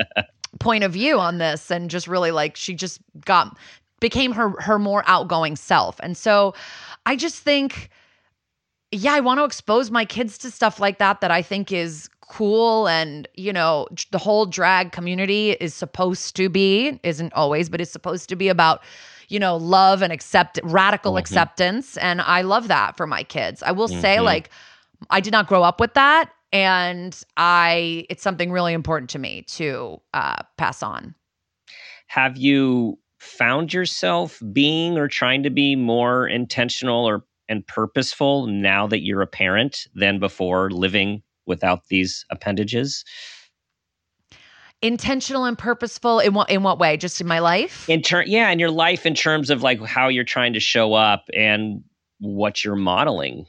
point 0.58 0.84
of 0.84 0.92
view 0.92 1.18
on 1.18 1.38
this 1.38 1.70
and 1.70 1.90
just 1.90 2.06
really 2.08 2.30
like 2.30 2.56
she 2.56 2.72
just 2.72 3.00
got 3.26 3.56
became 4.00 4.32
her 4.32 4.50
her 4.60 4.78
more 4.78 5.02
outgoing 5.06 5.56
self. 5.56 5.98
And 6.00 6.16
so 6.16 6.54
I 7.04 7.16
just 7.16 7.42
think 7.42 7.90
yeah, 8.92 9.14
I 9.14 9.20
want 9.20 9.40
to 9.40 9.44
expose 9.44 9.90
my 9.90 10.04
kids 10.04 10.38
to 10.38 10.50
stuff 10.50 10.78
like 10.78 10.98
that 10.98 11.20
that 11.20 11.30
I 11.30 11.42
think 11.42 11.72
is 11.72 12.08
cool 12.20 12.88
and 12.88 13.28
you 13.34 13.52
know 13.52 13.86
the 14.10 14.18
whole 14.18 14.46
drag 14.46 14.92
community 14.92 15.52
is 15.52 15.74
supposed 15.74 16.34
to 16.36 16.48
be 16.48 16.98
isn't 17.04 17.32
always 17.34 17.68
but 17.68 17.80
it's 17.80 17.90
supposed 17.90 18.28
to 18.28 18.34
be 18.34 18.48
about 18.48 18.82
you 19.28 19.38
know, 19.38 19.56
love 19.56 20.02
and 20.02 20.12
accept 20.12 20.58
radical 20.62 21.12
mm-hmm. 21.12 21.18
acceptance. 21.18 21.96
And 21.98 22.20
I 22.20 22.42
love 22.42 22.68
that 22.68 22.96
for 22.96 23.06
my 23.06 23.22
kids. 23.22 23.62
I 23.62 23.72
will 23.72 23.88
mm-hmm. 23.88 24.00
say, 24.00 24.20
like, 24.20 24.50
I 25.10 25.20
did 25.20 25.32
not 25.32 25.46
grow 25.46 25.62
up 25.62 25.80
with 25.80 25.94
that. 25.94 26.30
And 26.52 27.20
I, 27.36 28.06
it's 28.08 28.22
something 28.22 28.52
really 28.52 28.72
important 28.72 29.10
to 29.10 29.18
me 29.18 29.42
to 29.42 30.00
uh, 30.14 30.42
pass 30.56 30.82
on. 30.82 31.14
Have 32.06 32.36
you 32.36 32.98
found 33.36 33.72
yourself 33.72 34.40
being 34.52 34.98
or 34.98 35.08
trying 35.08 35.42
to 35.42 35.50
be 35.50 35.76
more 35.76 36.26
intentional 36.26 37.04
or 37.04 37.24
and 37.48 37.66
purposeful 37.66 38.46
now 38.46 38.86
that 38.88 39.04
you're 39.04 39.22
a 39.22 39.26
parent 39.26 39.86
than 39.94 40.18
before 40.18 40.70
living 40.70 41.22
without 41.46 41.86
these 41.88 42.24
appendages? 42.30 43.04
intentional 44.82 45.44
and 45.44 45.56
purposeful 45.56 46.20
in 46.20 46.34
what 46.34 46.50
in 46.50 46.62
what 46.62 46.78
way? 46.78 46.96
Just 46.96 47.20
in 47.20 47.26
my 47.26 47.38
life? 47.38 47.88
In 47.88 48.02
turn 48.02 48.24
yeah 48.26 48.50
in 48.50 48.58
your 48.58 48.70
life 48.70 49.06
in 49.06 49.14
terms 49.14 49.50
of 49.50 49.62
like 49.62 49.80
how 49.82 50.08
you're 50.08 50.24
trying 50.24 50.52
to 50.52 50.60
show 50.60 50.92
up 50.92 51.24
and 51.34 51.82
what 52.18 52.64
you're 52.64 52.76
modeling 52.76 53.46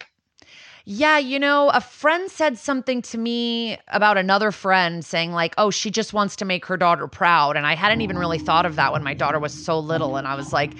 yeah, 0.90 1.18
you 1.18 1.38
know, 1.38 1.70
a 1.72 1.82
friend 1.82 2.32
said 2.32 2.58
something 2.58 3.02
to 3.02 3.18
me 3.18 3.78
about 3.90 4.18
another 4.18 4.54
friend 4.54 5.04
saying, 5.04 5.34
like, 5.34 5.54
oh, 5.58 5.70
she 5.70 5.92
just 5.92 6.14
wants 6.14 6.38
to 6.38 6.46
make 6.46 6.66
her 6.66 6.78
daughter 6.78 7.10
proud. 7.10 7.58
And 7.58 7.68
I 7.68 7.76
hadn't 7.76 8.00
even 8.00 8.18
really 8.18 8.40
thought 8.40 8.66
of 8.66 8.78
that 8.78 8.94
when 8.94 9.04
my 9.04 9.14
daughter 9.14 9.38
was 9.38 9.54
so 9.54 9.80
little. 9.80 10.16
And 10.16 10.26
I 10.26 10.36
was 10.36 10.54
like, 10.54 10.72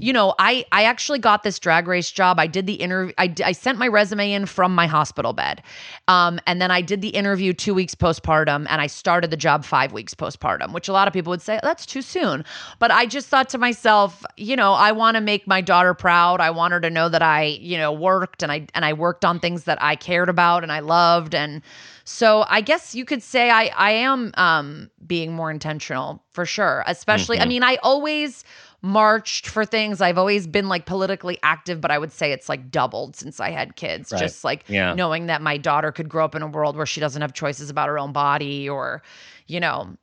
you 0.00 0.12
know, 0.12 0.34
I 0.38 0.64
I 0.72 0.84
actually 0.84 1.18
got 1.18 1.42
this 1.42 1.58
drag 1.58 1.86
race 1.86 2.10
job. 2.10 2.38
I 2.38 2.46
did 2.46 2.66
the 2.66 2.74
interview. 2.74 3.12
I, 3.18 3.32
I 3.44 3.52
sent 3.52 3.78
my 3.78 3.88
resume 3.88 4.32
in 4.32 4.46
from 4.46 4.74
my 4.74 4.86
hospital 4.86 5.32
bed, 5.32 5.62
um, 6.08 6.40
and 6.46 6.60
then 6.60 6.70
I 6.70 6.80
did 6.80 7.02
the 7.02 7.08
interview 7.08 7.52
two 7.52 7.74
weeks 7.74 7.94
postpartum, 7.94 8.66
and 8.68 8.80
I 8.80 8.86
started 8.86 9.30
the 9.30 9.36
job 9.36 9.64
five 9.64 9.92
weeks 9.92 10.14
postpartum. 10.14 10.72
Which 10.72 10.88
a 10.88 10.92
lot 10.92 11.08
of 11.08 11.14
people 11.14 11.30
would 11.30 11.42
say 11.42 11.60
that's 11.62 11.86
too 11.86 12.02
soon, 12.02 12.44
but 12.78 12.90
I 12.90 13.06
just 13.06 13.28
thought 13.28 13.48
to 13.50 13.58
myself, 13.58 14.24
you 14.36 14.56
know, 14.56 14.72
I 14.72 14.92
want 14.92 15.16
to 15.16 15.20
make 15.20 15.46
my 15.46 15.60
daughter 15.60 15.94
proud. 15.94 16.40
I 16.40 16.50
want 16.50 16.72
her 16.72 16.80
to 16.80 16.90
know 16.90 17.08
that 17.08 17.22
I, 17.22 17.44
you 17.44 17.78
know, 17.78 17.92
worked 17.92 18.42
and 18.42 18.52
I 18.52 18.66
and 18.74 18.84
I 18.84 18.92
worked 18.92 19.24
on 19.24 19.40
things 19.40 19.64
that 19.64 19.82
I 19.82 19.96
cared 19.96 20.28
about 20.28 20.62
and 20.62 20.72
I 20.72 20.80
loved 20.80 21.34
and. 21.34 21.62
So 22.08 22.44
I 22.48 22.60
guess 22.60 22.94
you 22.94 23.04
could 23.04 23.20
say 23.20 23.50
I 23.50 23.72
I 23.76 23.90
am 23.90 24.30
um, 24.34 24.90
being 25.04 25.32
more 25.32 25.50
intentional 25.50 26.22
for 26.30 26.46
sure. 26.46 26.84
Especially, 26.86 27.38
mm-hmm. 27.38 27.42
I 27.42 27.48
mean, 27.48 27.62
I 27.64 27.78
always 27.82 28.44
marched 28.86 29.48
for 29.48 29.64
things. 29.64 30.00
I've 30.00 30.16
always 30.16 30.46
been 30.46 30.68
like 30.68 30.86
politically 30.86 31.38
active, 31.42 31.80
but 31.80 31.90
I 31.90 31.98
would 31.98 32.12
say 32.12 32.32
it's 32.32 32.48
like 32.48 32.70
doubled 32.70 33.16
since 33.16 33.40
I 33.40 33.50
had 33.50 33.76
kids. 33.76 34.12
Right. 34.12 34.18
Just 34.18 34.44
like 34.44 34.64
yeah. 34.68 34.94
knowing 34.94 35.26
that 35.26 35.42
my 35.42 35.56
daughter 35.56 35.90
could 35.90 36.08
grow 36.08 36.24
up 36.24 36.34
in 36.34 36.42
a 36.42 36.46
world 36.46 36.76
where 36.76 36.86
she 36.86 37.00
doesn't 37.00 37.20
have 37.20 37.34
choices 37.34 37.68
about 37.68 37.88
her 37.88 37.98
own 37.98 38.12
body 38.12 38.68
or, 38.68 39.02
you 39.48 39.58
know, 39.58 39.96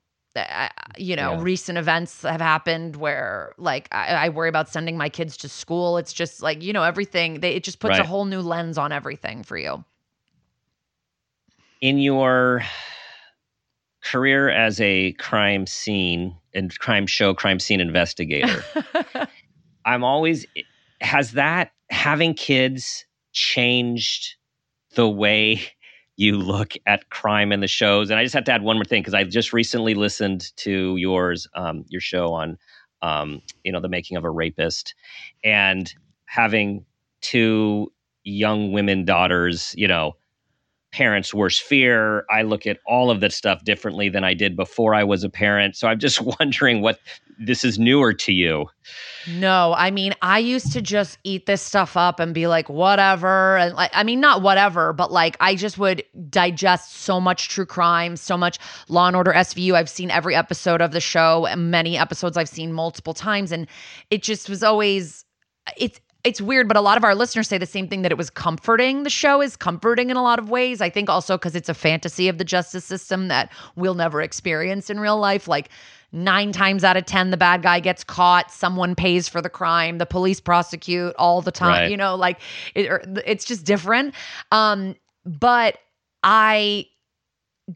you 0.97 1.15
know, 1.15 1.33
yeah. 1.33 1.41
recent 1.41 1.77
events 1.77 2.23
have 2.23 2.41
happened 2.41 2.97
where 2.97 3.53
like 3.57 3.87
I, 3.91 4.07
I, 4.07 4.29
worry 4.29 4.49
about 4.49 4.67
sending 4.67 4.97
my 4.97 5.07
kids 5.07 5.37
to 5.37 5.49
school. 5.49 5.97
It's 5.97 6.11
just 6.11 6.41
like, 6.41 6.63
you 6.63 6.73
know, 6.73 6.83
everything, 6.83 7.39
they, 7.39 7.53
it 7.53 7.63
just 7.63 7.79
puts 7.79 7.91
right. 7.91 8.01
a 8.01 8.03
whole 8.03 8.25
new 8.25 8.41
lens 8.41 8.79
on 8.79 8.91
everything 8.91 9.43
for 9.43 9.57
you. 9.57 9.83
In 11.81 11.99
your 11.99 12.63
career 14.03 14.49
as 14.49 14.81
a 14.81 15.11
crime 15.13 15.67
scene 15.67 16.35
and 16.53 16.77
crime 16.79 17.07
show 17.07 17.33
crime 17.33 17.59
scene 17.59 17.81
investigator. 17.81 18.63
I'm 19.85 20.03
always 20.03 20.45
has 21.01 21.31
that 21.33 21.71
having 21.89 22.33
kids 22.33 23.05
changed 23.33 24.35
the 24.95 25.09
way 25.09 25.61
you 26.15 26.37
look 26.37 26.73
at 26.85 27.09
crime 27.09 27.51
in 27.51 27.59
the 27.59 27.67
shows? 27.67 28.09
And 28.09 28.19
i 28.19 28.23
just 28.23 28.35
have 28.35 28.43
to 28.45 28.51
add 28.51 28.61
one 28.61 28.77
more 28.77 28.85
thing 28.85 29.01
because 29.01 29.13
i 29.13 29.23
just 29.23 29.53
recently 29.53 29.93
listened 29.93 30.55
to 30.57 30.95
yours 30.97 31.47
um, 31.55 31.85
your 31.87 32.01
show 32.01 32.33
on 32.33 32.57
um, 33.01 33.41
you 33.63 33.71
know 33.71 33.81
the 33.81 33.89
making 33.89 34.17
of 34.17 34.23
a 34.23 34.29
rapist. 34.29 34.95
And 35.43 35.93
having 36.25 36.85
two 37.21 37.91
young 38.23 38.71
women 38.71 39.05
daughters 39.05 39.73
you 39.77 39.87
know 39.87 40.15
parents' 40.93 41.33
worst 41.33 41.63
fear. 41.63 42.23
I 42.29 42.43
look 42.43 42.65
at 42.67 42.79
all 42.85 43.09
of 43.09 43.19
that 43.21 43.33
stuff 43.33 43.63
differently 43.65 44.09
than 44.09 44.23
I 44.23 44.33
did 44.35 44.55
before 44.55 44.93
I 44.93 45.03
was 45.03 45.23
a 45.23 45.29
parent. 45.29 45.75
So 45.75 45.87
I'm 45.87 45.99
just 45.99 46.21
wondering 46.39 46.81
what 46.81 46.99
this 47.39 47.63
is 47.63 47.79
newer 47.79 48.13
to 48.13 48.31
you. 48.31 48.67
No, 49.27 49.73
I 49.75 49.89
mean, 49.89 50.13
I 50.21 50.37
used 50.37 50.71
to 50.73 50.81
just 50.81 51.17
eat 51.23 51.47
this 51.47 51.61
stuff 51.61 51.97
up 51.97 52.19
and 52.19 52.33
be 52.33 52.45
like, 52.45 52.69
whatever. 52.69 53.57
And 53.57 53.73
like, 53.75 53.89
I 53.93 54.03
mean, 54.03 54.19
not 54.19 54.43
whatever, 54.43 54.93
but 54.93 55.11
like, 55.11 55.35
I 55.39 55.55
just 55.55 55.79
would 55.79 56.03
digest 56.29 56.93
so 56.97 57.19
much 57.19 57.49
true 57.49 57.65
crime, 57.65 58.15
so 58.15 58.37
much 58.37 58.59
Law 58.87 59.07
and 59.07 59.15
Order 59.15 59.33
SVU. 59.33 59.73
I've 59.73 59.89
seen 59.89 60.11
every 60.11 60.35
episode 60.35 60.79
of 60.79 60.91
the 60.91 61.01
show, 61.01 61.47
many 61.57 61.97
episodes 61.97 62.37
I've 62.37 62.49
seen 62.49 62.71
multiple 62.71 63.15
times. 63.15 63.51
And 63.51 63.67
it 64.11 64.21
just 64.21 64.47
was 64.47 64.61
always, 64.61 65.25
it's, 65.75 65.99
it's 66.23 66.39
weird, 66.39 66.67
but 66.67 66.77
a 66.77 66.81
lot 66.81 66.97
of 66.97 67.03
our 67.03 67.15
listeners 67.15 67.49
say 67.49 67.57
the 67.57 67.65
same 67.65 67.87
thing 67.87 68.01
that 68.03 68.11
it 68.11 68.17
was 68.17 68.29
comforting. 68.29 69.03
The 69.03 69.09
show 69.09 69.41
is 69.41 69.57
comforting 69.57 70.09
in 70.09 70.15
a 70.15 70.23
lot 70.23 70.39
of 70.39 70.49
ways. 70.49 70.79
I 70.79 70.89
think 70.89 71.09
also 71.09 71.37
because 71.37 71.55
it's 71.55 71.67
a 71.67 71.73
fantasy 71.73 72.29
of 72.29 72.37
the 72.37 72.45
justice 72.45 72.85
system 72.85 73.27
that 73.27 73.51
we'll 73.75 73.93
never 73.93 74.21
experience 74.21 74.89
in 74.89 74.99
real 74.99 75.17
life. 75.17 75.49
Like 75.49 75.69
nine 76.13 76.53
times 76.53 76.85
out 76.85 76.95
of 76.95 77.05
10, 77.05 77.31
the 77.31 77.37
bad 77.37 77.61
guy 77.61 77.81
gets 77.81 78.05
caught, 78.05 78.51
someone 78.51 78.95
pays 78.95 79.27
for 79.27 79.41
the 79.41 79.49
crime, 79.49 79.97
the 79.97 80.05
police 80.05 80.39
prosecute 80.39 81.13
all 81.17 81.41
the 81.41 81.51
time. 81.51 81.81
Right. 81.81 81.91
You 81.91 81.97
know, 81.97 82.15
like 82.15 82.39
it, 82.73 82.89
it's 83.25 83.43
just 83.43 83.65
different. 83.65 84.15
Um, 84.51 84.95
but 85.25 85.79
I 86.23 86.87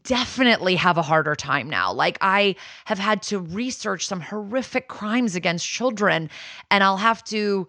definitely 0.04 0.76
have 0.76 0.96
a 0.96 1.02
harder 1.02 1.34
time 1.34 1.68
now. 1.68 1.92
Like 1.92 2.16
I 2.22 2.56
have 2.86 2.98
had 2.98 3.22
to 3.24 3.40
research 3.40 4.06
some 4.06 4.20
horrific 4.20 4.88
crimes 4.88 5.34
against 5.34 5.66
children 5.66 6.30
and 6.70 6.84
I'll 6.84 6.98
have 6.98 7.24
to 7.24 7.68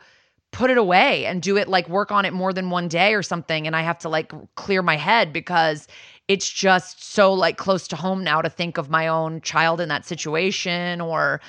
put 0.51 0.69
it 0.71 0.77
away 0.77 1.25
and 1.25 1.41
do 1.41 1.57
it 1.57 1.67
like 1.67 1.87
work 1.89 2.11
on 2.11 2.25
it 2.25 2.33
more 2.33 2.51
than 2.53 2.69
one 2.69 2.87
day 2.87 3.13
or 3.13 3.21
something 3.21 3.67
and 3.67 3.75
I 3.75 3.81
have 3.81 3.99
to 3.99 4.09
like 4.09 4.31
clear 4.55 4.81
my 4.81 4.97
head 4.97 5.31
because 5.31 5.87
it's 6.27 6.49
just 6.49 7.03
so 7.13 7.33
like 7.33 7.57
close 7.57 7.87
to 7.89 7.95
home 7.95 8.23
now 8.23 8.41
to 8.41 8.49
think 8.49 8.77
of 8.77 8.89
my 8.89 9.07
own 9.07 9.41
child 9.41 9.79
in 9.79 9.89
that 9.89 10.05
situation 10.05 11.01
or 11.01 11.39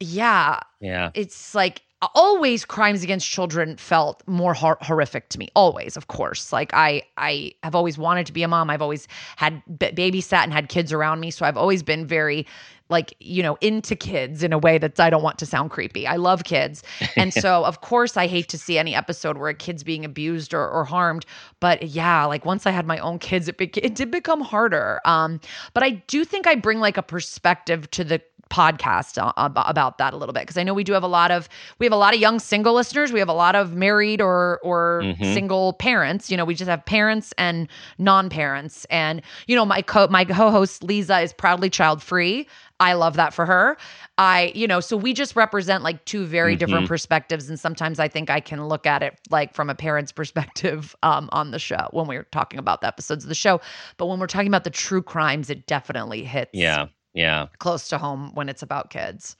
yeah 0.00 0.60
Yeah. 0.80 1.10
it's 1.14 1.54
like 1.54 1.82
always 2.14 2.64
crimes 2.64 3.02
against 3.02 3.28
children 3.28 3.76
felt 3.76 4.22
more 4.26 4.54
hor- 4.54 4.78
horrific 4.80 5.28
to 5.30 5.38
me 5.38 5.48
always 5.54 5.96
of 5.96 6.08
course. 6.08 6.52
Like 6.52 6.72
i 6.72 7.02
i 7.16 7.52
have 7.62 7.74
always 7.74 7.98
wanted 7.98 8.26
to 8.26 8.32
be 8.32 8.42
a 8.42 8.48
mom. 8.48 8.70
I've 8.70 8.82
always 8.82 9.06
had 9.36 9.62
b- 9.78 9.92
babysat 9.92 10.44
and 10.44 10.52
had 10.52 10.68
kids 10.68 10.92
around 10.92 11.20
me. 11.20 11.30
So 11.30 11.44
i've 11.44 11.56
always 11.56 11.82
been 11.82 12.06
very 12.06 12.46
like 12.88 13.14
you 13.20 13.42
know 13.42 13.56
into 13.60 13.94
kids 13.94 14.42
in 14.42 14.52
a 14.52 14.58
way 14.58 14.76
that 14.76 14.98
i 14.98 15.08
don't 15.10 15.22
want 15.22 15.38
to 15.38 15.46
sound 15.46 15.70
creepy. 15.70 16.06
I 16.06 16.16
love 16.16 16.44
kids. 16.44 16.82
And 17.16 17.34
so 17.34 17.64
of 17.64 17.82
course 17.82 18.16
i 18.16 18.26
hate 18.26 18.48
to 18.48 18.58
see 18.58 18.78
any 18.78 18.94
episode 18.94 19.36
where 19.36 19.50
a 19.50 19.54
kid's 19.54 19.84
being 19.84 20.04
abused 20.04 20.54
or, 20.54 20.66
or 20.68 20.84
harmed. 20.84 21.26
But 21.60 21.82
yeah 21.88 22.24
like 22.24 22.44
once 22.46 22.66
i 22.66 22.70
had 22.70 22.86
my 22.86 22.98
own 22.98 23.18
kids 23.18 23.46
it, 23.46 23.58
bec 23.58 23.76
it 23.76 23.94
did 23.94 24.10
become 24.10 24.40
harder. 24.40 25.00
Um 25.04 25.40
but 25.74 25.82
i 25.82 25.90
do 25.90 26.24
think 26.24 26.46
i 26.46 26.54
bring 26.54 26.80
like 26.80 26.96
a 26.96 27.02
perspective 27.02 27.90
to 27.90 28.04
the 28.04 28.22
podcast 28.50 29.16
uh, 29.16 29.32
about 29.36 29.98
that 29.98 30.12
a 30.12 30.16
little 30.16 30.32
bit 30.32 30.42
because 30.42 30.56
I 30.56 30.62
know 30.62 30.74
we 30.74 30.84
do 30.84 30.92
have 30.92 31.02
a 31.02 31.08
lot 31.08 31.30
of 31.30 31.48
we 31.78 31.86
have 31.86 31.92
a 31.92 31.96
lot 31.96 32.14
of 32.14 32.20
young 32.20 32.38
single 32.38 32.74
listeners. 32.74 33.12
We 33.12 33.18
have 33.20 33.28
a 33.28 33.32
lot 33.32 33.54
of 33.54 33.74
married 33.74 34.20
or 34.20 34.60
or 34.62 35.02
Mhm. 35.04 35.32
single 35.34 35.72
parents. 35.74 36.30
You 36.30 36.36
know, 36.36 36.44
we 36.44 36.54
just 36.54 36.68
have 36.68 36.84
parents 36.84 37.32
and 37.38 37.68
non-parents. 37.98 38.84
And 38.90 39.22
you 39.46 39.54
know, 39.56 39.64
my 39.64 39.82
co 39.82 40.08
my 40.08 40.24
co-host 40.24 40.82
Liza 40.82 41.20
is 41.20 41.32
proudly 41.32 41.70
child 41.70 42.02
free. 42.02 42.46
I 42.80 42.94
love 42.94 43.14
that 43.16 43.34
for 43.34 43.44
her. 43.44 43.76
I, 44.16 44.52
you 44.54 44.66
know, 44.66 44.80
so 44.80 44.96
we 44.96 45.12
just 45.12 45.36
represent 45.36 45.82
like 45.84 46.02
two 46.06 46.24
very 46.24 46.56
different 46.56 46.86
Mhm. 46.86 46.88
perspectives. 46.88 47.48
And 47.50 47.60
sometimes 47.60 47.98
I 48.00 48.08
think 48.08 48.30
I 48.30 48.40
can 48.40 48.66
look 48.66 48.86
at 48.86 49.02
it 49.02 49.18
like 49.30 49.54
from 49.54 49.68
a 49.68 49.74
parent's 49.74 50.12
perspective 50.12 50.96
um, 51.02 51.28
on 51.32 51.50
the 51.50 51.58
show 51.58 51.88
when 51.92 52.06
we're 52.06 52.24
talking 52.24 52.58
about 52.58 52.80
the 52.80 52.86
episodes 52.86 53.22
of 53.24 53.28
the 53.28 53.34
show. 53.34 53.60
But 53.98 54.06
when 54.06 54.18
we're 54.18 54.26
talking 54.26 54.48
about 54.48 54.64
the 54.64 54.70
true 54.70 55.02
crimes, 55.02 55.50
it 55.50 55.66
definitely 55.66 56.24
hits 56.24 56.50
Yeah. 56.54 56.86
Yeah. 57.14 57.46
close 57.58 57.88
to 57.88 57.98
home 57.98 58.30
when 58.34 58.48
it's 58.48 58.62
about 58.62 58.90
kids. 58.90 59.36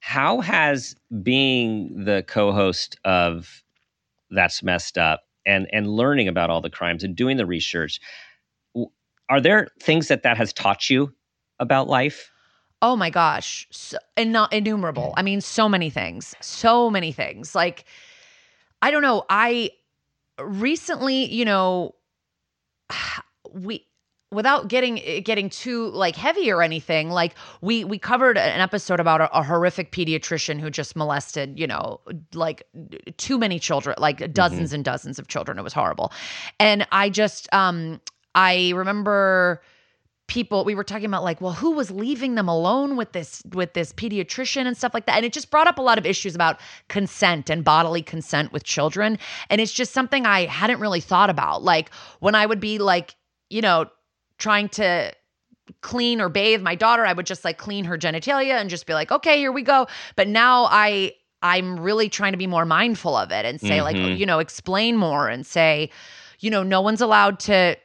How 0.00 0.40
has 0.42 0.94
being 1.24 2.04
the 2.04 2.24
co-host 2.28 2.96
of 3.04 3.64
That's 4.30 4.62
Messed 4.62 4.96
Up 4.96 5.24
and 5.44 5.66
and 5.72 5.88
learning 5.88 6.28
about 6.28 6.50
all 6.50 6.60
the 6.60 6.70
crimes 6.70 7.02
and 7.02 7.16
doing 7.16 7.36
the 7.36 7.46
research, 7.46 7.98
are 9.28 9.40
there 9.40 9.68
things 9.82 10.06
that 10.08 10.22
that 10.22 10.36
has 10.36 10.52
taught 10.52 10.88
you 10.88 11.12
about 11.58 11.88
life? 11.88 12.30
Oh 12.84 12.96
my 12.96 13.08
gosh, 13.08 13.66
so, 13.70 13.96
and 14.14 14.30
not 14.30 14.52
innumerable. 14.52 15.14
I 15.16 15.22
mean, 15.22 15.40
so 15.40 15.70
many 15.70 15.88
things, 15.88 16.34
so 16.42 16.90
many 16.90 17.12
things. 17.12 17.54
Like, 17.54 17.86
I 18.82 18.90
don't 18.90 19.00
know. 19.00 19.24
I 19.30 19.70
recently, 20.38 21.24
you 21.32 21.46
know, 21.46 21.94
we 23.54 23.86
without 24.30 24.68
getting 24.68 24.96
getting 25.22 25.48
too 25.48 25.88
like 25.92 26.14
heavy 26.14 26.50
or 26.50 26.60
anything 26.60 27.08
like 27.08 27.34
we 27.62 27.84
we 27.84 27.98
covered 27.98 28.36
an 28.36 28.60
episode 28.60 29.00
about 29.00 29.20
a, 29.22 29.38
a 29.38 29.42
horrific 29.42 29.92
pediatrician 29.92 30.60
who 30.60 30.68
just 30.70 30.96
molested 30.96 31.56
you 31.56 31.68
know 31.68 32.00
like 32.32 32.66
too 33.16 33.38
many 33.38 33.60
children 33.60 33.94
like 33.98 34.32
dozens 34.32 34.72
and 34.72 34.84
dozens 34.84 35.20
of 35.20 35.28
children 35.28 35.56
it 35.56 35.62
was 35.62 35.72
horrible 35.72 36.10
and 36.58 36.84
i 36.90 37.08
just 37.08 37.52
um 37.54 38.00
i 38.34 38.72
remember 38.74 39.62
people 40.26 40.64
we 40.64 40.74
were 40.74 40.84
talking 40.84 41.04
about 41.04 41.22
like 41.22 41.40
well 41.40 41.52
who 41.52 41.72
was 41.72 41.90
leaving 41.90 42.34
them 42.34 42.48
alone 42.48 42.96
with 42.96 43.12
this 43.12 43.42
with 43.52 43.74
this 43.74 43.92
pediatrician 43.92 44.66
and 44.66 44.76
stuff 44.76 44.94
like 44.94 45.06
that? 45.06 45.16
And 45.16 45.24
it 45.24 45.32
just 45.32 45.50
brought 45.50 45.66
up 45.66 45.78
a 45.78 45.82
lot 45.82 45.98
of 45.98 46.06
issues 46.06 46.34
about 46.34 46.58
consent 46.88 47.50
and 47.50 47.62
bodily 47.62 48.02
consent 48.02 48.52
with 48.52 48.64
children. 48.64 49.18
And 49.50 49.60
it's 49.60 49.72
just 49.72 49.92
something 49.92 50.24
i 50.26 50.46
hadn't 50.46 50.80
really 50.80 51.00
thought 51.00 51.30
about. 51.30 51.62
Like 51.62 51.90
when 52.20 52.34
i 52.34 52.46
would 52.46 52.60
be 52.60 52.78
like 52.78 53.14
you 53.50 53.60
know 53.60 53.86
trying 54.38 54.68
to 54.70 55.12
clean 55.80 56.20
or 56.20 56.28
bathe 56.28 56.60
my 56.60 56.74
daughter 56.74 57.06
i 57.06 57.12
would 57.12 57.24
just 57.26 57.44
like 57.44 57.56
clean 57.56 57.84
her 57.86 57.96
genitalia 57.96 58.60
and 58.60 58.68
just 58.68 58.86
be 58.86 58.92
like 58.94 59.10
okay 59.12 59.38
here 59.38 59.52
we 59.52 59.62
go. 59.62 59.86
But 60.16 60.28
now 60.28 60.64
i 60.70 61.12
i'm 61.42 61.78
really 61.78 62.08
trying 62.08 62.32
to 62.32 62.38
be 62.38 62.46
more 62.46 62.64
mindful 62.64 63.14
of 63.16 63.30
it 63.30 63.44
and 63.44 63.60
say 63.60 63.82
like 63.82 63.96
Mhm. 63.96 64.16
you 64.18 64.24
know 64.26 64.38
explain 64.38 64.96
more 64.96 65.28
and 65.28 65.46
say 65.46 65.90
you 66.40 66.50
know 66.50 66.62
no 66.62 66.80
one's 66.80 67.02
allowed 67.02 67.38
to 67.40 67.76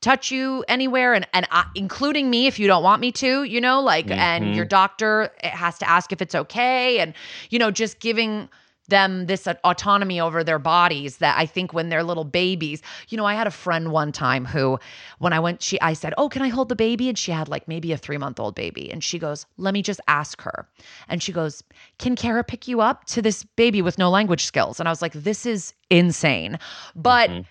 touch 0.00 0.30
you 0.30 0.64
anywhere 0.68 1.14
and 1.14 1.26
and 1.32 1.46
I, 1.50 1.64
including 1.74 2.30
me 2.30 2.46
if 2.46 2.58
you 2.58 2.66
don't 2.66 2.82
want 2.82 3.00
me 3.00 3.12
to 3.12 3.44
you 3.44 3.60
know 3.60 3.80
like 3.80 4.10
and 4.10 4.52
Mhm. 4.52 4.56
your 4.56 4.64
doctor 4.64 5.30
it 5.42 5.50
has 5.50 5.78
to 5.78 5.88
ask 5.88 6.12
if 6.12 6.20
it's 6.22 6.34
okay 6.34 6.98
and 6.98 7.14
you 7.50 7.58
know 7.58 7.70
just 7.70 7.98
giving 8.00 8.48
them 8.88 9.26
this 9.26 9.48
autonomy 9.64 10.20
over 10.20 10.44
their 10.44 10.60
bodies 10.60 11.16
that 11.16 11.36
I 11.36 11.44
think 11.44 11.72
when 11.72 11.88
they're 11.88 12.04
little 12.04 12.24
babies 12.24 12.82
you 13.08 13.16
know 13.16 13.24
I 13.24 13.34
had 13.34 13.48
a 13.48 13.50
friend 13.50 13.90
one 13.90 14.12
time 14.12 14.44
who 14.44 14.78
when 15.18 15.32
I 15.32 15.40
went 15.40 15.60
she 15.60 15.80
I 15.80 15.94
said 15.94 16.14
oh 16.18 16.28
can 16.28 16.42
I 16.42 16.48
hold 16.48 16.68
the 16.68 16.76
baby 16.76 17.08
and 17.08 17.18
she 17.18 17.32
had 17.32 17.48
like 17.48 17.66
maybe 17.66 17.90
a 17.92 17.96
3 17.96 18.16
month 18.18 18.38
old 18.38 18.54
baby 18.54 18.92
and 18.92 19.02
she 19.02 19.18
goes 19.18 19.44
let 19.56 19.74
me 19.74 19.82
just 19.82 20.00
ask 20.06 20.40
her 20.42 20.68
and 21.08 21.20
she 21.20 21.32
goes 21.32 21.64
can 21.98 22.14
Kara 22.14 22.44
pick 22.44 22.68
you 22.68 22.80
up 22.80 23.04
to 23.06 23.22
this 23.22 23.42
baby 23.56 23.82
with 23.82 23.98
no 23.98 24.08
language 24.08 24.44
skills 24.44 24.78
and 24.78 24.88
I 24.88 24.92
was 24.92 25.02
like 25.02 25.14
this 25.14 25.46
is 25.46 25.72
insane 25.90 26.56
but 26.94 27.30
Mhm. 27.30 27.44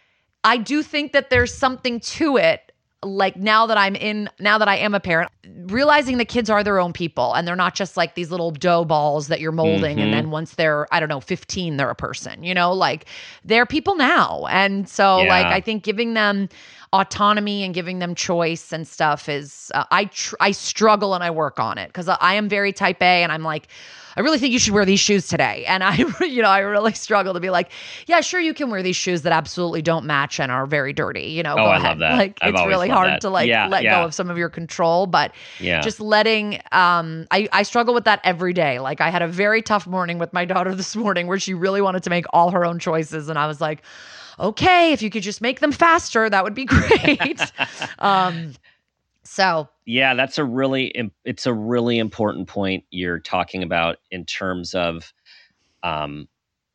I 0.45 0.58
do 0.58 0.84
think 0.84 1.12
that 1.13 1.29
there's 1.29 1.53
something 1.53 1.99
to 2.01 2.38
it. 2.38 2.71
Like 3.03 3.36
now 3.36 3.67
that 3.67 3.77
I'm 3.77 3.95
in, 3.95 4.29
now 4.39 4.58
that 4.58 4.67
I 4.67 4.77
am 4.77 4.95
a 4.95 4.99
parent, 4.99 5.31
realizing 5.67 6.17
the 6.17 6.25
kids 6.25 6.49
are 6.49 6.63
their 6.63 6.79
own 6.79 6.91
people 6.91 7.34
and 7.34 7.47
they're 7.47 7.55
not 7.55 7.75
just 7.75 7.97
like 7.97 8.15
these 8.15 8.31
little 8.31 8.49
dough 8.49 8.84
balls 8.86 9.27
that 9.27 9.39
you're 9.39 9.51
molding. 9.51 9.97
Mhm. 9.97 10.01
And 10.03 10.13
then 10.13 10.31
once 10.31 10.55
they're, 10.55 10.88
I 10.91 10.99
don't 10.99 11.10
know, 11.10 11.19
15, 11.19 11.77
they're 11.77 11.89
a 11.89 11.95
person, 11.95 12.43
you 12.43 12.53
know, 12.53 12.73
like 12.73 13.05
they're 13.43 13.67
people 13.67 13.95
now. 13.95 14.45
And 14.49 14.89
so, 14.89 15.17
like, 15.17 15.45
I 15.45 15.62
think 15.62 15.84
giving 15.84 16.15
them 16.15 16.49
autonomy 16.93 17.63
and 17.63 17.75
giving 17.75 17.99
them 17.99 18.15
choice 18.15 18.71
and 18.71 18.88
stuff 18.88 19.29
is, 19.29 19.71
uh, 19.75 19.84
I, 19.91 20.05
tr- 20.05 20.36
I 20.39 20.51
struggle 20.51 21.13
and 21.13 21.23
I 21.23 21.29
work 21.29 21.60
on 21.60 21.77
it 21.77 21.88
because 21.89 22.08
I 22.08 22.34
am 22.36 22.49
very 22.49 22.73
type 22.73 23.01
A 23.01 23.21
and 23.23 23.31
I'm 23.31 23.43
like, 23.43 23.67
I 24.15 24.21
really 24.21 24.39
think 24.39 24.54
you 24.54 24.60
should 24.60 24.73
wear 24.73 24.86
these 24.86 24.99
shoes 24.99 25.28
today. 25.28 25.65
And 25.65 25.84
I, 25.84 25.95
you 26.21 26.41
know, 26.41 26.49
I 26.49 26.60
really 26.60 26.93
struggle 26.93 27.34
to 27.34 27.39
be 27.39 27.49
like, 27.49 27.69
yeah, 28.08 28.21
sure, 28.21 28.39
you 28.39 28.54
can 28.54 28.69
wear 28.69 28.82
these 28.82 28.95
shoes 28.95 29.23
that 29.23 29.34
absolutely 29.34 29.82
don't 29.82 30.06
match 30.06 30.39
and 30.39 30.51
are 30.51 30.65
very 30.65 30.93
dirty. 30.93 31.23
You 31.28 31.43
know, 31.43 31.54
Oh, 31.54 31.58
go 31.58 31.65
I 31.65 31.78
ahead. 31.78 31.89
love 31.89 31.99
that. 31.99 32.13
Like, 32.17 32.39
I've 32.41 32.54
it's 32.54 32.65
really 32.65 32.89
hard 32.89 33.08
that. 33.10 33.21
to 33.21 33.30
like 33.30 33.47
Yeah, 33.49 33.67
let 33.67 33.84
yeah. 33.84 33.99
go 33.99 34.06
of 34.06 34.13
some 34.13 34.30
of 34.30 34.38
your 34.38 34.49
control, 34.49 35.06
but 35.08 35.32
Yeah. 35.60 35.82
just 35.82 35.99
letting. 35.99 36.56
Um, 36.71 37.28
I 37.32 37.47
I 37.51 37.63
struggle 37.63 37.93
with 37.93 38.06
that 38.06 38.21
every 38.23 38.54
day. 38.54 38.80
Like, 38.80 39.01
I 39.01 39.10
had 39.10 39.21
a 39.21 39.28
very 39.28 39.62
tough 39.62 39.86
morning 39.88 40.17
with 40.17 40.32
my 40.34 40.45
daughter 40.45 40.73
this 40.82 40.95
morning 40.95 41.28
where 41.28 41.39
she 41.39 41.54
really 41.54 41.82
wanted 41.82 42.04
to 42.04 42.10
make 42.10 42.25
all 42.32 42.51
her 42.51 42.65
own 42.65 42.80
choices, 42.80 43.30
and 43.30 43.38
I 43.39 43.47
was 43.47 43.60
like. 43.62 43.82
Okay, 44.38 44.91
if 44.91 45.01
you 45.01 45.10
could 45.10 45.23
just 45.23 45.39
make 45.39 45.62
them 45.62 45.71
faster, 45.71 46.30
that 46.30 46.43
would 46.43 46.54
be 46.54 46.65
great. 46.65 47.39
um, 47.99 48.51
so 49.26 49.68
Yeah, 49.86 50.14
that's 50.14 50.38
a 50.38 50.46
really 50.46 50.94
it's 51.24 51.46
a 51.46 51.54
really 51.54 52.00
important 52.00 52.48
point 52.48 52.84
you're 52.92 53.20
talking 53.20 53.64
about 53.64 53.98
in 54.12 54.26
terms 54.26 54.74
of 54.74 55.14
um, 55.84 56.28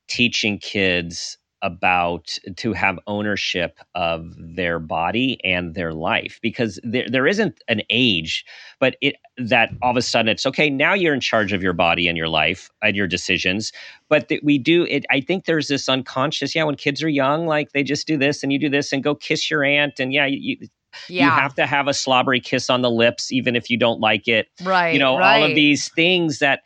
teaching 0.08 0.58
kids 0.58 1.38
about 1.62 2.38
to 2.56 2.72
have 2.72 2.98
ownership 3.06 3.78
of 3.94 4.34
their 4.38 4.78
body 4.78 5.38
and 5.44 5.74
their 5.74 5.92
life 5.92 6.38
because 6.40 6.80
there 6.82 7.06
there 7.10 7.26
isn't 7.26 7.60
an 7.68 7.82
age 7.90 8.46
but 8.78 8.96
it 9.02 9.16
that 9.36 9.70
all 9.82 9.90
of 9.90 9.96
a 9.96 10.02
sudden 10.02 10.28
it's 10.28 10.46
okay 10.46 10.70
now 10.70 10.94
you're 10.94 11.12
in 11.12 11.20
charge 11.20 11.52
of 11.52 11.62
your 11.62 11.74
body 11.74 12.08
and 12.08 12.16
your 12.16 12.28
life 12.28 12.70
and 12.82 12.96
your 12.96 13.06
decisions. 13.06 13.72
But 14.08 14.28
that 14.28 14.42
we 14.42 14.58
do 14.58 14.84
it 14.84 15.04
i 15.10 15.20
think 15.20 15.44
there's 15.44 15.68
this 15.68 15.88
unconscious 15.88 16.54
yeah 16.54 16.64
when 16.64 16.76
kids 16.76 17.02
are 17.02 17.08
young 17.08 17.46
like 17.46 17.72
they 17.72 17.82
just 17.82 18.06
do 18.06 18.16
this 18.16 18.42
and 18.42 18.52
you 18.52 18.58
do 18.58 18.70
this 18.70 18.92
and 18.92 19.04
go 19.04 19.14
kiss 19.14 19.50
your 19.50 19.62
aunt 19.62 20.00
and 20.00 20.12
yeah 20.12 20.26
you, 20.26 20.56
yeah, 21.08 21.24
you 21.24 21.30
have 21.30 21.54
to 21.54 21.66
have 21.66 21.88
a 21.88 21.94
slobbery 21.94 22.40
kiss 22.40 22.70
on 22.70 22.82
the 22.82 22.90
lips 22.90 23.32
even 23.32 23.56
if 23.56 23.70
you 23.70 23.76
don't 23.76 24.00
like 24.00 24.28
it 24.28 24.48
right. 24.62 24.92
you 24.92 24.98
know 24.98 25.20
all 25.20 25.44
of 25.44 25.54
these 25.54 25.90
things 25.92 26.38
that 26.38 26.60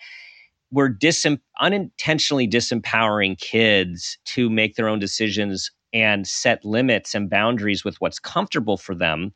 were 0.74 0.90
disem- 0.90 1.40
unintentionally 1.60 2.48
disempowering 2.48 3.38
kids 3.38 4.18
to 4.24 4.50
make 4.50 4.74
their 4.74 4.88
own 4.88 4.98
decisions 4.98 5.70
and 5.92 6.26
set 6.26 6.64
limits 6.64 7.14
and 7.14 7.30
boundaries 7.30 7.84
with 7.84 8.00
what's 8.00 8.18
comfortable 8.18 8.76
for 8.76 8.94
them. 8.94 9.32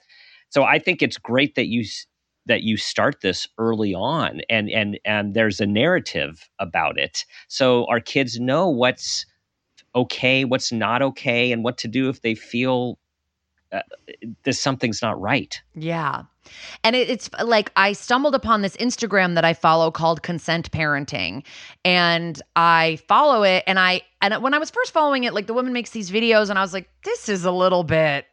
So 0.50 0.64
I 0.64 0.80
think 0.80 1.00
it's 1.00 1.16
great 1.16 1.54
that 1.54 1.68
you 1.68 1.84
that 2.46 2.62
you 2.62 2.76
start 2.76 3.20
this 3.20 3.46
early 3.58 3.94
on 3.94 4.40
and 4.50 4.68
and 4.70 4.98
and 5.04 5.34
there's 5.34 5.60
a 5.60 5.66
narrative 5.66 6.48
about 6.58 6.98
it. 6.98 7.24
So 7.46 7.86
our 7.86 8.00
kids 8.00 8.40
know 8.40 8.68
what's 8.68 9.24
okay, 9.94 10.44
what's 10.44 10.72
not 10.72 11.02
okay 11.02 11.52
and 11.52 11.62
what 11.62 11.78
to 11.78 11.88
do 11.88 12.08
if 12.08 12.22
they 12.22 12.34
feel 12.34 12.98
uh, 13.72 13.80
this 14.44 14.60
something's 14.60 15.02
not 15.02 15.20
right. 15.20 15.60
Yeah. 15.74 16.22
And 16.82 16.96
it, 16.96 17.10
it's 17.10 17.28
like 17.44 17.70
I 17.76 17.92
stumbled 17.92 18.34
upon 18.34 18.62
this 18.62 18.76
Instagram 18.78 19.34
that 19.34 19.44
I 19.44 19.52
follow 19.52 19.90
called 19.90 20.22
Consent 20.22 20.70
Parenting, 20.70 21.44
and 21.84 22.40
I 22.56 22.98
follow 23.08 23.42
it. 23.42 23.64
And 23.66 23.78
I 23.78 24.02
and 24.22 24.42
when 24.42 24.54
I 24.54 24.58
was 24.58 24.70
first 24.70 24.92
following 24.92 25.24
it, 25.24 25.34
like 25.34 25.46
the 25.46 25.54
woman 25.54 25.72
makes 25.72 25.90
these 25.90 26.10
videos, 26.10 26.50
and 26.50 26.58
I 26.58 26.62
was 26.62 26.72
like, 26.72 26.88
this 27.04 27.28
is 27.28 27.44
a 27.44 27.52
little 27.52 27.84
bit 27.84 28.26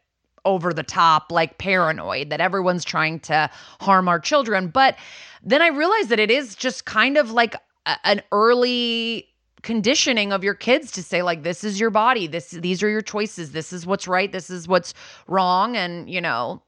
over 0.45 0.73
the 0.73 0.83
top, 0.83 1.31
like 1.31 1.57
paranoid 1.57 2.29
that 2.29 2.39
everyone's 2.39 2.85
trying 2.85 3.19
to 3.19 3.49
harm 3.81 4.07
our 4.07 4.19
children. 4.19 4.67
But 4.69 4.95
then 5.43 5.61
I 5.61 5.67
realized 5.67 6.09
that 6.09 6.19
it 6.19 6.31
is 6.31 6.55
just 6.55 6.85
kind 6.85 7.17
of 7.17 7.31
like 7.31 7.55
a, 7.85 7.97
an 8.05 8.21
early 8.31 9.27
conditioning 9.65 10.31
of 10.31 10.43
your 10.43 10.53
kids 10.53 10.91
to 10.91 11.03
say 11.03 11.23
like 11.23 11.43
this 11.43 11.63
is 11.63 11.79
your 11.79 11.89
body. 11.89 12.27
This 12.27 12.51
these 12.51 12.81
are 12.83 12.89
your 12.89 13.01
choices. 13.01 13.51
This 13.51 13.73
is 13.73 13.85
what's 13.85 14.07
right. 14.07 14.31
This 14.31 14.49
is 14.49 14.67
what's 14.67 14.93
wrong. 15.27 15.75
And 15.75 16.09
you 16.09 16.21
know 16.21 16.61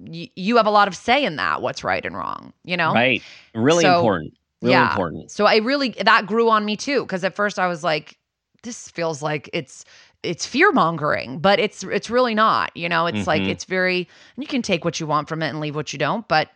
y- 0.00 0.30
you 0.34 0.56
have 0.56 0.66
a 0.66 0.70
lot 0.70 0.88
of 0.88 0.96
say 0.96 1.24
in 1.24 1.36
that 1.36 1.62
what's 1.62 1.84
right 1.84 2.04
and 2.04 2.16
wrong 2.16 2.52
you 2.64 2.76
know? 2.76 2.92
Right. 2.92 3.22
Really 3.54 3.82
so, 3.82 3.96
important. 3.96 4.34
Really 4.62 4.72
yeah. 4.72 4.90
important. 4.90 5.30
So 5.30 5.46
i 5.46 5.56
really 5.56 5.90
that 6.04 6.26
grew 6.26 6.48
on 6.50 6.64
me 6.64 6.76
too 6.76 7.02
because 7.02 7.24
at 7.24 7.34
first 7.34 7.58
i 7.58 7.66
was 7.66 7.84
like 7.84 8.18
this 8.62 8.88
feels 8.90 9.22
like 9.22 9.48
it's 9.52 9.84
it's 10.22 10.46
fear 10.46 10.72
mongering 10.72 11.38
but 11.38 11.58
it's 11.58 11.84
it's 11.84 12.10
really 12.10 12.34
not 12.34 12.76
you 12.76 12.88
know? 12.88 13.06
It's 13.06 13.18
mm-hmm. 13.18 13.28
like 13.28 13.42
it's 13.42 13.64
very 13.64 14.08
you 14.36 14.46
can 14.46 14.62
take 14.62 14.84
what 14.84 14.98
you 15.00 15.06
want 15.06 15.28
from 15.28 15.42
it 15.42 15.48
and 15.48 15.60
leave 15.60 15.76
what 15.76 15.92
you 15.92 15.98
don't 15.98 16.26
but 16.28 16.50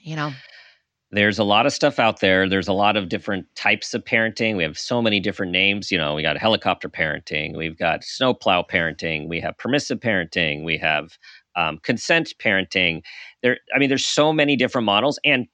you 0.00 0.16
know 0.16 0.32
there's 1.12 1.38
a 1.38 1.44
lot 1.44 1.66
of 1.66 1.72
stuff 1.72 1.98
out 1.98 2.20
there. 2.20 2.48
There's 2.48 2.68
a 2.68 2.72
lot 2.72 2.96
of 2.96 3.08
different 3.08 3.46
types 3.54 3.94
of 3.94 4.04
parenting. 4.04 4.56
We 4.56 4.64
have 4.64 4.78
so 4.78 5.00
many 5.00 5.20
different 5.20 5.52
names. 5.52 5.92
You 5.92 5.98
know, 5.98 6.14
we 6.14 6.22
got 6.22 6.36
helicopter 6.36 6.88
parenting, 6.88 7.56
we've 7.56 7.78
got 7.78 8.02
snowplow 8.02 8.64
parenting, 8.70 9.28
we 9.28 9.40
have 9.40 9.56
permissive 9.56 10.00
parenting, 10.00 10.64
we 10.64 10.76
have 10.78 11.16
um, 11.54 11.78
consent 11.82 12.34
parenting. 12.42 13.02
There, 13.42 13.58
I 13.74 13.78
mean, 13.78 13.88
there's 13.88 14.04
so 14.04 14.32
many 14.32 14.56
different 14.56 14.84
models, 14.84 15.18
and 15.24 15.46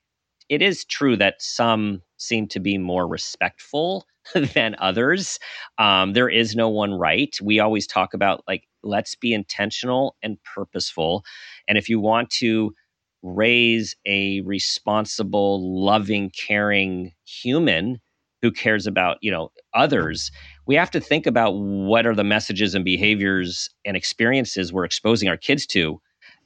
it 0.48 0.62
is 0.62 0.84
true 0.84 1.16
that 1.16 1.40
some 1.40 2.02
seem 2.16 2.48
to 2.48 2.60
be 2.60 2.78
more 2.78 3.06
respectful 3.06 4.06
than 4.54 4.74
others. 4.78 5.38
Um, 5.78 6.14
there 6.14 6.28
is 6.28 6.56
no 6.56 6.68
one 6.68 6.94
right. 6.94 7.36
We 7.42 7.60
always 7.60 7.86
talk 7.86 8.14
about 8.14 8.42
like 8.48 8.64
let's 8.82 9.14
be 9.14 9.34
intentional 9.34 10.16
and 10.22 10.38
purposeful, 10.54 11.24
and 11.68 11.76
if 11.76 11.90
you 11.90 12.00
want 12.00 12.30
to 12.30 12.74
raise 13.22 13.94
a 14.06 14.40
responsible, 14.42 15.84
loving, 15.84 16.30
caring 16.30 17.12
human 17.24 18.00
who 18.42 18.50
cares 18.50 18.86
about, 18.86 19.18
you 19.20 19.30
know, 19.30 19.50
others, 19.72 20.30
we 20.66 20.74
have 20.74 20.90
to 20.90 21.00
think 21.00 21.26
about 21.26 21.52
what 21.52 22.06
are 22.06 22.14
the 22.14 22.24
messages 22.24 22.74
and 22.74 22.84
behaviors 22.84 23.70
and 23.84 23.96
experiences 23.96 24.72
we're 24.72 24.84
exposing 24.84 25.28
our 25.28 25.36
kids 25.36 25.66
to. 25.66 26.00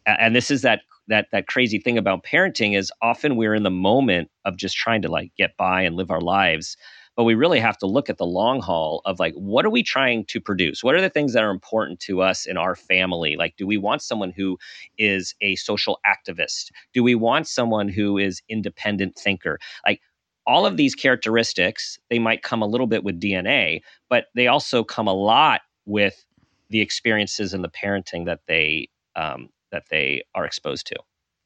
And 0.07 0.37
this 0.37 0.51
is 0.51 0.63
that 0.63 0.81
that 1.09 1.29
that 1.33 1.47
crazy 1.47 1.79
thing 1.79 1.97
about 1.97 2.25
parenting 2.25 2.77
is 2.77 2.93
often 3.01 3.37
we're 3.37 3.55
in 3.55 3.63
the 3.63 3.71
moment 3.71 4.29
of 4.45 4.57
just 4.57 4.77
trying 4.77 5.03
to 5.03 5.09
like 5.09 5.31
get 5.39 5.57
by 5.57 5.83
and 5.83 5.97
live 5.97 6.11
our 6.11 6.21
lives 6.21 6.77
but 7.17 7.25
we 7.25 7.35
really 7.35 7.61
have 7.61 7.79
to 7.79 7.87
look 7.87 8.09
at 8.09 8.19
the 8.19 8.27
long 8.27 8.61
haul 8.61 9.03
of 9.05 9.19
like 9.19 9.35
what 9.35 9.65
are 9.65 9.71
we 9.71 9.83
trying 9.83 10.25
to 10.27 10.41
produce? 10.41 10.85
What 10.85 10.95
are 10.95 11.01
the 11.01 11.11
things 11.11 11.33
that 11.33 11.43
are 11.43 11.51
important 11.51 12.01
to 12.01 12.23
us 12.23 12.47
in 12.47 12.57
our 12.57 12.75
family? 12.75 13.37
Like 13.37 13.57
do 13.57 13.67
we 13.67 13.77
want 13.77 14.03
someone 14.03 14.31
who 14.31 14.59
is 14.99 15.35
a 15.41 15.57
social 15.57 15.99
activist? 16.07 16.71
Do 16.93 17.03
we 17.03 17.15
want 17.15 17.49
someone 17.49 17.89
who 17.89 18.19
is 18.19 18.43
independent 18.49 19.17
thinker? 19.17 19.59
Like 19.87 20.01
all 20.47 20.67
of 20.67 20.77
these 20.77 20.95
characteristics 20.95 21.99
they 22.09 22.19
might 22.19 22.43
come 22.43 22.63
a 22.63 22.67
little 22.67 22.87
bit 22.87 23.03
with 23.03 23.21
dna 23.21 23.81
but 24.09 24.27
they 24.37 24.47
also 24.47 24.85
come 24.85 25.09
a 25.09 25.13
lot 25.13 25.63
with 25.87 26.25
the 26.71 26.81
experiences 26.81 27.53
and 27.53 27.65
the 27.65 27.69
parenting 27.69 28.27
that 28.27 28.41
they 28.47 28.89
um, 29.17 29.49
that 29.73 29.85
they 29.91 30.23
are 30.35 30.45
exposed 30.45 30.87
to. 30.87 30.97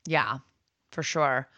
Yeah 0.07 0.39
for 0.91 1.03
sure. 1.03 1.49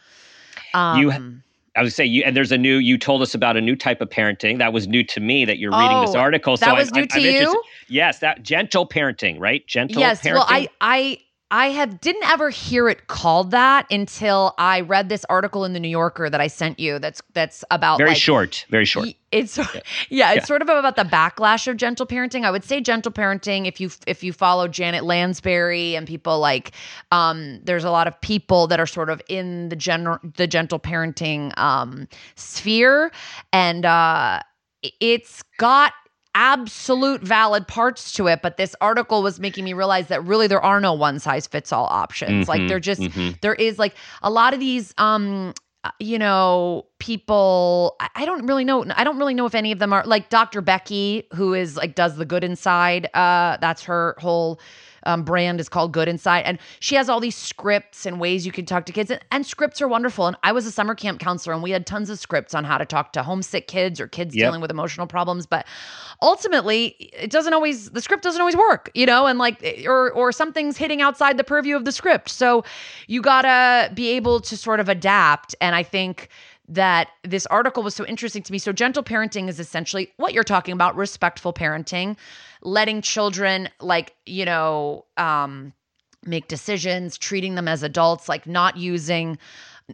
Um, 0.75 1.01
you 1.01 1.43
I 1.75 1.83
would 1.83 1.93
say 1.93 2.05
you 2.05 2.23
and 2.25 2.37
there's 2.37 2.53
a 2.53 2.59
new 2.59 2.77
you 2.77 2.99
told 2.99 3.23
us 3.23 3.35
about 3.35 3.57
a 3.57 3.61
new 3.61 3.75
type 3.75 4.01
of 4.01 4.11
parenting 4.11 4.59
that 4.59 4.73
was 4.73 4.87
new 4.87 5.03
to 5.05 5.21
me 5.21 5.45
that 5.45 5.59
you're 5.59 5.75
oh, 5.75 5.79
reading 5.79 6.01
this 6.03 6.15
oh, 6.15 6.21
article. 6.21 6.57
So 6.57 6.67
that 6.67 6.75
was 6.75 6.91
I, 6.93 6.97
new 6.97 7.03
I, 7.03 7.07
to 7.07 7.15
I'm 7.15 7.21
you. 7.21 7.31
Interested. 7.31 7.61
Yes, 7.89 8.19
that 8.19 8.43
gentle 8.43 8.87
parenting, 8.87 9.41
right? 9.41 9.67
Gentle. 9.67 10.01
Yes. 10.01 10.21
Parenting. 10.21 10.35
Well, 10.35 10.47
I 10.49 10.69
I 10.81 11.19
I 11.53 11.67
have 11.67 12.01
didn't 12.01 12.25
ever 12.25 12.49
hear 12.49 12.89
it 12.89 13.09
called 13.09 13.51
that 13.51 13.87
until 13.91 14.55
I 14.57 14.81
read 14.81 15.11
this 15.11 15.27
article 15.27 15.67
in 15.67 15.75
the 15.75 15.81
New 15.81 15.89
Yorker 15.89 16.31
that 16.31 16.41
I 16.41 16.47
sent 16.47 16.81
you. 16.81 16.99
That's 16.99 17.21
that's 17.35 17.63
about 17.71 17.99
very 17.99 18.11
like, 18.11 18.19
short, 18.19 18.65
very 18.71 18.87
short. 18.87 19.09
It's 19.31 19.59
yeah, 19.59 19.67
yeah 20.09 20.33
it's 20.33 20.37
yeah. 20.37 20.45
sort 20.45 20.63
of 20.63 20.71
about 20.71 20.97
the 20.97 21.05
backlash 21.05 21.69
of 21.69 21.77
gentle 21.77 22.07
parenting. 22.07 22.47
I 22.47 22.51
would 22.51 22.65
say 22.65 22.81
gentle 22.81 23.13
parenting 23.13 23.67
if 23.67 23.83
you 23.83 23.91
if 24.07 24.25
you 24.25 24.33
follow 24.33 24.67
Janet 24.67 25.05
Lansbury 25.05 25.95
and 25.95 26.07
people 26.07 26.39
like 26.39 26.73
um, 27.13 27.61
there's 27.63 27.85
a 27.85 27.91
lot 27.91 28.07
of 28.07 28.19
people 28.23 28.67
that 28.69 28.81
are 28.81 28.87
sort 28.87 29.11
of 29.11 29.21
in 29.29 29.69
the 29.69 29.77
general 29.77 30.21
the 30.37 30.47
gentle 30.47 30.81
parenting 30.81 31.57
um, 31.59 32.09
sphere 32.35 33.13
and 33.53 33.85
uh, 33.85 34.41
it's 35.01 35.43
got 35.59 35.93
absolute 36.35 37.21
valid 37.21 37.69
parts 37.69 38.13
to 38.13 38.27
it 38.27 38.41
but 38.43 38.57
this 38.57 38.75
article 38.81 39.23
was 39.23 39.39
making 39.39 39.65
me 39.65 39.73
realize 39.73 40.09
that 40.09 40.25
really 40.25 40.47
there 40.47 40.65
are 40.65 40.81
no 40.81 40.95
one 40.95 41.19
size 41.19 41.47
fits 41.47 41.73
all 41.73 41.87
options 41.87 42.47
mm-hmm, 42.47 42.51
like 42.51 42.69
there 42.69 42.81
just 42.81 43.01
mm-hmm. 43.01 43.31
there 43.43 43.55
is 43.55 43.79
like 43.79 43.95
a 44.23 44.31
lot 44.31 44.55
of 44.55 44.61
these 44.61 44.95
um 44.97 45.53
uh, 45.85 45.91
you 45.99 46.19
know 46.19 46.87
people 46.99 47.97
I, 48.15 48.25
don't 48.25 48.47
really 48.47 48.65
know 48.65 48.85
i 48.97 49.05
don't 49.05 49.19
really 49.19 49.35
know 49.35 49.47
if 49.47 49.55
any 49.55 49.73
of 49.73 49.79
them 49.79 49.93
are 49.93 50.05
like 50.07 50.31
dr 50.31 50.61
becky 50.63 51.27
who 51.35 51.53
is 51.53 51.77
like 51.77 51.95
does 51.95 52.17
the 52.17 52.25
good 52.25 52.45
inside 52.45 53.11
uh 53.15 53.59
that's 53.61 53.83
her 53.85 54.15
whole 54.19 54.59
um, 55.05 55.23
brand 55.25 55.61
is 55.61 55.69
called 55.69 55.93
Good 55.93 56.09
Inside. 56.09 56.41
And 56.41 56.59
she 56.81 56.95
has 56.95 57.09
all 57.09 57.21
these 57.21 57.37
scripts 57.37 58.07
and 58.07 58.21
ways 58.21 58.47
you 58.47 58.53
can 58.53 58.67
talk 58.67 58.87
to 58.87 58.93
kids. 58.93 59.11
And, 59.11 59.25
and, 59.31 59.47
scripts 59.47 59.83
are 59.83 59.89
wonderful. 59.89 60.27
And 60.27 60.37
I 60.43 60.53
was 60.53 60.67
a 60.67 60.71
summer 60.71 60.95
camp 60.95 61.21
counselor 61.21 61.55
and 61.55 61.63
we 61.63 61.71
had 61.71 61.87
tons 61.87 62.11
of 62.11 62.19
scripts 62.19 62.55
on 62.55 62.65
how 62.65 62.79
to 62.79 62.85
talk 62.85 63.13
to 63.15 63.23
homesick 63.23 63.67
kids 63.67 64.01
or 64.01 64.09
kids 64.09 64.35
yep. 64.35 64.47
dealing 64.47 64.61
with 64.61 64.71
emotional 64.71 65.07
problems. 65.07 65.47
But 65.47 65.67
ultimately, 66.21 66.87
it 67.13 67.31
doesn't 67.31 67.53
always, 67.53 67.91
the 67.91 68.01
script 68.01 68.23
doesn't 68.23 68.41
always 68.41 68.57
work, 68.57 68.91
you 68.95 69.07
know, 69.07 69.27
and 69.27 69.39
like, 69.39 69.85
or, 69.87 70.11
or 70.13 70.33
something's 70.33 70.77
hitting 70.77 71.03
outside 71.03 71.37
the 71.37 71.45
purview 71.45 71.77
of 71.77 71.85
the 71.85 71.93
script. 71.93 72.29
So 72.29 72.65
you 73.09 73.21
gotta 73.21 73.93
be 73.93 74.11
able 74.11 74.41
to 74.41 74.57
sort 74.57 74.81
of 74.81 74.89
adapt. 74.89 75.55
And 75.61 75.75
I 75.75 75.83
think, 75.83 76.29
that 76.69 77.09
this 77.25 77.47
article 77.47 77.83
was 77.83 77.95
so 77.95 78.07
interesting 78.07 78.43
to 78.43 78.53
me. 78.53 78.59
So, 78.59 78.73
gentle 78.73 79.03
parenting 79.03 79.49
is 79.49 79.59
essentially 79.59 80.13
what 80.17 80.33
you're 80.33 80.45
talking 80.45 80.73
about 80.73 80.97
respectful 80.97 81.53
parenting, 81.53 82.17
letting 82.63 83.03
children, 83.03 83.69
like, 83.81 84.15
you 84.27 84.45
know, 84.45 85.05
um, 85.17 85.73
make 86.25 86.49
decisions, 86.49 87.19
treating 87.19 87.57
them 87.57 87.69
as 87.69 87.83
adults, 87.83 88.29
like 88.29 88.47
not 88.47 88.77
using, 88.77 89.39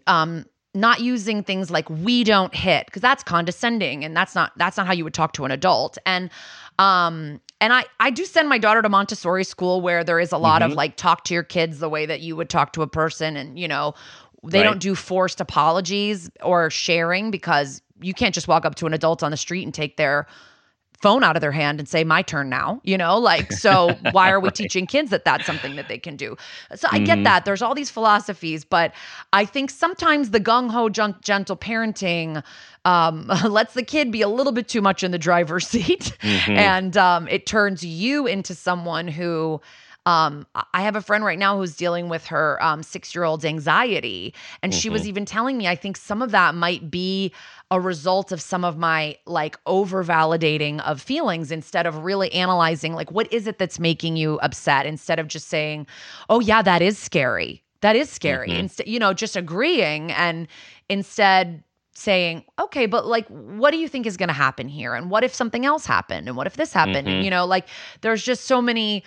um, 0.06 0.44
not 0.74 1.00
using 1.00 1.42
things 1.42 1.70
like 1.70 1.88
we 1.88 2.24
don't 2.24 2.54
hit 2.54 2.86
because 2.86 3.02
that's 3.02 3.22
condescending 3.22 4.04
and 4.04 4.16
that's 4.16 4.34
not 4.34 4.52
that's 4.56 4.76
not 4.76 4.86
how 4.86 4.92
you 4.92 5.02
would 5.02 5.14
talk 5.14 5.32
to 5.32 5.44
an 5.44 5.50
adult 5.50 5.96
and 6.04 6.30
um 6.78 7.40
and 7.60 7.72
I 7.72 7.84
I 7.98 8.10
do 8.10 8.24
send 8.24 8.48
my 8.48 8.58
daughter 8.58 8.82
to 8.82 8.88
Montessori 8.88 9.44
school 9.44 9.80
where 9.80 10.04
there 10.04 10.20
is 10.20 10.30
a 10.30 10.38
lot 10.38 10.62
mm-hmm. 10.62 10.72
of 10.72 10.76
like 10.76 10.96
talk 10.96 11.24
to 11.24 11.34
your 11.34 11.42
kids 11.42 11.78
the 11.78 11.88
way 11.88 12.06
that 12.06 12.20
you 12.20 12.36
would 12.36 12.50
talk 12.50 12.72
to 12.74 12.82
a 12.82 12.86
person 12.86 13.36
and 13.36 13.58
you 13.58 13.66
know 13.66 13.94
they 14.50 14.58
right. 14.58 14.64
don't 14.64 14.80
do 14.80 14.94
forced 14.94 15.40
apologies 15.40 16.30
or 16.42 16.70
sharing 16.70 17.30
because 17.30 17.82
you 18.00 18.14
can't 18.14 18.34
just 18.34 18.48
walk 18.48 18.64
up 18.64 18.74
to 18.76 18.86
an 18.86 18.94
adult 18.94 19.22
on 19.22 19.30
the 19.30 19.36
street 19.36 19.64
and 19.64 19.74
take 19.74 19.96
their 19.96 20.26
phone 21.00 21.22
out 21.22 21.36
of 21.36 21.40
their 21.40 21.52
hand 21.52 21.78
and 21.78 21.88
say 21.88 22.02
my 22.02 22.22
turn 22.22 22.48
now 22.48 22.80
you 22.82 22.98
know 22.98 23.18
like 23.18 23.52
so 23.52 23.96
why 24.10 24.30
are 24.30 24.40
we 24.40 24.48
right. 24.48 24.54
teaching 24.54 24.84
kids 24.84 25.10
that 25.10 25.24
that's 25.24 25.46
something 25.46 25.76
that 25.76 25.86
they 25.86 25.98
can 25.98 26.16
do 26.16 26.36
so 26.74 26.88
i 26.90 26.96
mm-hmm. 26.96 27.04
get 27.04 27.24
that 27.24 27.44
there's 27.44 27.62
all 27.62 27.74
these 27.74 27.90
philosophies 27.90 28.64
but 28.64 28.92
i 29.32 29.44
think 29.44 29.70
sometimes 29.70 30.30
the 30.30 30.40
gung-ho 30.40 30.88
gentle 30.88 31.56
parenting 31.56 32.42
um, 32.84 33.26
lets 33.48 33.74
the 33.74 33.82
kid 33.82 34.10
be 34.10 34.22
a 34.22 34.28
little 34.28 34.52
bit 34.52 34.66
too 34.66 34.82
much 34.82 35.04
in 35.04 35.12
the 35.12 35.18
driver's 35.18 35.68
seat 35.68 36.16
mm-hmm. 36.20 36.50
and 36.50 36.96
um, 36.96 37.28
it 37.28 37.46
turns 37.46 37.84
you 37.84 38.26
into 38.26 38.54
someone 38.54 39.06
who 39.06 39.60
um, 40.06 40.46
I 40.72 40.82
have 40.82 40.96
a 40.96 41.02
friend 41.02 41.24
right 41.24 41.38
now 41.38 41.58
who's 41.58 41.76
dealing 41.76 42.08
with 42.08 42.26
her 42.26 42.62
um, 42.62 42.82
six 42.82 43.14
year 43.14 43.24
old's 43.24 43.44
anxiety. 43.44 44.32
And 44.62 44.72
mm-hmm. 44.72 44.78
she 44.78 44.88
was 44.88 45.02
mm-hmm. 45.02 45.08
even 45.10 45.24
telling 45.26 45.58
me, 45.58 45.68
I 45.68 45.76
think 45.76 45.96
some 45.96 46.22
of 46.22 46.30
that 46.30 46.54
might 46.54 46.90
be 46.90 47.32
a 47.70 47.78
result 47.78 48.32
of 48.32 48.40
some 48.40 48.64
of 48.64 48.78
my 48.78 49.16
like 49.26 49.58
over 49.66 50.02
validating 50.02 50.80
of 50.80 51.02
feelings 51.02 51.50
instead 51.50 51.86
of 51.86 52.04
really 52.04 52.32
analyzing, 52.32 52.94
like, 52.94 53.10
what 53.10 53.30
is 53.32 53.46
it 53.46 53.58
that's 53.58 53.78
making 53.78 54.16
you 54.16 54.38
upset 54.40 54.86
instead 54.86 55.18
of 55.18 55.28
just 55.28 55.48
saying, 55.48 55.86
oh, 56.30 56.40
yeah, 56.40 56.62
that 56.62 56.80
is 56.80 56.96
scary. 56.96 57.62
That 57.82 57.94
is 57.94 58.08
scary. 58.08 58.48
Mm-hmm. 58.48 58.60
Instead, 58.60 58.88
you 58.88 58.98
know, 58.98 59.12
just 59.12 59.36
agreeing 59.36 60.10
and 60.12 60.48
instead 60.88 61.62
saying, 61.92 62.44
okay, 62.58 62.86
but 62.86 63.06
like, 63.06 63.26
what 63.28 63.72
do 63.72 63.76
you 63.76 63.88
think 63.88 64.06
is 64.06 64.16
going 64.16 64.28
to 64.28 64.32
happen 64.32 64.68
here? 64.68 64.94
And 64.94 65.10
what 65.10 65.24
if 65.24 65.34
something 65.34 65.66
else 65.66 65.84
happened? 65.84 66.28
And 66.28 66.36
what 66.36 66.46
if 66.46 66.56
this 66.56 66.72
happened? 66.72 67.08
Mhm. 67.08 67.16
And, 67.16 67.24
you 67.24 67.30
know, 67.30 67.44
like, 67.44 67.66
there's 68.00 68.22
just 68.22 68.44
so 68.44 68.62
many 68.62 69.04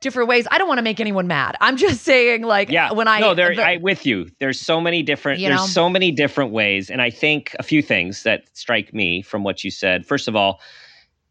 different 0.00 0.28
ways. 0.28 0.46
I 0.50 0.58
don't 0.58 0.68
want 0.68 0.78
to 0.78 0.82
make 0.82 1.00
anyone 1.00 1.26
mad. 1.26 1.56
I'm 1.60 1.76
just 1.76 2.02
saying, 2.02 2.42
like, 2.42 2.68
yeah 2.68 2.92
when 2.92 3.08
I, 3.08 3.20
no 3.20 3.34
there 3.34 3.54
the- 3.54 3.64
i 3.64 3.76
with 3.78 4.04
you 4.06 4.28
there's 4.38 4.60
so 4.60 4.80
many 4.80 5.02
different 5.02 5.40
there's 5.40 5.56
know? 5.60 5.66
so 5.66 5.88
many 5.88 6.10
different 6.10 6.52
ways 6.52 6.90
and 6.90 7.00
i 7.00 7.10
think 7.10 7.54
a 7.58 7.62
few 7.62 7.82
things 7.82 8.22
that 8.24 8.44
strike 8.52 8.92
me 8.92 9.22
from 9.22 9.42
what 9.44 9.64
you 9.64 9.70
said 9.70 10.06
first 10.06 10.28
of 10.28 10.36
all 10.36 10.60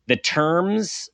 the 0.08 0.16
terms 0.16 1.10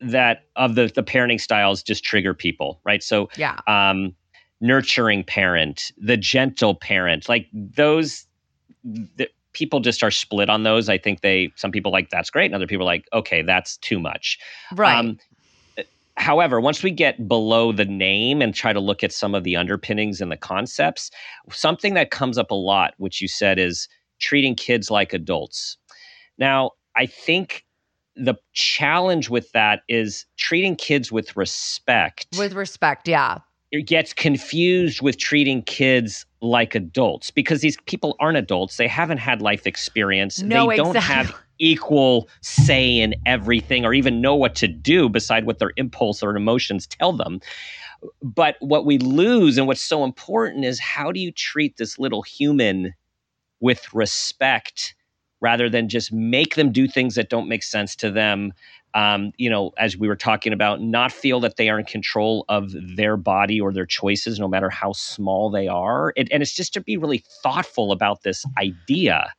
that 0.00 0.44
of 0.56 0.74
the 0.74 0.90
the 0.94 1.02
parenting 1.02 1.40
styles 1.40 1.82
just 1.82 2.04
trigger 2.04 2.34
people 2.34 2.80
right 2.84 3.02
so 3.02 3.28
yeah, 3.36 3.58
um 3.66 4.14
nurturing 4.60 5.24
parent 5.24 5.92
the 5.96 6.16
gentle 6.16 6.74
parent 6.74 7.28
like 7.28 7.46
those 7.52 8.26
the, 8.84 9.28
people 9.52 9.80
just 9.80 10.02
are 10.02 10.10
split 10.10 10.48
on 10.48 10.62
those 10.62 10.88
i 10.88 10.98
think 10.98 11.20
they 11.20 11.50
some 11.56 11.72
people 11.72 11.90
like 11.90 12.10
that's 12.10 12.30
great 12.30 12.46
and 12.46 12.54
other 12.54 12.66
people 12.66 12.82
are 12.82 12.92
like 12.92 13.06
okay 13.12 13.42
that's 13.42 13.76
too 13.78 13.98
much 13.98 14.38
right. 14.72 14.98
um, 14.98 15.18
however, 16.18 16.60
once 16.60 16.82
we 16.82 16.90
get 16.90 17.28
below 17.28 17.72
the 17.72 17.84
name 17.84 18.42
and 18.42 18.54
try 18.54 18.72
to 18.72 18.80
look 18.80 19.02
at 19.02 19.12
some 19.12 19.34
of 19.34 19.44
the 19.44 19.56
underpinnings 19.56 20.20
and 20.20 20.30
the 20.30 20.36
concepts, 20.36 21.10
something 21.50 21.94
that 21.94 22.10
comes 22.10 22.36
up 22.36 22.50
a 22.50 22.54
lot, 22.54 22.94
which 22.98 23.20
you 23.22 23.28
said, 23.28 23.58
is 23.58 23.88
treating 24.20 24.54
kids 24.54 24.90
like 24.90 25.12
adults. 25.12 25.76
Now, 26.36 26.72
I 26.96 27.06
think 27.06 27.64
the 28.16 28.34
challenge 28.52 29.30
with 29.30 29.52
that 29.52 29.82
is 29.88 30.26
treating 30.36 30.74
kids 30.74 31.12
with 31.12 31.36
respect 31.36 32.26
With 32.36 32.52
respect, 32.52 33.06
yeah. 33.06 33.38
it 33.70 33.86
gets 33.86 34.12
confused 34.12 35.00
with 35.00 35.18
treating 35.18 35.62
kids 35.62 36.26
like 36.40 36.74
adults 36.74 37.30
because 37.30 37.60
these 37.60 37.76
people 37.86 38.16
aren't 38.18 38.38
adults. 38.38 38.76
They 38.76 38.88
haven't 38.88 39.18
had 39.18 39.40
life 39.40 39.66
experience. 39.66 40.42
No, 40.42 40.68
they 40.68 40.76
don't 40.76 40.96
exactly. 40.96 41.32
have 41.32 41.42
equal 41.58 42.28
say 42.40 42.98
in 42.98 43.14
everything 43.26 43.84
or 43.84 43.94
even 43.94 44.20
know 44.20 44.34
what 44.34 44.54
to 44.56 44.68
do 44.68 45.08
beside 45.08 45.46
what 45.46 45.58
their 45.58 45.72
impulse 45.76 46.22
or 46.22 46.36
emotions 46.36 46.86
tell 46.86 47.12
them. 47.12 47.40
But 48.22 48.56
what 48.60 48.86
we 48.86 48.98
lose 48.98 49.58
and 49.58 49.66
what's 49.66 49.82
so 49.82 50.04
important 50.04 50.64
is 50.64 50.78
how 50.78 51.10
do 51.10 51.20
you 51.20 51.32
treat 51.32 51.76
this 51.76 51.98
little 51.98 52.22
human 52.22 52.94
with 53.60 53.92
respect 53.92 54.94
rather 55.40 55.68
than 55.68 55.88
just 55.88 56.12
make 56.12 56.54
them 56.54 56.72
do 56.72 56.88
things 56.88 57.14
that 57.14 57.28
don't 57.28 57.48
make 57.48 57.62
sense 57.62 57.94
to 57.96 58.10
them 58.10 58.52
um, 58.94 59.32
you 59.36 59.50
know, 59.50 59.72
as 59.78 59.96
we 59.96 60.08
were 60.08 60.16
talking 60.16 60.52
about, 60.52 60.80
not 60.80 61.12
feel 61.12 61.40
that 61.40 61.56
they 61.56 61.68
are 61.68 61.78
in 61.78 61.84
control 61.84 62.44
of 62.48 62.72
their 62.96 63.16
body 63.16 63.60
or 63.60 63.72
their 63.72 63.86
choices, 63.86 64.40
no 64.40 64.48
matter 64.48 64.70
how 64.70 64.92
small 64.92 65.50
they 65.50 65.68
are. 65.68 66.12
It, 66.16 66.28
and 66.32 66.42
it's 66.42 66.54
just 66.54 66.72
to 66.74 66.80
be 66.80 66.96
really 66.96 67.22
thoughtful 67.42 67.92
about 67.92 68.22
this 68.22 68.44
idea 68.58 69.30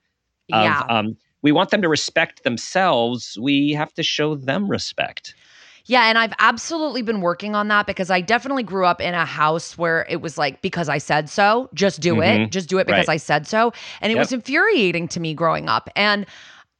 of 0.54 0.64
yeah. 0.64 0.84
um, 0.88 1.18
we 1.42 1.52
want 1.52 1.70
them 1.70 1.82
to 1.82 1.90
respect 1.90 2.44
themselves. 2.44 3.38
We 3.40 3.72
have 3.72 3.94
to 3.94 4.04
show 4.04 4.36
them 4.36 4.70
respect. 4.70 5.36
Yeah, 5.86 6.04
and 6.04 6.20
I've 6.20 6.34
absolutely 6.38 7.02
been 7.02 7.22
working 7.22 7.56
on 7.56 7.68
that 7.70 7.88
because 7.88 8.12
I 8.12 8.22
definitely 8.22 8.62
grew 8.64 8.86
up 8.86 9.02
in 9.02 9.16
a 9.16 9.26
house 9.26 9.76
where 9.78 10.06
it 10.08 10.22
was 10.22 10.38
like 10.38 10.62
because 10.62 10.88
I 10.88 11.00
said 11.00 11.30
so, 11.30 11.68
just 11.74 12.00
do 12.00 12.22
it, 12.22 12.38
Mhm. 12.42 12.50
just 12.52 12.70
do 12.70 12.78
it 12.78 12.86
because 12.86 13.08
Right. 13.08 13.16
I 13.16 13.18
said 13.18 13.48
so, 13.48 13.74
and 14.02 14.12
it 14.12 14.16
Yep. 14.16 14.20
was 14.20 14.32
infuriating 14.32 15.08
to 15.08 15.20
me 15.20 15.34
growing 15.34 15.68
up. 15.68 15.90
And 15.96 16.26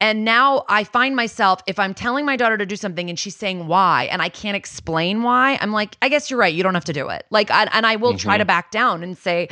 and 0.02 0.24
now 0.24 0.64
I 0.68 0.84
find 0.84 1.14
myself 1.16 1.60
if 1.66 1.78
I'm 1.78 1.92
telling 1.92 2.24
my 2.24 2.36
daughter 2.36 2.56
to 2.56 2.64
do 2.64 2.76
something 2.76 3.10
and 3.10 3.18
she's 3.18 3.36
saying 3.36 3.66
why 3.66 4.04
and 4.12 4.22
I 4.22 4.28
can't 4.30 4.56
explain 4.56 5.22
why, 5.22 5.58
I'm 5.60 5.72
like, 5.72 5.96
I 6.00 6.08
guess 6.08 6.30
you're 6.30 6.38
right, 6.40 6.54
you 6.54 6.62
don't 6.62 6.74
have 6.74 6.86
to 6.86 6.92
do 6.94 7.08
it. 7.10 7.24
Like 7.30 7.50
I, 7.50 7.64
and 7.72 7.84
I 7.86 7.96
will 7.96 8.14
try 8.14 8.36
Mhm. 8.36 8.40
to 8.40 8.44
back 8.46 8.70
down 8.70 9.02
and 9.02 9.18
say, 9.18 9.48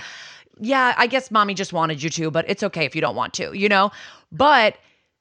yeah, 0.60 0.94
I 0.96 1.06
guess 1.06 1.30
mommy 1.30 1.52
just 1.54 1.72
wanted 1.72 2.02
you 2.02 2.08
to, 2.10 2.30
but 2.30 2.44
it's 2.48 2.62
okay 2.62 2.84
if 2.86 2.94
you 2.94 3.00
don't 3.02 3.16
want 3.16 3.34
to, 3.34 3.52
you 3.52 3.68
know? 3.68 3.90
But 4.32 4.76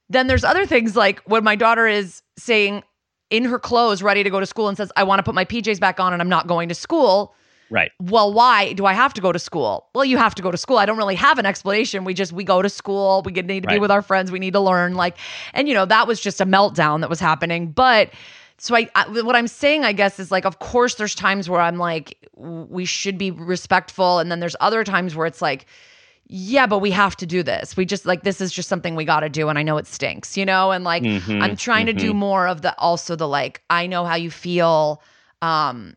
then 0.10 0.28
there's 0.28 0.44
other 0.44 0.66
things 0.66 0.96
like 0.96 1.20
when 1.22 1.44
my 1.44 1.56
daughter 1.56 1.88
is 1.88 2.22
saying 2.38 2.84
in 3.30 3.44
her 3.44 3.60
clothes, 3.60 4.02
ready 4.02 4.24
to 4.24 4.30
go 4.30 4.40
to 4.40 4.46
school, 4.46 4.68
and 4.68 4.78
says, 4.78 4.92
I 4.96 5.04
want 5.04 5.20
to 5.20 5.24
put 5.24 5.36
my 5.36 5.46
PJs 5.46 5.80
back 5.80 6.00
on 6.00 6.14
and 6.14 6.22
I'm 6.22 6.30
not 6.30 6.48
going 6.48 6.70
to 6.70 6.76
school. 6.76 7.34
Right. 7.70 7.92
Well, 8.00 8.32
why 8.32 8.74
do 8.74 8.86
I 8.86 8.94
have 8.94 9.14
to 9.16 9.22
go 9.22 9.34
to 9.34 9.40
school? 9.40 9.88
Well, 9.94 10.06
you 10.06 10.18
have 10.18 10.34
to 10.36 10.42
go 10.42 10.52
to 10.52 10.58
school. 10.58 10.78
I 10.78 10.86
don't 10.86 10.98
really 10.98 11.16
have 11.16 11.38
an 11.38 11.46
explanation. 11.46 12.06
We 12.06 12.14
just 12.14 12.32
we 12.32 12.46
go 12.46 12.62
to 12.62 12.70
school. 12.70 13.22
We 13.26 13.34
need 13.34 13.64
to 13.64 13.70
be 13.70 13.80
with 13.80 13.92
our 13.92 14.02
friends. 14.02 14.32
We 14.32 14.40
need 14.40 14.54
to 14.54 14.62
learn. 14.62 14.96
Like, 14.96 15.18
and 15.54 15.68
you 15.68 15.74
know 15.74 15.86
that 15.86 16.08
was 16.08 16.22
just 16.22 16.40
a 16.40 16.46
meltdown 16.46 17.02
that 17.02 17.10
was 17.10 17.20
happening. 17.20 17.72
But 17.72 18.12
so 18.58 18.76
I, 18.76 18.90
I 18.96 19.10
what 19.22 19.36
I'm 19.36 19.48
saying, 19.48 19.84
I 19.84 19.92
guess, 19.92 20.18
is 20.18 20.32
like, 20.32 20.46
of 20.46 20.60
course, 20.60 20.96
there's 20.96 21.14
times 21.14 21.50
where 21.50 21.60
I'm 21.60 21.78
like, 21.78 22.30
we 22.36 22.86
should 22.86 23.18
be 23.18 23.32
respectful, 23.32 24.20
and 24.20 24.32
then 24.32 24.40
there's 24.40 24.56
other 24.62 24.86
times 24.86 25.16
where 25.16 25.28
it's 25.28 25.42
like, 25.42 25.66
yeah, 26.30 26.68
but 26.68 26.80
we 26.80 26.92
have 26.92 27.16
to 27.18 27.26
do 27.26 27.42
this. 27.44 27.78
We 27.78 27.86
just 27.86 28.06
like 28.06 28.24
this 28.24 28.42
is 28.42 28.52
just 28.52 28.68
something 28.70 28.96
we 28.96 29.06
got 29.06 29.22
to 29.22 29.30
do, 29.30 29.50
and 29.50 29.58
I 29.58 29.64
know 29.64 29.78
it 29.78 29.88
stinks, 29.88 30.36
you 30.38 30.46
know. 30.46 30.72
And 30.72 30.84
like, 30.84 31.04
Mhm, 31.04 31.42
I'm 31.42 31.56
trying 31.56 31.86
to 31.86 31.94
do 31.94 32.14
mhm. 32.14 32.18
more 32.18 32.48
of 32.48 32.62
the 32.62 32.78
also 32.78 33.16
the 33.16 33.28
like, 33.28 33.62
I 33.70 33.88
know 33.88 34.04
how 34.06 34.16
you 34.16 34.30
feel. 34.30 35.02
Um, 35.42 35.96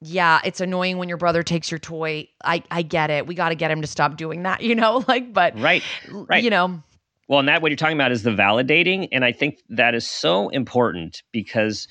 yeah, 0.00 0.40
it's 0.44 0.60
annoying 0.60 0.98
when 0.98 1.08
your 1.08 1.18
brother 1.18 1.42
takes 1.42 1.70
your 1.70 1.78
toy. 1.78 2.28
I 2.44 2.62
I 2.70 2.82
get 2.82 3.10
it. 3.10 3.26
We 3.26 3.34
got 3.34 3.50
to 3.50 3.54
get 3.54 3.70
him 3.70 3.80
to 3.82 3.86
stop 3.86 4.16
doing 4.16 4.42
that, 4.44 4.60
you 4.62 4.74
know. 4.74 5.04
Like, 5.06 5.32
but 5.32 5.58
Right. 5.58 5.82
right. 6.08 6.42
you 6.42 6.50
know, 6.50 6.82
Well, 7.28 7.40
and 7.40 7.48
that 7.48 7.62
what 7.62 7.70
you're 7.70 7.76
talking 7.76 7.96
about 7.96 8.10
is 8.12 8.22
the 8.22 8.30
validating. 8.30 9.08
And 9.12 9.24
I 9.24 9.32
think 9.32 9.58
that 9.68 9.94
is 9.94 10.06
so 10.08 10.48
important 10.48 11.22
because 11.32 11.86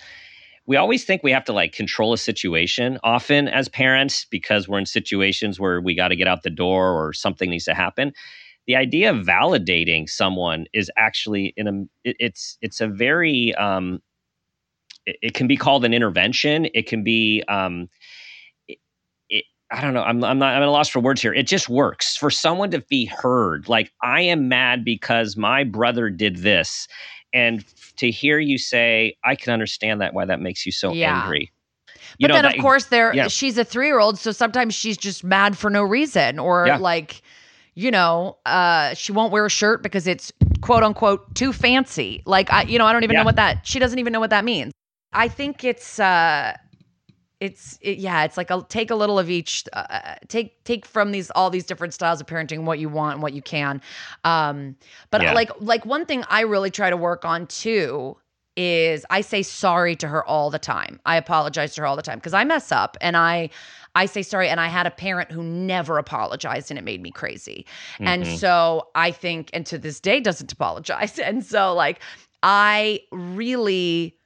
we 0.68 0.76
always 0.76 1.06
think 1.06 1.24
we 1.24 1.32
have 1.32 1.46
to 1.46 1.54
like 1.54 1.72
control 1.72 2.14
a 2.14 2.18
situation 2.18 3.00
often 3.04 3.48
as 3.48 3.70
parents 3.70 4.26
because 4.30 4.68
we're 4.68 4.80
in 4.80 4.86
situations 4.86 5.60
where 5.60 5.80
we 5.80 5.96
got 5.96 6.10
to 6.10 6.16
get 6.16 6.28
out 6.28 6.44
the 6.44 6.50
door 6.50 6.92
or 6.92 7.14
something 7.14 7.50
needs 7.50 7.64
to 7.66 7.74
happen. 7.74 8.12
The 8.68 8.76
idea 8.76 9.10
of 9.10 9.26
validating 9.26 10.10
someone 10.10 10.66
is 10.74 10.92
actually 10.98 11.54
in 11.56 11.68
a 11.68 12.10
it, 12.10 12.18
it's 12.20 12.58
it's 12.62 12.82
a 12.82 12.88
very 12.88 13.56
um 13.56 14.02
it, 15.06 15.16
it 15.22 15.34
can 15.34 15.48
be 15.48 15.56
called 15.56 15.86
an 15.86 15.94
intervention. 15.94 16.68
It 16.74 16.86
can 16.86 17.02
be 17.02 17.44
um 17.48 17.88
it, 19.30 19.46
I 19.72 19.82
don't 19.82 19.94
know. 19.94 20.04
I'm 20.04 20.22
I'm 20.24 20.40
not 20.40 20.54
I'm 20.54 20.62
at 20.62 20.68
a 20.68 20.72
loss 20.72 20.90
for 20.90 21.00
words 21.00 21.22
here. 21.22 21.34
It 21.34 21.48
just 21.48 21.70
works 21.70 22.18
for 22.18 22.30
someone 22.30 22.72
to 22.72 22.82
be 22.90 23.06
heard. 23.06 23.70
Like 23.70 23.94
I 24.04 24.22
am 24.22 24.50
mad 24.50 24.84
because 24.84 25.38
my 25.38 25.64
brother 25.64 26.10
did 26.10 26.38
this, 26.38 26.90
and 27.38 27.64
to 27.98 28.10
hear 28.10 28.40
you 28.40 28.58
say, 28.58 29.16
I 29.24 29.36
can 29.36 29.54
understand 29.54 30.02
that 30.02 30.14
why 30.14 30.26
that 30.26 30.40
makes 30.42 30.66
you 30.66 30.72
so 30.72 30.92
Yeah. 30.94 31.22
angry. 31.22 31.52
but 32.20 32.32
then 32.32 32.44
that- 32.44 32.56
of 32.56 32.62
course 32.62 32.86
there 32.86 33.14
yeah. 33.14 33.28
she's 33.28 33.58
a 33.58 33.64
three 33.64 33.88
year 33.88 34.00
old, 34.00 34.18
so 34.18 34.32
sometimes 34.32 34.74
she's 34.74 34.98
just 34.98 35.24
mad 35.24 35.58
for 35.58 35.70
no 35.70 35.84
reason, 35.84 36.40
or 36.40 36.66
Yeah. 36.68 36.78
like, 36.78 37.22
you 37.76 37.92
know, 37.92 38.38
uh, 38.46 38.94
she 38.96 39.12
won't 39.12 39.32
wear 39.32 39.46
a 39.46 39.50
shirt 39.50 39.84
because 39.84 40.08
it's 40.08 40.32
quote 40.62 40.84
unquote 40.84 41.36
too 41.36 41.54
fancy. 41.54 42.24
Like 42.26 42.52
I, 42.52 42.64
you 42.64 42.80
know, 42.80 42.86
I 42.86 42.94
don't 42.94 43.04
even 43.04 43.16
know 43.16 43.24
what 43.24 43.36
that. 43.36 43.66
She 43.68 43.78
doesn't 43.80 44.00
even 44.00 44.12
know 44.14 44.20
what 44.20 44.32
that 44.32 44.46
means. 44.46 44.72
I 45.14 45.28
think 45.28 45.64
it's. 45.64 46.00
uh 46.00 46.56
it's 47.40 47.78
it, 47.82 47.98
yeah 48.00 48.24
it's 48.24 48.38
like 48.38 48.50
a 48.50 48.66
take 48.68 48.90
a 48.90 48.96
little 48.96 49.20
of 49.20 49.30
each 49.30 49.64
uh, 49.74 50.16
take 50.28 50.64
take 50.64 50.86
from 50.86 51.12
these 51.12 51.30
all 51.32 51.50
these 51.50 51.66
different 51.66 51.94
styles 51.94 52.20
of 52.20 52.28
parenting 52.28 52.64
what 52.64 52.80
you 52.80 52.90
want 52.90 53.14
and 53.14 53.22
what 53.22 53.34
you 53.34 53.42
can 53.42 53.82
um 54.24 54.76
but 55.12 55.22
Yeah. 55.22 55.34
like 55.34 55.52
like 55.60 55.86
one 55.86 56.06
thing 56.06 56.24
i 56.30 56.42
really 56.42 56.72
try 56.72 56.90
to 56.90 56.98
work 56.98 57.26
on 57.26 57.46
too 57.48 58.18
is 58.56 59.06
i 59.12 59.22
say 59.22 59.44
sorry 59.44 59.96
to 59.96 60.08
her 60.08 60.26
all 60.26 60.50
the 60.50 60.58
time 60.60 61.00
i 61.06 61.16
apologize 61.16 61.76
to 61.76 61.82
her 61.82 61.88
all 61.88 61.96
the 61.96 62.02
time 62.02 62.18
because 62.18 62.34
i 62.34 62.44
mess 62.44 62.72
up 62.72 62.98
and 63.02 63.16
i 63.16 63.48
i 63.94 64.08
say 64.08 64.24
sorry 64.24 64.50
and 64.50 64.60
i 64.60 64.68
had 64.68 64.88
a 64.88 64.92
parent 64.92 65.32
who 65.32 65.44
never 65.44 66.00
apologized 66.00 66.72
and 66.72 66.78
it 66.80 66.84
made 66.84 67.02
me 67.04 67.12
crazy 67.12 67.68
and 68.02 68.24
Mhm. 68.24 68.40
so 68.40 68.88
i 68.96 69.12
think 69.12 69.52
and 69.54 69.68
to 69.68 69.78
this 69.78 70.00
day 70.00 70.20
doesn't 70.20 70.52
apologize 70.52 71.20
and 71.24 71.46
so 71.46 71.72
like 71.76 72.00
i 72.42 73.00
really 73.12 74.17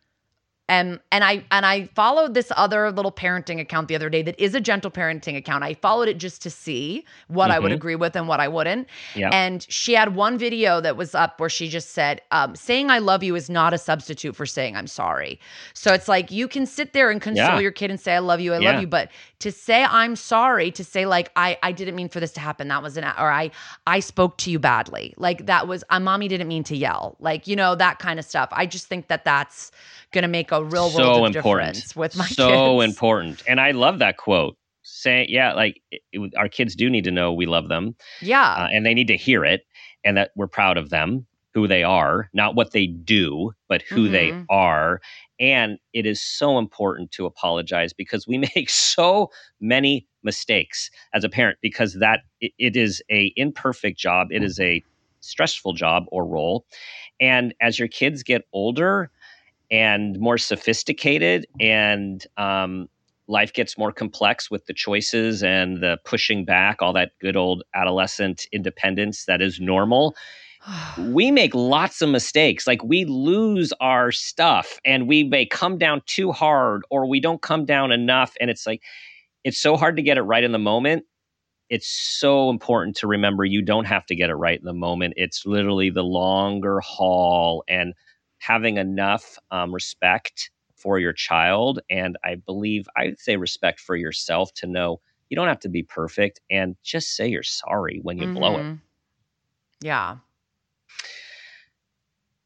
um, 0.71 0.99
and 1.11 1.23
I 1.23 1.43
and 1.51 1.65
I 1.65 1.89
followed 1.95 2.33
this 2.33 2.49
other 2.55 2.91
little 2.91 3.11
parenting 3.11 3.59
account 3.59 3.89
the 3.89 3.95
other 3.95 4.09
day 4.09 4.21
that 4.23 4.39
is 4.39 4.55
a 4.55 4.61
gentle 4.61 4.89
parenting 4.89 5.35
account. 5.35 5.63
I 5.65 5.73
followed 5.73 6.07
it 6.07 6.17
just 6.17 6.41
to 6.43 6.49
see 6.49 7.03
what 7.27 7.51
I 7.51 7.59
would 7.59 7.71
Mhm. 7.71 7.75
agree 7.75 7.95
with 7.95 8.15
and 8.15 8.27
what 8.27 8.39
I 8.39 8.47
wouldn't. 8.47 8.87
Yeah. 9.13 9.29
And 9.33 9.65
she 9.69 9.93
had 9.93 10.15
one 10.15 10.37
video 10.37 10.79
that 10.79 10.95
was 10.95 11.13
up 11.13 11.39
where 11.41 11.49
she 11.49 11.67
just 11.67 11.89
said, 11.91 12.21
um, 12.31 12.55
"Saying 12.55 12.89
I 12.89 12.99
love 12.99 13.21
you 13.21 13.35
is 13.35 13.49
not 13.49 13.73
a 13.73 13.77
substitute 13.77 14.33
for 14.35 14.45
saying 14.45 14.77
I'm 14.77 14.87
sorry." 14.87 15.39
So 15.73 15.93
it's 15.93 16.07
like 16.07 16.31
you 16.31 16.47
can 16.47 16.65
sit 16.65 16.93
there 16.93 17.09
and 17.09 17.21
console 17.21 17.45
Yeah. 17.55 17.59
your 17.59 17.71
kid 17.71 17.91
and 17.91 17.99
say 17.99 18.15
I 18.15 18.19
love 18.19 18.39
you, 18.39 18.53
I 18.53 18.59
Yeah. 18.59 18.71
love 18.71 18.79
you, 18.81 18.87
but 18.87 19.09
to 19.41 19.51
say 19.51 19.83
I'm 19.83 20.15
sorry, 20.15 20.71
to 20.71 20.83
say 20.83 21.05
like 21.05 21.31
I 21.35 21.57
I 21.61 21.71
didn't 21.71 21.95
mean 21.95 22.09
for 22.09 22.19
this 22.19 22.31
to 22.33 22.39
happen, 22.39 22.67
that 22.69 22.81
was 22.81 22.97
an 22.97 23.03
or 23.03 23.31
I 23.31 23.51
I 23.85 23.99
spoke 23.99 24.37
to 24.39 24.49
you 24.51 24.57
badly, 24.59 25.13
like 25.17 25.45
that 25.45 25.67
was 25.67 25.83
uh, 25.89 25.99
mommy 25.99 26.27
didn't 26.27 26.47
mean 26.47 26.63
to 26.65 26.75
yell, 26.75 27.17
like 27.19 27.45
you 27.47 27.55
know 27.55 27.75
that 27.75 27.99
kind 27.99 28.17
of 28.19 28.25
stuff. 28.25 28.49
I 28.51 28.65
just 28.65 28.87
think 28.87 29.07
that 29.09 29.25
that's 29.25 29.71
to 30.13 30.27
make 30.27 30.51
a 30.51 30.63
real 30.63 30.89
so 30.89 31.03
world 31.03 31.29
of 31.29 31.35
important 31.35 31.73
difference 31.73 31.95
with 31.95 32.15
my 32.17 32.25
kids. 32.25 32.35
so 32.35 32.79
kids. 32.79 32.91
important 32.91 33.41
and 33.47 33.61
i 33.61 33.71
love 33.71 33.99
that 33.99 34.17
quote 34.17 34.57
say 34.83 35.25
yeah 35.29 35.53
like 35.53 35.81
it, 35.89 36.01
it- 36.11 36.33
our 36.37 36.49
kids 36.49 36.75
do 36.75 36.89
need 36.89 37.05
to 37.05 37.11
know 37.11 37.31
we 37.31 37.45
love 37.45 37.69
them 37.69 37.95
Yeah. 38.21 38.43
uh, 38.43 38.67
and 38.71 38.85
they 38.85 38.93
need 38.93 39.07
to 39.07 39.15
hear 39.17 39.45
it 39.45 39.61
and 40.03 40.17
that 40.17 40.31
we're 40.35 40.47
proud 40.47 40.77
of 40.77 40.89
them 40.89 41.25
who 41.53 41.65
they 41.67 41.81
are 41.83 42.29
not 42.33 42.55
what 42.55 42.71
they 42.71 42.87
do 42.87 43.53
but 43.69 43.81
who 43.83 44.09
they 44.09 44.31
Mhm. 44.31 44.45
are 44.49 45.01
and 45.41 45.77
it 45.91 46.05
is 46.05 46.21
so 46.21 46.57
important 46.57 47.11
to 47.11 47.25
apologize 47.25 47.91
because 47.91 48.25
we 48.27 48.37
make 48.55 48.69
so 48.69 49.29
many 49.59 50.07
mistakes 50.23 50.89
as 51.13 51.25
a 51.25 51.29
parent 51.29 51.57
because 51.61 51.95
that 51.95 52.21
it, 52.39 52.53
it 52.57 52.77
is 52.77 53.01
a 53.11 53.33
imperfect 53.35 53.97
job 53.97 54.27
it 54.31 54.43
is 54.43 54.59
a 54.59 54.83
stressful 55.21 55.73
job 55.73 56.05
or 56.11 56.25
role. 56.25 56.65
And 57.19 57.53
as 57.61 57.79
your 57.79 57.87
kids 57.87 58.23
get 58.23 58.43
older 58.51 59.09
and 59.69 60.19
more 60.19 60.37
sophisticated 60.37 61.45
and 61.59 62.25
um, 62.37 62.89
life 63.27 63.53
gets 63.53 63.77
more 63.77 63.91
complex 63.91 64.51
with 64.51 64.65
the 64.65 64.73
choices 64.73 65.41
and 65.43 65.81
the 65.81 65.97
pushing 66.03 66.43
back, 66.43 66.81
all 66.81 66.93
that 66.93 67.11
good 67.21 67.37
old 67.37 67.63
adolescent 67.73 68.47
independence 68.51 69.25
that 69.25 69.41
is 69.41 69.59
normal. 69.59 70.15
we 70.97 71.31
make 71.31 71.53
lots 71.55 72.01
of 72.01 72.09
mistakes. 72.09 72.67
Like 72.67 72.83
we 72.83 73.05
lose 73.05 73.73
our 73.79 74.11
stuff 74.11 74.79
and 74.85 75.07
we 75.07 75.23
may 75.23 75.45
come 75.45 75.77
down 75.77 76.01
too 76.05 76.31
hard 76.31 76.83
or 76.89 77.07
we 77.07 77.19
don't 77.19 77.41
come 77.41 77.65
down 77.65 77.91
enough. 77.91 78.35
And 78.39 78.49
it's 78.49 78.65
like, 78.65 78.83
it's 79.43 79.57
so 79.57 79.75
hard 79.75 79.95
to 79.95 80.01
get 80.01 80.17
it 80.17 80.23
right 80.23 80.43
in 80.43 80.51
the 80.51 80.59
moment. 80.59 81.05
It's 81.69 81.87
so 81.87 82.49
important 82.49 82.97
to 82.97 83.07
remember 83.07 83.45
you 83.45 83.61
don't 83.61 83.85
have 83.85 84.05
to 84.07 84.15
get 84.15 84.29
it 84.29 84.35
right 84.35 84.59
in 84.59 84.65
the 84.65 84.73
moment. 84.73 85.13
It's 85.15 85.45
literally 85.45 85.89
the 85.89 86.03
longer 86.03 86.81
haul 86.81 87.63
and 87.67 87.93
having 88.39 88.77
enough 88.77 89.37
um, 89.51 89.73
respect 89.73 90.51
for 90.75 90.99
your 90.99 91.13
child. 91.13 91.79
And 91.89 92.17
I 92.25 92.35
believe 92.35 92.87
I'd 92.97 93.19
say 93.19 93.37
respect 93.37 93.79
for 93.79 93.95
yourself 93.95 94.53
to 94.55 94.67
know 94.67 94.99
you 95.29 95.35
don't 95.35 95.47
have 95.47 95.61
to 95.61 95.69
be 95.69 95.83
perfect 95.83 96.41
and 96.49 96.75
just 96.83 97.15
say 97.15 97.27
you're 97.27 97.43
sorry 97.43 97.99
when 98.03 98.17
you 98.17 98.25
mm-hmm. 98.25 98.33
blow 98.33 98.57
it. 98.57 98.63
Mm-hmm. 98.63 98.75
Yeah. 99.81 100.17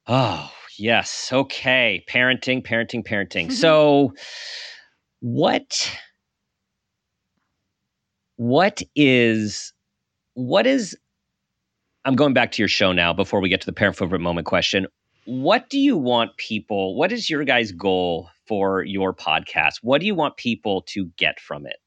Oh, 0.08 0.52
yes. 0.78 1.30
Okay. 1.32 2.04
Parenting, 2.10 2.66
parenting, 2.66 3.06
parenting. 3.06 3.52
so, 3.52 4.14
what 5.20 5.92
what 8.38 8.82
is 8.96 9.74
what 10.34 10.68
is 10.68 10.98
I'm 12.04 12.16
going 12.16 12.34
back 12.34 12.52
to 12.52 12.62
your 12.62 12.68
show 12.68 12.92
now 12.92 13.14
before 13.14 13.40
we 13.40 13.50
get 13.50 13.62
to 13.62 13.66
the 13.66 13.74
parent 13.74 13.98
favorite 13.98 14.20
moment 14.20 14.46
question. 14.46 14.86
What 15.26 15.70
do 15.70 15.80
you 15.80 15.98
want 15.98 16.38
people 16.38 16.96
what 16.96 17.12
is 17.12 17.30
your 17.30 17.44
guys 17.44 17.72
goal 17.72 18.30
for 18.46 18.84
your 18.84 19.14
podcast? 19.14 19.76
What 19.82 20.02
do 20.02 20.08
you 20.08 20.16
want 20.16 20.38
people 20.38 20.84
to 20.90 21.06
get 21.18 21.40
from 21.40 21.66
it? 21.66 21.78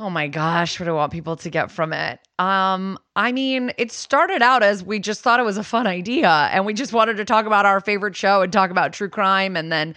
Oh 0.00 0.10
my 0.10 0.26
gosh, 0.26 0.80
what 0.80 0.86
do 0.86 0.90
I 0.90 0.94
want 0.94 1.12
people 1.12 1.36
to 1.36 1.48
get 1.48 1.70
from 1.70 1.92
it? 1.92 2.18
Um, 2.40 2.98
I 3.14 3.30
mean, 3.30 3.72
it 3.78 3.92
started 3.92 4.42
out 4.42 4.64
as 4.64 4.82
we 4.82 4.98
just 4.98 5.20
thought 5.20 5.38
it 5.38 5.44
was 5.44 5.56
a 5.56 5.62
fun 5.62 5.86
idea 5.86 6.28
and 6.28 6.66
we 6.66 6.74
just 6.74 6.92
wanted 6.92 7.16
to 7.18 7.24
talk 7.24 7.46
about 7.46 7.64
our 7.64 7.80
favorite 7.80 8.16
show 8.16 8.42
and 8.42 8.52
talk 8.52 8.72
about 8.72 8.92
true 8.92 9.08
crime 9.08 9.56
and 9.56 9.70
then 9.70 9.94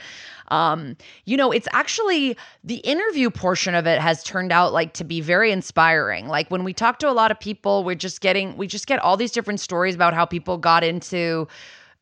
um, 0.50 0.96
you 1.26 1.36
know, 1.36 1.52
it's 1.52 1.68
actually 1.74 2.38
the 2.64 2.78
interview 2.78 3.30
portion 3.30 3.76
of 3.76 3.86
it 3.86 4.00
has 4.00 4.24
turned 4.24 4.52
out 4.52 4.72
like 4.72 4.94
to 4.94 5.04
be 5.04 5.20
very 5.20 5.52
inspiring. 5.52 6.28
Like 6.28 6.50
when 6.50 6.64
we 6.64 6.74
talk 6.74 7.00
to 7.00 7.10
a 7.10 7.12
lot 7.12 7.32
of 7.32 7.40
people, 7.40 7.84
we're 7.84 7.96
just 7.96 8.22
getting 8.22 8.56
we 8.56 8.68
just 8.68 8.88
get 8.88 9.00
all 9.00 9.18
these 9.18 9.32
different 9.32 9.60
stories 9.60 9.96
about 9.96 10.14
how 10.14 10.26
people 10.26 10.58
got 10.58 10.84
into 10.84 11.48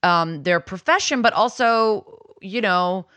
um 0.03 0.43
their 0.43 0.59
profession, 0.59 1.21
but 1.23 1.33
also, 1.33 2.05
you 2.41 2.61
know, 2.61 3.07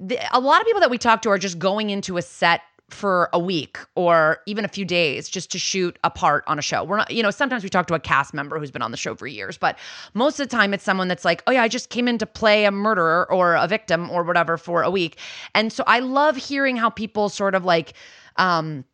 the, 0.00 0.18
a 0.36 0.40
lot 0.40 0.60
of 0.60 0.66
people 0.66 0.80
that 0.80 0.90
we 0.90 0.98
talk 0.98 1.22
to 1.22 1.30
are 1.30 1.38
just 1.38 1.58
going 1.58 1.88
into 1.88 2.18
a 2.18 2.22
set 2.22 2.60
for 2.90 3.28
a 3.32 3.38
week 3.38 3.78
or 3.94 4.38
even 4.46 4.64
a 4.64 4.68
few 4.68 4.84
days 4.84 5.28
just 5.28 5.50
to 5.50 5.58
shoot 5.58 5.98
a 6.04 6.10
part 6.10 6.44
on 6.46 6.58
a 6.58 6.62
show. 6.62 6.84
We're 6.84 6.98
not, 6.98 7.10
you 7.10 7.22
know, 7.22 7.30
sometimes 7.30 7.62
we 7.62 7.68
talk 7.68 7.86
to 7.86 7.94
a 7.94 8.00
cast 8.00 8.34
member 8.34 8.58
who's 8.58 8.70
been 8.70 8.82
on 8.82 8.90
the 8.90 8.96
show 8.96 9.14
for 9.14 9.26
years, 9.26 9.56
but 9.56 9.78
most 10.12 10.38
of 10.38 10.48
the 10.48 10.56
time 10.56 10.74
it's 10.74 10.84
someone 10.84 11.08
that's 11.08 11.24
like, 11.24 11.42
oh 11.46 11.52
yeah, 11.52 11.62
I 11.62 11.68
just 11.68 11.88
came 11.88 12.08
in 12.08 12.18
to 12.18 12.26
play 12.26 12.64
a 12.66 12.70
murderer 12.70 13.30
or 13.32 13.54
a 13.54 13.66
victim 13.66 14.10
or 14.10 14.22
whatever 14.22 14.56
for 14.58 14.82
a 14.82 14.90
week. 14.90 15.18
And 15.54 15.72
so 15.72 15.82
I 15.86 16.00
love 16.00 16.36
hearing 16.36 16.76
how 16.76 16.90
people 16.90 17.28
sort 17.28 17.54
of 17.54 17.64
like, 17.64 17.94
um, 18.36 18.84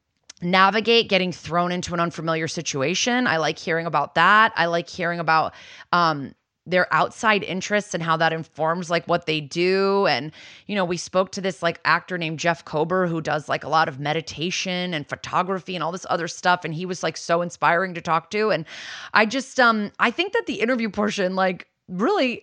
navigate 0.42 1.08
getting 1.08 1.32
thrown 1.32 1.70
into 1.70 1.92
an 1.92 2.00
unfamiliar 2.00 2.48
situation. 2.48 3.26
I 3.26 3.36
like 3.36 3.58
hearing 3.58 3.86
about 3.86 4.14
that. 4.14 4.52
I 4.56 4.66
like 4.66 4.88
hearing 4.88 5.20
about 5.20 5.52
um 5.92 6.34
their 6.66 6.92
outside 6.92 7.42
interests 7.42 7.94
and 7.94 8.02
how 8.02 8.16
that 8.16 8.32
informs 8.32 8.90
like 8.90 9.06
what 9.06 9.26
they 9.26 9.40
do 9.40 10.06
and 10.06 10.30
you 10.66 10.74
know 10.74 10.84
we 10.84 10.96
spoke 10.96 11.32
to 11.32 11.40
this 11.40 11.62
like 11.62 11.80
actor 11.84 12.18
named 12.18 12.38
jeff 12.38 12.64
kober 12.64 13.06
who 13.06 13.20
does 13.20 13.48
like 13.48 13.64
a 13.64 13.68
lot 13.68 13.88
of 13.88 13.98
meditation 13.98 14.92
and 14.92 15.08
photography 15.08 15.74
and 15.74 15.82
all 15.82 15.90
this 15.90 16.06
other 16.10 16.28
stuff 16.28 16.64
and 16.64 16.74
he 16.74 16.84
was 16.84 17.02
like 17.02 17.16
so 17.16 17.40
inspiring 17.40 17.94
to 17.94 18.00
talk 18.00 18.30
to 18.30 18.50
and 18.50 18.66
i 19.14 19.24
just 19.24 19.58
um 19.58 19.90
i 19.98 20.10
think 20.10 20.32
that 20.32 20.46
the 20.46 20.60
interview 20.60 20.90
portion 20.90 21.34
like 21.34 21.66
really 21.88 22.42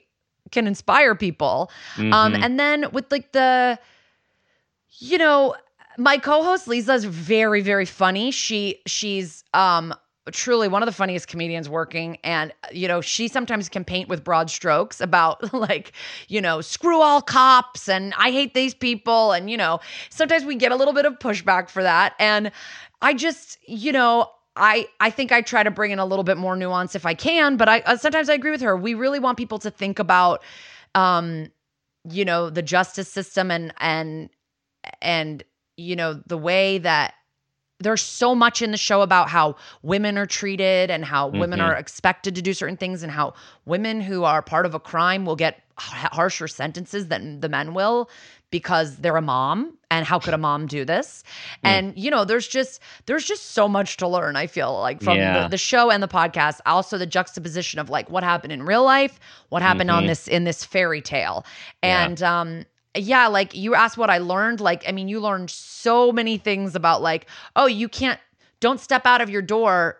can 0.51 0.65
inspire 0.65 1.13
people 1.13 1.69
um, 1.97 2.03
mm-hmm. 2.03 2.13
um 2.13 2.35
and 2.35 2.59
then 2.59 2.85
with 2.91 3.09
like 3.11 3.31
the 3.33 3.77
you 4.99 5.17
know 5.17 5.55
my 5.97 6.17
co-host 6.17 6.67
Liza 6.67 6.93
is 6.93 7.05
very 7.05 7.61
very 7.61 7.85
funny. 7.85 8.31
She 8.31 8.81
she's 8.85 9.43
um 9.53 9.93
truly 10.31 10.67
one 10.67 10.81
of 10.81 10.87
the 10.87 10.93
funniest 10.93 11.27
comedians 11.27 11.69
working. 11.69 12.17
And 12.23 12.53
you 12.71 12.87
know 12.87 13.01
she 13.01 13.27
sometimes 13.27 13.69
can 13.69 13.83
paint 13.83 14.09
with 14.09 14.23
broad 14.23 14.49
strokes 14.49 15.01
about 15.01 15.53
like 15.53 15.91
you 16.27 16.41
know 16.41 16.61
screw 16.61 17.01
all 17.01 17.21
cops 17.21 17.89
and 17.89 18.13
i 18.17 18.31
hate 18.31 18.53
these 18.53 18.73
people. 18.73 19.31
And 19.31 19.49
you 19.49 19.57
know 19.57 19.79
sometimes 20.09 20.45
we 20.45 20.55
get 20.55 20.71
a 20.71 20.75
little 20.75 20.93
bit 20.93 21.05
of 21.05 21.19
pushback 21.19 21.69
for 21.69 21.83
that. 21.83 22.13
And 22.19 22.51
i 23.01 23.13
just 23.13 23.57
you 23.67 23.91
know 23.91 24.29
I, 24.59 24.87
I 24.99 25.11
think 25.11 25.31
I 25.31 25.41
try 25.41 25.63
to 25.63 25.69
bring 25.71 25.91
in 25.91 25.99
a 25.99 26.05
little 26.05 26.23
bit 26.23 26.37
more 26.37 26.55
nuance 26.55 26.95
if 26.95 27.05
I 27.05 27.13
can, 27.13 27.57
but 27.57 27.69
I 27.69 27.81
uh, 27.81 27.95
sometimes 27.95 28.27
I 28.27 28.33
agree 28.33 28.51
with 28.51 28.61
her. 28.61 28.75
We 28.75 28.95
really 28.95 29.19
want 29.19 29.37
people 29.37 29.59
to 29.59 29.69
think 29.69 29.99
about, 29.99 30.43
um, 30.95 31.51
you 32.09 32.25
know, 32.25 32.49
the 32.49 32.63
justice 32.63 33.07
system 33.07 33.51
and 33.51 33.73
and 33.79 34.29
and 35.01 35.43
you 35.75 35.95
know 35.95 36.21
the 36.25 36.37
way 36.37 36.79
that 36.79 37.13
there's 37.79 38.01
so 38.01 38.33
much 38.33 38.61
in 38.61 38.71
the 38.71 38.77
show 38.77 39.01
about 39.01 39.29
how 39.29 39.55
women 39.83 40.17
are 40.17 40.25
treated 40.25 40.89
and 40.89 41.05
how 41.05 41.29
mm-hmm. 41.29 41.39
women 41.39 41.61
are 41.61 41.75
expected 41.75 42.35
to 42.35 42.41
do 42.41 42.53
certain 42.53 42.77
things 42.77 43.03
and 43.03 43.11
how 43.11 43.33
women 43.65 44.01
who 44.01 44.23
are 44.23 44.41
part 44.41 44.65
of 44.65 44.73
a 44.73 44.79
crime 44.79 45.25
will 45.25 45.35
get 45.35 45.61
harsher 45.77 46.47
sentences 46.47 47.07
than 47.07 47.39
the 47.39 47.49
men 47.49 47.73
will 47.73 48.09
because 48.49 48.95
they're 48.97 49.17
a 49.17 49.21
mom 49.21 49.77
and 49.91 50.05
how 50.05 50.17
could 50.17 50.33
a 50.33 50.37
mom 50.37 50.65
do 50.65 50.83
this 50.83 51.23
mm. 51.63 51.69
and 51.69 51.95
you 51.95 52.09
know 52.09 52.25
there's 52.25 52.47
just 52.47 52.81
there's 53.05 53.25
just 53.25 53.51
so 53.51 53.67
much 53.67 53.97
to 53.97 54.07
learn 54.07 54.35
i 54.35 54.47
feel 54.47 54.79
like 54.79 55.03
from 55.03 55.17
yeah. 55.17 55.43
the, 55.43 55.49
the, 55.49 55.57
show 55.57 55.91
and 55.91 56.01
the 56.01 56.07
podcast 56.07 56.59
also 56.65 56.97
the 56.97 57.05
juxtaposition 57.05 57.79
of 57.79 57.89
like 57.91 58.09
what 58.09 58.23
happened 58.23 58.51
in 58.51 58.63
real 58.63 58.83
life 58.83 59.19
what 59.49 59.61
happened 59.61 59.89
mm-hmm. 59.89 59.99
on 59.99 60.07
this 60.07 60.27
in 60.27 60.45
this 60.45 60.63
fairy 60.63 61.01
tale 61.01 61.45
and 61.83 62.21
yeah. 62.21 62.41
um 62.41 62.65
yeah, 62.97 63.27
like 63.27 63.55
you 63.55 63.75
asked 63.75 63.97
what 63.97 64.09
I 64.09 64.17
learned. 64.17 64.59
Like, 64.59 64.87
I 64.87 64.91
mean, 64.91 65.07
you 65.07 65.19
learned 65.19 65.49
so 65.49 66.11
many 66.11 66.37
things 66.37 66.75
about 66.75 67.01
like, 67.01 67.27
oh, 67.55 67.67
you 67.67 67.89
can't, 67.89 68.19
don't 68.59 68.79
step 68.79 69.05
out 69.05 69.21
of 69.21 69.29
your 69.29 69.41
door 69.41 69.97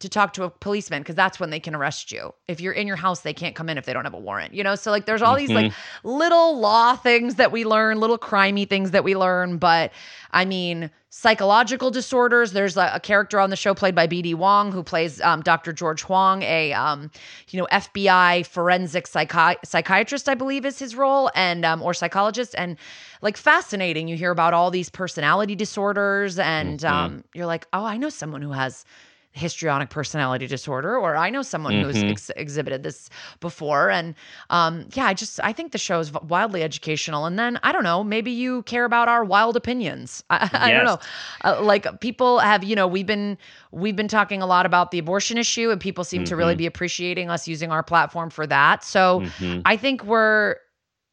to 0.00 0.08
talk 0.08 0.32
to 0.32 0.44
a 0.44 0.50
policeman 0.50 1.02
because 1.02 1.14
that's 1.14 1.38
when 1.38 1.50
they 1.50 1.60
can 1.60 1.74
arrest 1.74 2.10
you. 2.10 2.34
If 2.48 2.60
you're 2.60 2.72
in 2.72 2.86
your 2.86 2.96
house, 2.96 3.20
they 3.20 3.34
can't 3.34 3.54
come 3.54 3.68
in 3.68 3.78
if 3.78 3.84
they 3.84 3.92
don't 3.92 4.04
have 4.04 4.14
a 4.14 4.18
warrant. 4.18 4.54
You 4.54 4.64
know, 4.64 4.74
so 4.74 4.90
like 4.90 5.06
there's 5.06 5.22
all 5.22 5.36
mm-hmm. 5.36 5.46
these 5.46 5.54
like 5.54 5.72
mm-hmm. 5.72 6.08
little 6.08 6.58
law 6.58 6.96
things 6.96 7.36
that 7.36 7.52
we 7.52 7.64
learn, 7.64 8.00
little 8.00 8.18
crimey 8.18 8.68
things 8.68 8.90
that 8.90 9.04
we 9.04 9.14
learn. 9.14 9.58
But 9.58 9.92
I 10.32 10.44
mean, 10.46 10.90
psychological 11.10 11.90
disorders. 11.90 12.52
There's 12.52 12.76
a, 12.76 12.92
a 12.94 13.00
character 13.00 13.38
on 13.38 13.50
the 13.50 13.56
show 13.56 13.74
played 13.74 13.94
by 13.94 14.06
BD 14.06 14.34
Wong 14.34 14.72
who 14.72 14.82
plays 14.82 15.20
um, 15.20 15.42
Dr. 15.42 15.72
George 15.72 16.02
Huang, 16.02 16.42
a 16.42 16.72
um, 16.72 17.10
you 17.50 17.58
know 17.58 17.68
FBI 17.70 18.46
forensic 18.46 19.06
psychi- 19.06 19.56
psychiatrist, 19.64 20.28
I 20.28 20.34
believe 20.34 20.64
is 20.64 20.78
his 20.78 20.96
role, 20.96 21.30
and 21.34 21.64
um, 21.64 21.82
or 21.82 21.92
psychologist, 21.92 22.54
and 22.56 22.78
like 23.20 23.36
fascinating. 23.36 24.08
You 24.08 24.16
hear 24.16 24.30
about 24.30 24.54
all 24.54 24.70
these 24.70 24.88
personality 24.88 25.54
disorders, 25.54 26.38
and 26.38 26.80
mm-hmm. 26.80 26.90
Um, 26.90 27.24
you're 27.34 27.46
like, 27.46 27.66
oh, 27.72 27.84
I 27.84 27.98
know 27.98 28.08
someone 28.08 28.40
who 28.40 28.52
has 28.52 28.84
histrionic 29.32 29.90
personality 29.90 30.46
disorder 30.46 30.96
or 30.96 31.16
i 31.16 31.30
know 31.30 31.40
someone 31.40 31.72
mm-hmm. 31.72 31.90
who's 31.90 32.02
ex- 32.02 32.30
exhibited 32.36 32.82
this 32.82 33.08
before 33.38 33.88
and 33.88 34.14
um, 34.50 34.86
yeah 34.94 35.06
i 35.06 35.14
just 35.14 35.38
i 35.44 35.52
think 35.52 35.70
the 35.70 35.78
show 35.78 36.00
is 36.00 36.12
wildly 36.12 36.64
educational 36.64 37.26
and 37.26 37.38
then 37.38 37.58
i 37.62 37.70
don't 37.70 37.84
know 37.84 38.02
maybe 38.02 38.30
you 38.32 38.62
care 38.64 38.84
about 38.84 39.08
our 39.08 39.24
wild 39.24 39.56
opinions 39.56 40.24
i, 40.30 40.50
I 40.52 40.72
don't 40.72 40.84
know 40.84 40.98
uh, 41.44 41.62
like 41.62 42.00
people 42.00 42.40
have 42.40 42.64
you 42.64 42.74
know 42.74 42.88
we've 42.88 43.06
been 43.06 43.38
we've 43.70 43.96
been 43.96 44.08
talking 44.08 44.42
a 44.42 44.46
lot 44.46 44.66
about 44.66 44.90
the 44.90 44.98
abortion 44.98 45.38
issue 45.38 45.70
and 45.70 45.80
people 45.80 46.02
seem 46.02 46.22
mm-hmm. 46.22 46.28
to 46.28 46.36
really 46.36 46.54
mm-hmm. 46.54 46.58
be 46.58 46.66
appreciating 46.66 47.30
us 47.30 47.46
using 47.46 47.70
our 47.70 47.84
platform 47.84 48.30
for 48.30 48.48
that 48.48 48.82
so 48.82 49.20
mm-hmm. 49.20 49.60
i 49.64 49.76
think 49.76 50.02
we're 50.04 50.56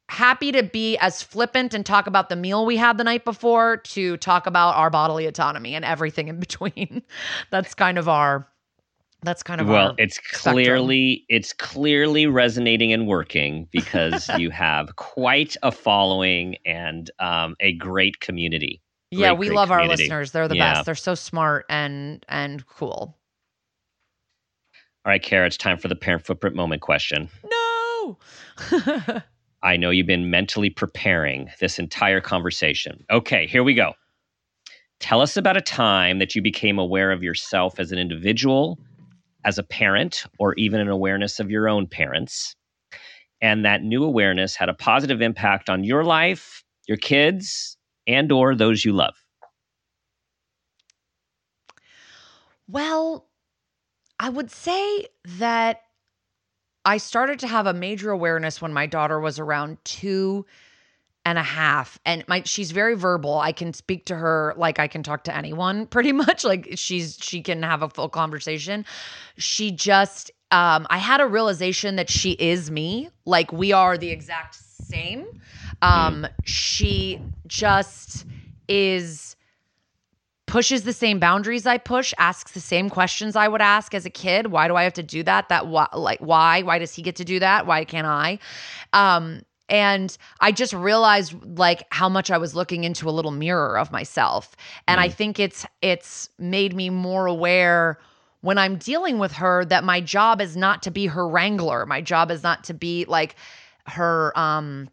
happy 0.08 0.52
to 0.52 0.62
be 0.62 0.96
as 0.98 1.22
flippant 1.22 1.74
and 1.74 1.84
talk 1.84 2.06
about 2.06 2.28
the 2.28 2.36
meal 2.36 2.64
we 2.64 2.76
had 2.76 2.96
the 2.96 3.04
night 3.04 3.24
before 3.24 3.76
to 3.78 4.16
talk 4.18 4.46
about 4.46 4.74
our 4.74 4.90
bodily 4.90 5.26
autonomy 5.26 5.74
and 5.74 5.84
everything 5.84 6.28
in 6.28 6.40
between. 6.40 7.02
that's 7.50 7.74
kind 7.74 7.98
of 7.98 8.08
our 8.08 8.48
that's 9.22 9.42
kind 9.42 9.60
of 9.60 9.66
well 9.66 9.94
it's 9.98 10.18
clearly 10.18 11.16
spectrum. 11.16 11.36
it's 11.36 11.52
clearly 11.52 12.26
resonating 12.26 12.92
and 12.92 13.06
working 13.08 13.66
because 13.72 14.28
you 14.38 14.50
have 14.50 14.94
quite 14.96 15.56
a 15.62 15.72
following 15.72 16.56
and 16.64 17.10
um, 17.18 17.56
a 17.60 17.72
great 17.72 18.20
community 18.20 18.80
great, 19.12 19.20
yeah 19.22 19.32
we 19.32 19.50
love 19.50 19.70
community. 19.70 19.92
our 19.92 19.96
listeners 19.96 20.30
they're 20.30 20.46
the 20.46 20.56
yeah. 20.56 20.74
best 20.74 20.86
they're 20.86 20.94
so 20.94 21.16
smart 21.16 21.66
and 21.68 22.24
and 22.28 22.64
cool 22.66 23.18
all 25.04 25.10
right 25.10 25.22
kara 25.22 25.46
it's 25.46 25.56
time 25.56 25.78
for 25.78 25.88
the 25.88 25.96
parent 25.96 26.24
footprint 26.24 26.54
moment 26.54 26.80
question 26.80 27.28
no 27.44 28.18
I 29.62 29.76
know 29.76 29.90
you've 29.90 30.06
been 30.06 30.30
mentally 30.30 30.70
preparing 30.70 31.50
this 31.60 31.78
entire 31.78 32.20
conversation. 32.20 33.04
Okay, 33.10 33.46
here 33.46 33.64
we 33.64 33.74
go. 33.74 33.94
Tell 35.00 35.20
us 35.20 35.36
about 35.36 35.56
a 35.56 35.60
time 35.60 36.18
that 36.18 36.34
you 36.34 36.42
became 36.42 36.78
aware 36.78 37.12
of 37.12 37.22
yourself 37.22 37.78
as 37.78 37.92
an 37.92 37.98
individual 37.98 38.78
as 39.44 39.58
a 39.58 39.62
parent 39.62 40.24
or 40.38 40.54
even 40.54 40.80
an 40.80 40.88
awareness 40.88 41.40
of 41.40 41.50
your 41.50 41.68
own 41.68 41.86
parents. 41.86 42.54
And 43.40 43.64
that 43.64 43.82
new 43.82 44.04
awareness 44.04 44.56
had 44.56 44.68
a 44.68 44.74
positive 44.74 45.22
impact 45.22 45.70
on 45.70 45.84
your 45.84 46.04
life, 46.04 46.64
your 46.88 46.96
kids, 46.96 47.76
and 48.06 48.32
or 48.32 48.54
those 48.54 48.84
you 48.84 48.92
love. 48.92 49.14
Well, 52.66 53.28
I 54.18 54.28
would 54.28 54.50
say 54.50 55.06
that 55.38 55.82
I 56.88 56.96
started 56.96 57.40
to 57.40 57.46
have 57.46 57.66
a 57.66 57.74
major 57.74 58.10
awareness 58.10 58.62
when 58.62 58.72
my 58.72 58.86
daughter 58.86 59.20
was 59.20 59.38
around 59.38 59.76
two 59.84 60.46
and 61.26 61.36
a 61.36 61.42
half. 61.42 62.00
And 62.06 62.24
my 62.28 62.42
she's 62.46 62.70
very 62.70 62.94
verbal. 62.94 63.38
I 63.38 63.52
can 63.52 63.74
speak 63.74 64.06
to 64.06 64.16
her 64.16 64.54
like 64.56 64.78
i 64.78 64.88
can 64.88 65.02
talk 65.02 65.24
to 65.24 65.36
anyone 65.36 65.86
pretty 65.94 66.12
much. 66.12 66.44
Like 66.44 66.70
she's 66.76 67.18
she 67.20 67.42
can 67.42 67.62
have 67.62 67.82
a 67.82 67.90
full 67.90 68.08
conversation. 68.08 68.86
She 69.36 69.70
just 69.70 70.30
um 70.50 70.86
i 70.88 70.96
had 70.96 71.20
a 71.20 71.26
realization 71.26 71.96
that 71.96 72.08
she 72.08 72.30
is 72.32 72.70
me. 72.70 73.10
Like 73.26 73.52
we 73.52 73.72
are 73.72 73.98
the 73.98 74.08
exact 74.08 74.54
same. 74.54 75.26
Um 75.82 76.26
she 76.44 77.20
just 77.46 78.24
is 78.66 79.36
pushes 80.48 80.82
the 80.82 80.92
same 80.92 81.20
boundaries 81.20 81.66
I 81.66 81.78
push, 81.78 82.12
asks 82.18 82.52
the 82.52 82.60
same 82.60 82.90
questions 82.90 83.36
I 83.36 83.46
would 83.46 83.60
ask 83.60 83.94
as 83.94 84.04
a 84.04 84.10
kid. 84.10 84.48
Why 84.48 84.66
do 84.66 84.74
I 84.74 84.82
have 84.82 84.94
to 84.94 85.02
do 85.02 85.22
that? 85.22 85.48
That 85.48 85.68
why, 85.68 85.86
like 85.94 86.18
why? 86.18 86.62
Why 86.62 86.78
does 86.78 86.94
he 86.94 87.02
get 87.02 87.16
to 87.16 87.24
do 87.24 87.38
that? 87.38 87.66
Why 87.66 87.84
can't 87.84 88.06
I? 88.06 88.38
Um, 88.92 89.42
and 89.68 90.16
I 90.40 90.50
just 90.50 90.72
realized 90.72 91.34
like 91.58 91.84
how 91.90 92.08
much 92.08 92.30
I 92.30 92.38
was 92.38 92.54
looking 92.54 92.84
into 92.84 93.08
a 93.08 93.12
little 93.12 93.30
mirror 93.30 93.78
of 93.78 93.92
myself. 93.92 94.56
And 94.88 94.98
mm. 94.98 95.04
I 95.04 95.08
think 95.10 95.38
it's 95.38 95.66
it's 95.82 96.30
made 96.38 96.74
me 96.74 96.90
more 96.90 97.26
aware 97.26 97.98
when 98.40 98.56
I'm 98.56 98.76
dealing 98.76 99.18
with 99.18 99.32
her 99.32 99.64
that 99.66 99.84
my 99.84 100.00
job 100.00 100.40
is 100.40 100.56
not 100.56 100.82
to 100.84 100.90
be 100.90 101.06
her 101.06 101.28
wrangler. 101.28 101.84
My 101.86 102.00
job 102.00 102.30
is 102.30 102.42
not 102.42 102.64
to 102.64 102.74
be 102.74 103.04
like 103.06 103.36
her 103.86 104.36
um 104.38 104.88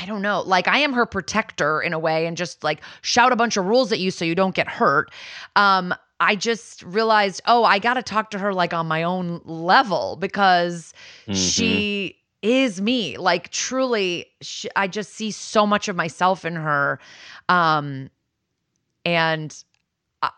I 0.00 0.06
don't 0.06 0.22
know, 0.22 0.42
like 0.42 0.68
I 0.68 0.78
am 0.78 0.92
her 0.92 1.06
protector 1.06 1.80
in 1.80 1.92
a 1.92 1.98
way 1.98 2.26
and 2.26 2.36
just 2.36 2.64
like 2.64 2.80
shout 3.02 3.32
a 3.32 3.36
bunch 3.36 3.56
of 3.56 3.64
rules 3.64 3.92
at 3.92 3.98
you 4.00 4.10
so 4.10 4.24
you 4.24 4.34
don't 4.34 4.54
get 4.54 4.68
hurt. 4.68 5.10
Um, 5.56 5.94
I 6.20 6.36
just 6.36 6.82
realized, 6.82 7.42
oh, 7.46 7.64
I 7.64 7.78
got 7.78 7.94
to 7.94 8.02
talk 8.02 8.30
to 8.30 8.38
her 8.38 8.54
like 8.54 8.72
on 8.72 8.86
my 8.86 9.02
own 9.02 9.40
level 9.44 10.16
because 10.16 10.92
mm-hmm. 11.26 11.34
she 11.34 12.18
is 12.42 12.80
me. 12.80 13.16
Like 13.16 13.50
truly, 13.50 14.26
she, 14.40 14.68
I 14.76 14.88
just 14.88 15.14
see 15.14 15.30
so 15.30 15.66
much 15.66 15.88
of 15.88 15.96
myself 15.96 16.44
in 16.44 16.56
her. 16.56 16.98
Um, 17.48 18.10
and 19.04 19.64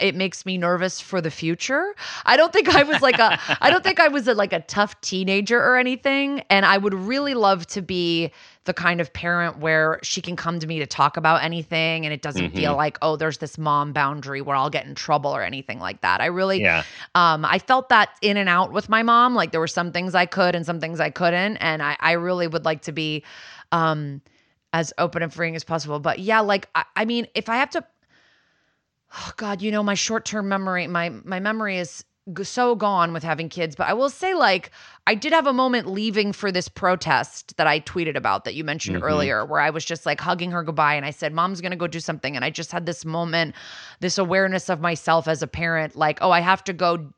it 0.00 0.14
makes 0.14 0.46
me 0.46 0.58
nervous 0.58 1.00
for 1.00 1.20
the 1.20 1.30
future. 1.30 1.94
I 2.24 2.36
don't 2.36 2.52
think 2.52 2.74
I 2.74 2.82
was 2.82 3.02
like 3.02 3.18
a 3.18 3.38
I 3.60 3.70
don't 3.70 3.84
think 3.84 4.00
I 4.00 4.08
was 4.08 4.28
a, 4.28 4.34
like 4.34 4.52
a 4.52 4.60
tough 4.60 5.00
teenager 5.00 5.58
or 5.58 5.76
anything 5.76 6.42
and 6.50 6.64
I 6.64 6.78
would 6.78 6.94
really 6.94 7.34
love 7.34 7.66
to 7.68 7.82
be 7.82 8.32
the 8.64 8.74
kind 8.74 9.00
of 9.00 9.12
parent 9.12 9.58
where 9.58 10.00
she 10.02 10.20
can 10.20 10.34
come 10.34 10.58
to 10.58 10.66
me 10.66 10.78
to 10.80 10.86
talk 10.86 11.16
about 11.16 11.44
anything 11.44 12.04
and 12.04 12.12
it 12.12 12.22
doesn't 12.22 12.46
mm-hmm. 12.46 12.56
feel 12.56 12.76
like 12.76 12.98
oh 13.02 13.16
there's 13.16 13.38
this 13.38 13.58
mom 13.58 13.92
boundary 13.92 14.40
where 14.40 14.56
I'll 14.56 14.70
get 14.70 14.86
in 14.86 14.94
trouble 14.94 15.30
or 15.34 15.42
anything 15.42 15.78
like 15.78 16.00
that. 16.00 16.20
I 16.20 16.26
really 16.26 16.60
yeah. 16.60 16.84
um 17.14 17.44
I 17.44 17.58
felt 17.58 17.88
that 17.90 18.10
in 18.22 18.36
and 18.36 18.48
out 18.48 18.72
with 18.72 18.88
my 18.88 19.02
mom 19.02 19.34
like 19.34 19.52
there 19.52 19.60
were 19.60 19.66
some 19.66 19.92
things 19.92 20.14
I 20.14 20.26
could 20.26 20.54
and 20.54 20.66
some 20.66 20.80
things 20.80 21.00
I 21.00 21.10
couldn't 21.10 21.56
and 21.58 21.82
I 21.82 21.96
I 22.00 22.12
really 22.12 22.46
would 22.46 22.64
like 22.64 22.82
to 22.82 22.92
be 22.92 23.24
um 23.72 24.20
as 24.76 24.92
open 24.98 25.22
and 25.22 25.32
freeing 25.32 25.56
as 25.56 25.64
possible. 25.64 25.98
But 25.98 26.18
yeah, 26.18 26.40
like 26.40 26.68
I, 26.74 26.84
I 26.96 27.04
mean, 27.06 27.26
if 27.34 27.48
I 27.48 27.56
have 27.56 27.70
to 27.70 27.84
oh 29.16 29.32
god 29.36 29.62
you 29.62 29.70
know 29.70 29.82
my 29.82 29.94
short-term 29.94 30.48
memory 30.48 30.86
my 30.86 31.10
my 31.24 31.40
memory 31.40 31.78
is 31.78 32.04
so 32.42 32.74
gone 32.74 33.12
with 33.12 33.22
having 33.22 33.48
kids 33.48 33.76
but 33.76 33.86
i 33.86 33.92
will 33.92 34.10
say 34.10 34.34
like 34.34 34.72
i 35.06 35.14
did 35.14 35.32
have 35.32 35.46
a 35.46 35.52
moment 35.52 35.86
leaving 35.86 36.32
for 36.32 36.50
this 36.50 36.68
protest 36.68 37.56
that 37.56 37.68
i 37.68 37.78
tweeted 37.80 38.16
about 38.16 38.44
that 38.44 38.54
you 38.54 38.64
mentioned 38.64 38.96
mm-hmm. 38.96 39.06
earlier 39.06 39.46
where 39.46 39.60
i 39.60 39.70
was 39.70 39.84
just 39.84 40.04
like 40.04 40.20
hugging 40.20 40.50
her 40.50 40.64
goodbye 40.64 40.94
and 40.94 41.06
i 41.06 41.10
said 41.10 41.32
mom's 41.32 41.60
gonna 41.60 41.76
go 41.76 41.86
do 41.86 42.00
something 42.00 42.34
and 42.34 42.44
i 42.44 42.50
just 42.50 42.72
had 42.72 42.84
this 42.84 43.04
moment 43.04 43.54
this 44.00 44.18
awareness 44.18 44.68
of 44.68 44.80
myself 44.80 45.28
as 45.28 45.40
a 45.40 45.46
parent 45.46 45.94
like 45.94 46.18
oh 46.20 46.32
i 46.32 46.40
have 46.40 46.64
to 46.64 46.72
go 46.72 47.12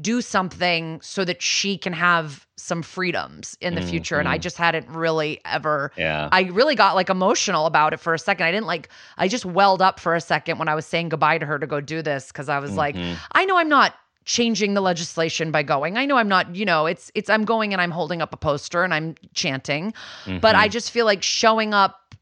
do 0.00 0.20
something 0.20 1.00
so 1.02 1.24
that 1.24 1.42
she 1.42 1.76
can 1.76 1.92
have 1.92 2.46
some 2.56 2.82
freedoms 2.82 3.56
in 3.60 3.74
the 3.74 3.80
mm-hmm. 3.80 3.90
future 3.90 4.18
and 4.18 4.28
i 4.28 4.34
mm-hmm. 4.34 4.42
just 4.42 4.56
hadn't 4.56 4.88
really 4.88 5.40
ever 5.44 5.92
yeah 5.96 6.28
i 6.32 6.42
really 6.42 6.74
got 6.74 6.94
like 6.94 7.08
emotional 7.08 7.66
about 7.66 7.92
it 7.92 7.98
for 7.98 8.14
a 8.14 8.18
second 8.18 8.46
i 8.46 8.50
didn't 8.50 8.66
like 8.66 8.88
i 9.18 9.26
just 9.26 9.44
welled 9.44 9.82
up 9.82 9.98
for 9.98 10.14
a 10.14 10.20
second 10.20 10.58
when 10.58 10.68
i 10.68 10.74
was 10.74 10.86
saying 10.86 11.08
goodbye 11.08 11.38
to 11.38 11.46
her 11.46 11.58
to 11.58 11.66
go 11.66 11.80
do 11.80 12.02
this 12.02 12.28
because 12.28 12.48
i 12.48 12.58
was 12.58 12.70
mm-hmm. 12.70 12.78
like 12.78 12.96
i 13.32 13.44
know 13.44 13.56
i'm 13.56 13.68
not 13.68 13.94
changing 14.26 14.74
the 14.74 14.80
legislation 14.80 15.50
by 15.50 15.62
going 15.62 15.96
i 15.96 16.04
know 16.04 16.16
i'm 16.16 16.28
not 16.28 16.54
you 16.54 16.64
know 16.64 16.86
it's 16.86 17.10
it's 17.14 17.30
i'm 17.30 17.44
going 17.44 17.72
and 17.72 17.80
i'm 17.80 17.90
holding 17.90 18.20
up 18.20 18.32
a 18.32 18.36
poster 18.36 18.84
and 18.84 18.92
i'm 18.92 19.14
chanting 19.34 19.92
mm-hmm. 20.24 20.38
but 20.38 20.54
i 20.54 20.68
just 20.68 20.90
feel 20.90 21.06
like 21.06 21.22
showing 21.22 21.72
up 21.72 22.14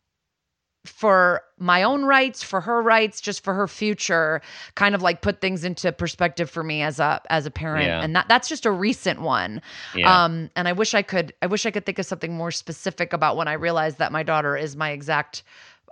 for 0.89 1.43
my 1.59 1.82
own 1.82 2.05
rights 2.05 2.43
for 2.43 2.61
her 2.61 2.82
rights 2.82 3.20
just 3.20 3.45
for 3.45 3.55
her 3.55 3.68
future 3.68 4.41
kind 4.74 4.95
of 4.95 5.03
like 5.03 5.22
put 5.22 5.41
things 5.41 5.64
into 5.64 5.93
perspective 5.93 6.49
for 6.49 6.62
me 6.62 6.82
as 6.82 6.99
a 6.99 7.20
as 7.30 7.47
a 7.47 7.51
parent 7.51 7.86
yeah. 7.86 8.03
and 8.03 8.16
that 8.16 8.26
that's 8.28 8.49
just 8.49 8.66
a 8.66 8.70
recent 8.70 9.20
one 9.20 9.61
yeah. 9.95 10.24
um 10.24 10.51
and 10.57 10.66
i 10.68 10.72
wish 10.72 10.95
i 10.95 11.03
could 11.03 11.32
i 11.43 11.47
wish 11.47 11.66
i 11.66 11.70
could 11.70 11.84
think 11.84 11.99
of 11.99 12.07
something 12.07 12.32
more 12.34 12.51
specific 12.51 13.12
about 13.12 13.36
when 13.36 13.49
i 13.49 13.53
realized 13.53 13.99
that 13.99 14.12
my 14.12 14.22
daughter 14.22 14.57
is 14.57 14.76
my 14.76 14.91
exact 14.91 15.43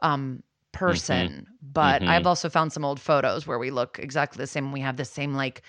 um 0.02 0.42
person 0.72 1.28
mm-hmm. 1.28 1.42
but 1.72 2.00
mm-hmm. 2.00 2.10
i've 2.10 2.26
also 2.26 2.48
found 2.48 2.72
some 2.72 2.84
old 2.84 3.00
photos 3.00 3.46
where 3.46 3.58
we 3.58 3.70
look 3.70 3.98
exactly 3.98 4.42
the 4.42 4.46
same 4.46 4.72
we 4.72 4.80
have 4.80 4.96
the 4.96 5.04
same 5.04 5.34
like 5.34 5.62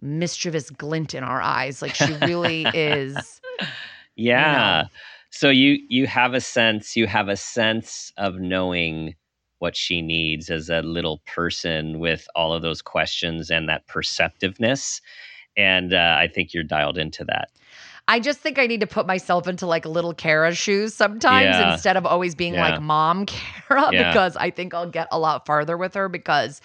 mischievous 0.00 0.70
glint 0.70 1.14
in 1.14 1.22
our 1.22 1.40
eyes 1.40 1.80
like 1.80 1.94
she 1.94 2.12
really 2.22 2.62
is 2.74 3.40
yeah 4.16 4.76
you 4.76 4.82
know, 4.82 4.88
so 5.34 5.50
you 5.50 5.78
you 5.88 6.06
have 6.06 6.32
a 6.32 6.40
sense 6.40 6.96
you 6.96 7.06
have 7.06 7.28
a 7.28 7.36
sense 7.36 8.12
of 8.16 8.36
knowing 8.36 9.14
what 9.58 9.76
she 9.76 10.00
needs 10.00 10.48
as 10.48 10.68
a 10.68 10.80
little 10.82 11.20
person 11.26 11.98
with 11.98 12.28
all 12.36 12.52
of 12.52 12.62
those 12.62 12.80
questions 12.80 13.50
and 13.50 13.68
that 13.68 13.86
perceptiveness 13.88 15.00
and 15.56 15.92
uh, 15.92 16.16
i 16.18 16.28
think 16.28 16.54
you're 16.54 16.62
dialed 16.62 16.98
into 16.98 17.24
that 17.24 17.48
I 18.06 18.20
just 18.20 18.40
think 18.40 18.58
I 18.58 18.66
need 18.66 18.80
to 18.80 18.86
put 18.86 19.06
myself 19.06 19.48
into 19.48 19.66
like 19.66 19.86
little 19.86 20.12
Kara 20.12 20.54
shoes 20.54 20.92
sometimes 20.92 21.46
yeah. 21.46 21.72
instead 21.72 21.96
of 21.96 22.04
always 22.04 22.34
being 22.34 22.52
yeah. 22.52 22.68
like 22.68 22.82
mom 22.82 23.24
Kara 23.66 23.88
yeah. 23.90 24.10
because 24.10 24.36
I 24.36 24.50
think 24.50 24.74
I'll 24.74 24.90
get 24.90 25.08
a 25.10 25.18
lot 25.18 25.46
farther 25.46 25.78
with 25.78 25.94
her 25.94 26.10
because 26.10 26.60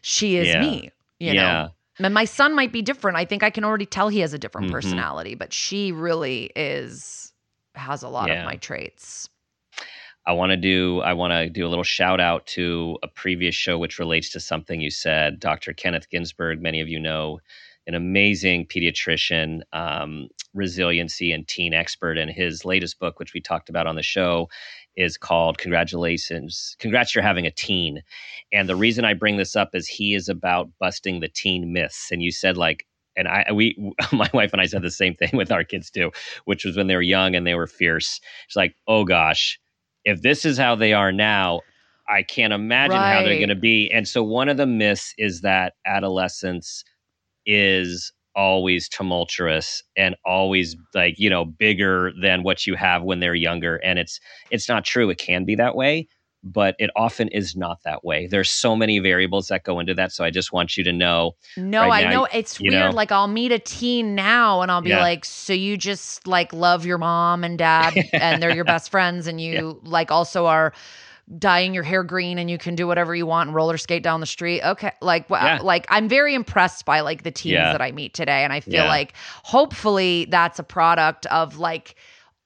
she 0.00 0.38
is 0.38 0.56
me, 0.56 0.90
you 1.18 1.34
know. 1.34 1.68
And 1.98 2.14
my 2.14 2.24
son 2.24 2.54
might 2.54 2.72
be 2.72 2.80
different. 2.80 3.18
I 3.18 3.26
think 3.26 3.42
I 3.42 3.50
can 3.50 3.62
already 3.62 3.84
tell 3.84 4.08
he 4.08 4.20
has 4.20 4.32
a 4.32 4.38
different 4.38 4.68
mm-hmm. 4.68 4.76
personality, 4.76 5.34
but 5.34 5.52
she 5.52 5.92
really 5.92 6.50
is 6.56 7.29
has 7.74 8.02
a 8.02 8.08
lot 8.08 8.28
yeah. 8.28 8.40
of 8.40 8.46
my 8.46 8.56
traits. 8.56 9.28
I 10.26 10.32
want 10.32 10.50
to 10.50 10.56
do 10.56 11.00
I 11.00 11.14
want 11.14 11.32
to 11.32 11.48
do 11.48 11.66
a 11.66 11.68
little 11.68 11.84
shout 11.84 12.20
out 12.20 12.46
to 12.48 12.98
a 13.02 13.08
previous 13.08 13.54
show 13.54 13.78
which 13.78 13.98
relates 13.98 14.30
to 14.30 14.40
something 14.40 14.80
you 14.80 14.90
said. 14.90 15.40
Dr. 15.40 15.72
Kenneth 15.72 16.10
Ginsburg, 16.10 16.60
many 16.60 16.80
of 16.80 16.88
you 16.88 17.00
know, 17.00 17.40
an 17.86 17.94
amazing 17.94 18.66
pediatrician, 18.66 19.62
um, 19.72 20.28
resiliency 20.54 21.32
and 21.32 21.48
teen 21.48 21.72
expert, 21.72 22.18
and 22.18 22.30
his 22.30 22.64
latest 22.64 22.98
book, 22.98 23.18
which 23.18 23.32
we 23.32 23.40
talked 23.40 23.70
about 23.70 23.86
on 23.86 23.96
the 23.96 24.02
show, 24.02 24.48
is 24.94 25.16
called 25.16 25.58
"Congratulations, 25.58 26.76
Congrats, 26.78 27.14
You're 27.14 27.24
Having 27.24 27.46
a 27.46 27.50
Teen." 27.50 28.02
And 28.52 28.68
the 28.68 28.76
reason 28.76 29.04
I 29.06 29.14
bring 29.14 29.38
this 29.38 29.56
up 29.56 29.74
is 29.74 29.88
he 29.88 30.14
is 30.14 30.28
about 30.28 30.70
busting 30.78 31.20
the 31.20 31.28
teen 31.28 31.72
myths. 31.72 32.10
And 32.12 32.22
you 32.22 32.30
said 32.30 32.56
like 32.58 32.86
and 33.16 33.28
I 33.28 33.50
we 33.52 33.76
my 34.12 34.30
wife 34.32 34.52
and 34.52 34.60
I 34.60 34.66
said 34.66 34.82
the 34.82 34.90
same 34.90 35.14
thing 35.14 35.30
with 35.32 35.52
our 35.52 35.64
kids 35.64 35.90
too, 35.90 36.10
which 36.44 36.64
was 36.64 36.76
when 36.76 36.86
they 36.86 36.96
were 36.96 37.02
young 37.02 37.34
and 37.34 37.46
they 37.46 37.54
were 37.54 37.66
fierce. 37.66 38.20
It's 38.46 38.56
like, 38.56 38.74
oh 38.86 39.04
gosh, 39.04 39.58
if 40.04 40.22
this 40.22 40.44
is 40.44 40.58
how 40.58 40.74
they 40.74 40.92
are 40.92 41.12
now, 41.12 41.60
I 42.08 42.22
can't 42.22 42.52
imagine 42.52 42.96
right. 42.96 43.14
how 43.14 43.22
they're 43.22 43.36
going 43.36 43.48
to 43.48 43.54
be. 43.54 43.90
And 43.90 44.08
so 44.08 44.22
one 44.22 44.48
of 44.48 44.56
the 44.56 44.66
myths 44.66 45.14
is 45.16 45.42
that 45.42 45.74
adolescence 45.86 46.84
is 47.46 48.12
always 48.36 48.88
tumultuous 48.88 49.82
and 49.96 50.14
always 50.24 50.76
like 50.94 51.18
you 51.18 51.28
know 51.28 51.44
bigger 51.44 52.12
than 52.22 52.42
what 52.44 52.64
you 52.66 52.76
have 52.76 53.02
when 53.02 53.18
they're 53.18 53.34
younger 53.34 53.76
and 53.78 53.98
it's 53.98 54.20
it's 54.50 54.68
not 54.68 54.84
true 54.84 55.10
it 55.10 55.18
can 55.18 55.44
be 55.44 55.56
that 55.56 55.74
way 55.74 56.06
but 56.42 56.74
it 56.78 56.90
often 56.96 57.28
is 57.28 57.54
not 57.54 57.82
that 57.84 58.04
way. 58.04 58.26
There's 58.26 58.50
so 58.50 58.74
many 58.74 58.98
variables 58.98 59.48
that 59.48 59.64
go 59.64 59.78
into 59.78 59.94
that. 59.94 60.12
So 60.12 60.24
I 60.24 60.30
just 60.30 60.52
want 60.52 60.76
you 60.76 60.84
to 60.84 60.92
know. 60.92 61.32
No, 61.56 61.82
right 61.82 62.06
I 62.06 62.08
now, 62.08 62.10
know 62.10 62.28
it's 62.32 62.58
weird. 62.60 62.72
Know? 62.72 62.90
Like 62.90 63.12
I'll 63.12 63.28
meet 63.28 63.52
a 63.52 63.58
teen 63.58 64.14
now 64.14 64.62
and 64.62 64.70
I'll 64.70 64.80
be 64.80 64.90
yeah. 64.90 65.00
like, 65.00 65.24
so 65.24 65.52
you 65.52 65.76
just 65.76 66.26
like 66.26 66.52
love 66.52 66.86
your 66.86 66.98
mom 66.98 67.44
and 67.44 67.58
dad 67.58 67.94
and 68.12 68.42
they're 68.42 68.54
your 68.54 68.64
best 68.64 68.90
friends 68.90 69.26
and 69.26 69.40
you 69.40 69.52
yeah. 69.52 69.90
like 69.90 70.10
also 70.10 70.46
are 70.46 70.72
dyeing 71.38 71.74
your 71.74 71.84
hair 71.84 72.02
green 72.02 72.38
and 72.38 72.50
you 72.50 72.58
can 72.58 72.74
do 72.74 72.86
whatever 72.86 73.14
you 73.14 73.24
want 73.24 73.48
and 73.48 73.54
roller 73.54 73.76
skate 73.76 74.02
down 74.02 74.20
the 74.20 74.26
street. 74.26 74.62
Okay. 74.62 74.92
Like 75.00 75.26
yeah. 75.30 75.60
like 75.62 75.86
I'm 75.88 76.08
very 76.08 76.34
impressed 76.34 76.84
by 76.86 77.00
like 77.00 77.22
the 77.22 77.30
teens 77.30 77.54
that 77.54 77.82
I 77.82 77.92
meet 77.92 78.14
today 78.14 78.42
and 78.44 78.52
I 78.52 78.60
feel 78.60 78.86
like 78.86 79.12
hopefully 79.44 80.26
that's 80.28 80.58
a 80.58 80.64
product 80.64 81.26
of 81.26 81.58
like 81.58 81.94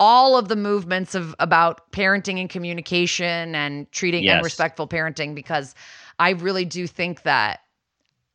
all 0.01 0.37
of 0.37 0.49
the 0.49 0.57
movements 0.57 1.15
of 1.15 1.35
about 1.39 1.91
parenting 1.93 2.41
and 2.41 2.51
communication 2.51 3.55
and 3.55 3.91
treating 3.93 4.25
yes. 4.25 4.35
and 4.35 4.45
respectful 4.45 4.89
parenting 4.89 5.35
because 5.35 5.75
I 6.19 6.31
really 6.31 6.65
do 6.65 6.87
think 6.87 7.23
that 7.23 7.61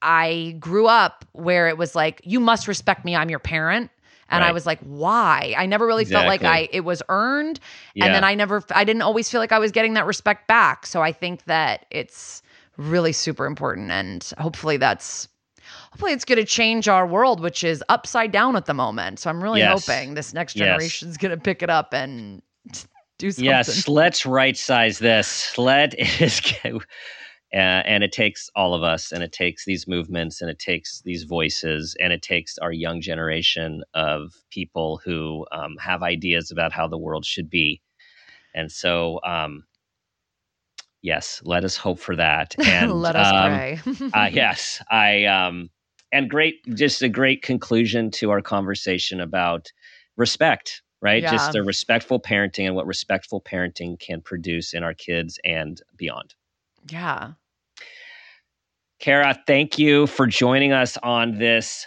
I 0.01 0.55
grew 0.59 0.87
up 0.87 1.25
where 1.33 1.67
it 1.67 1.77
was 1.77 1.95
like, 1.95 2.21
you 2.23 2.39
must 2.39 2.67
respect 2.67 3.03
me. 3.03 3.15
I'm 3.15 3.29
your 3.29 3.39
parent. 3.39 3.91
And 4.31 4.43
I 4.43 4.51
was 4.51 4.67
like, 4.67 4.79
why? 4.81 5.55
I 5.57 5.65
never 5.65 5.87
really 5.87 6.05
felt 6.05 6.27
like 6.27 6.43
I 6.43 6.69
it 6.71 6.81
was 6.81 7.01
earned. 7.09 7.59
Yeah. 7.95 8.05
And 8.05 8.13
then 8.13 8.23
I 8.23 8.35
never 8.35 8.63
I 8.69 8.83
didn't 8.83 9.01
always 9.01 9.27
feel 9.27 9.41
like 9.41 9.51
I 9.51 9.57
was 9.57 9.71
getting 9.71 9.95
that 9.95 10.05
respect 10.05 10.47
back. 10.47 10.85
So 10.85 11.01
I 11.01 11.11
think 11.11 11.45
that 11.45 11.87
it's 11.89 12.43
really 12.77 13.11
super 13.11 13.47
important. 13.47 13.89
And 13.89 14.31
hopefully 14.37 14.77
that's 14.77 15.27
hopefully 15.91 16.11
it's 16.13 16.25
gonna 16.25 16.45
change 16.45 16.87
our 16.87 17.05
world, 17.07 17.39
which 17.41 17.63
is 17.63 17.83
upside 17.89 18.31
down 18.31 18.55
at 18.55 18.65
the 18.65 18.73
moment. 18.73 19.19
So 19.19 19.29
I'm 19.29 19.41
really 19.43 19.61
Yes. 19.61 19.85
hoping 19.87 20.13
this 20.13 20.33
next 20.33 20.55
Yes. 20.55 20.57
generation's 20.57 21.17
gonna 21.17 21.37
pick 21.37 21.61
it 21.63 21.69
up 21.69 21.93
and 21.93 22.41
do 23.17 23.31
something. 23.31 23.45
Yes, 23.45 23.87
let's 23.87 24.25
right 24.25 24.57
size 24.57 24.99
this. 24.99 25.57
Let 25.57 25.97
is 26.21 26.41
uh, 27.51 27.57
and 27.57 28.03
it 28.03 28.11
takes 28.11 28.49
all 28.55 28.73
of 28.75 28.83
us, 28.83 29.11
and 29.11 29.23
it 29.23 29.31
takes 29.31 29.65
these 29.65 29.87
movements, 29.87 30.41
and 30.41 30.51
it 30.51 30.59
takes 30.59 31.01
these 31.01 31.23
voices, 31.23 31.95
and 31.99 32.13
it 32.13 32.21
takes 32.21 32.57
our 32.59 32.71
young 32.71 33.01
generation 33.01 33.81
of 33.95 34.33
people 34.51 35.01
who 35.03 35.45
um, 35.51 35.75
have 35.79 36.03
ideas 36.03 36.51
about 36.51 36.71
how 36.73 36.87
the 36.87 36.97
world 36.97 37.25
should 37.25 37.49
be. 37.49 37.81
And 38.53 38.71
so, 38.71 39.19
um, 39.25 39.63
yes, 41.01 41.41
let 41.43 41.63
us 41.63 41.77
hope 41.77 41.99
for 41.99 42.15
that. 42.15 42.55
And 42.65 42.91
Let 43.01 43.15
us 43.15 43.31
um, 43.31 43.33
pray. 43.33 43.79
uh, 44.13 44.29
yes, 44.31 44.81
I 44.91 45.25
um, 45.25 45.69
and 46.11 46.29
great, 46.29 46.55
just 46.75 47.01
a 47.01 47.09
great 47.09 47.41
conclusion 47.43 48.09
to 48.11 48.29
our 48.31 48.41
conversation 48.41 49.19
about 49.19 49.71
respect, 50.17 50.81
right? 51.01 51.21
Just 51.23 51.53
Yeah. 51.55 51.61
a 51.61 51.63
respectful 51.63 52.19
parenting 52.19 52.65
and 52.65 52.75
what 52.75 52.85
respectful 52.87 53.41
parenting 53.41 53.99
can 53.99 54.21
produce 54.21 54.73
in 54.73 54.83
our 54.83 54.93
kids 54.93 55.39
and 55.45 55.81
beyond. 55.97 56.33
yeah. 56.89 57.31
Kara, 58.99 59.37
thank 59.47 59.79
you 59.79 60.07
for 60.07 60.27
joining 60.27 60.73
us 60.73 60.97
on 61.03 61.37
this 61.37 61.85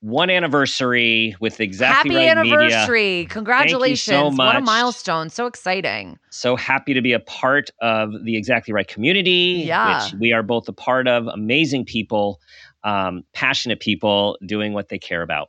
one 0.00 0.30
anniversary 0.30 1.34
with 1.40 1.60
Exactly 1.60 2.14
Happy 2.14 2.28
Right 2.28 2.36
Media. 2.36 2.54
anniversary. 2.66 3.26
Congratulations. 3.30 4.36
What 4.38 4.56
a 4.56 4.60
milestone. 4.60 5.28
So 5.28 5.46
exciting. 5.46 6.18
So 6.30 6.54
happy 6.56 6.94
to 6.94 7.00
be 7.00 7.12
a 7.12 7.20
part 7.20 7.70
of 7.80 8.10
the 8.24 8.36
Exactly 8.36 8.72
Right 8.72 8.86
community, 8.88 9.62
Yeah. 9.66 10.04
which 10.04 10.14
we 10.20 10.32
are 10.32 10.42
both 10.42 10.68
a 10.68 10.72
part 10.72 11.06
of. 11.08 11.26
Amazing 11.28 11.84
people, 11.84 12.40
um, 12.84 13.24
passionate 13.34 13.80
people 13.80 14.38
doing 14.46 14.72
what 14.72 14.88
they 14.88 14.98
care 14.98 15.22
about. 15.22 15.48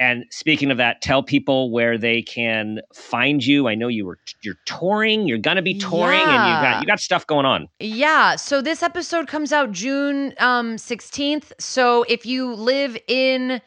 And 0.00 0.24
speaking 0.30 0.70
of 0.70 0.76
that, 0.76 1.02
tell 1.02 1.24
people 1.24 1.72
where 1.72 1.98
they 1.98 2.22
can 2.22 2.80
find 2.94 3.44
you. 3.44 3.66
I 3.66 3.74
know 3.74 3.88
you 3.88 4.06
were 4.06 4.18
you're 4.42 4.58
touring. 4.64 5.26
You're 5.26 5.38
gonna 5.38 5.62
be 5.62 5.74
touring, 5.74 6.20
and 6.20 6.44
you 6.44 6.54
Yeah. 6.54 6.60
got 6.74 6.80
you 6.80 6.86
got 6.86 7.00
stuff 7.00 7.26
going 7.26 7.46
on. 7.46 7.68
Yeah. 7.80 8.36
So 8.36 8.62
this 8.62 8.82
episode 8.84 9.26
comes 9.26 9.52
out 9.52 9.72
June 9.72 10.34
um, 10.38 10.76
16th. 10.76 11.52
So 11.58 12.04
if 12.04 12.24
you 12.24 12.54
live 12.54 12.96
in 13.08 13.60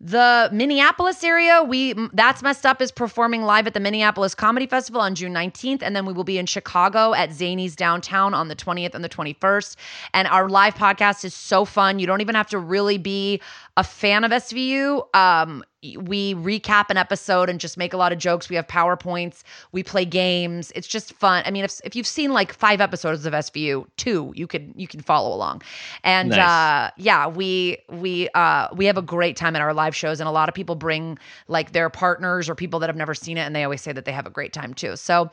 the 0.00 0.48
Minneapolis 0.52 1.24
area, 1.24 1.62
we 1.62 1.92
that's 2.12 2.40
messed 2.40 2.64
up 2.64 2.80
is 2.80 2.92
performing 2.92 3.42
live 3.42 3.66
at 3.66 3.74
the 3.74 3.80
Minneapolis 3.80 4.32
Comedy 4.32 4.66
Festival 4.66 5.00
on 5.00 5.16
June 5.16 5.34
19th, 5.34 5.82
and 5.82 5.96
then 5.96 6.06
we 6.06 6.12
will 6.12 6.24
be 6.24 6.38
in 6.38 6.46
Chicago 6.46 7.14
at 7.14 7.30
Zanies 7.30 7.74
downtown 7.74 8.32
on 8.32 8.46
the 8.46 8.54
20th 8.54 8.94
and 8.94 9.02
the 9.02 9.08
21st. 9.08 9.74
And 10.14 10.28
our 10.28 10.48
live 10.48 10.76
podcast 10.76 11.24
is 11.24 11.34
so 11.34 11.64
fun. 11.64 11.98
You 11.98 12.06
don't 12.06 12.20
even 12.20 12.36
have 12.36 12.48
to 12.50 12.58
really 12.60 12.96
be 12.96 13.40
a 13.76 13.82
fan 13.82 14.22
of 14.22 14.30
SVU. 14.30 15.14
Um, 15.16 15.64
we 15.98 16.34
recap 16.34 16.90
an 16.90 16.96
episode 16.96 17.48
and 17.48 17.60
just 17.60 17.76
make 17.76 17.92
a 17.92 17.96
lot 17.96 18.12
of 18.12 18.18
jokes. 18.18 18.48
We 18.48 18.56
have 18.56 18.66
PowerPoints. 18.66 19.44
We 19.70 19.84
play 19.84 20.04
games. 20.04 20.72
It's 20.74 20.88
just 20.88 21.12
fun. 21.12 21.44
I 21.46 21.52
mean, 21.52 21.62
if 21.64 21.80
if 21.84 21.94
you've 21.94 22.06
seen 22.06 22.32
like 22.32 22.52
five 22.52 22.80
episodes 22.80 23.24
of 23.26 23.32
SVU, 23.32 23.86
two, 23.96 24.32
you 24.34 24.46
can 24.48 24.72
you 24.76 24.88
can 24.88 25.00
follow 25.00 25.34
along. 25.34 25.62
And 26.02 26.30
Nice. 26.30 26.38
uh 26.40 26.90
yeah, 26.96 27.28
we 27.28 27.78
we 27.88 28.28
uh 28.34 28.68
we 28.74 28.86
have 28.86 28.96
a 28.98 29.02
great 29.02 29.36
time 29.36 29.54
at 29.54 29.62
our 29.62 29.72
live 29.72 29.94
shows 29.94 30.18
and 30.20 30.28
a 30.28 30.32
lot 30.32 30.48
of 30.48 30.54
people 30.54 30.74
bring 30.74 31.16
like 31.46 31.72
their 31.72 31.88
partners 31.90 32.48
or 32.48 32.56
people 32.56 32.80
that 32.80 32.88
have 32.88 32.96
never 32.96 33.14
seen 33.14 33.36
it 33.38 33.42
and 33.42 33.54
they 33.54 33.62
always 33.62 33.80
say 33.80 33.92
that 33.92 34.04
they 34.04 34.12
have 34.12 34.26
a 34.26 34.30
great 34.30 34.52
time 34.52 34.74
too. 34.74 34.96
So 34.96 35.30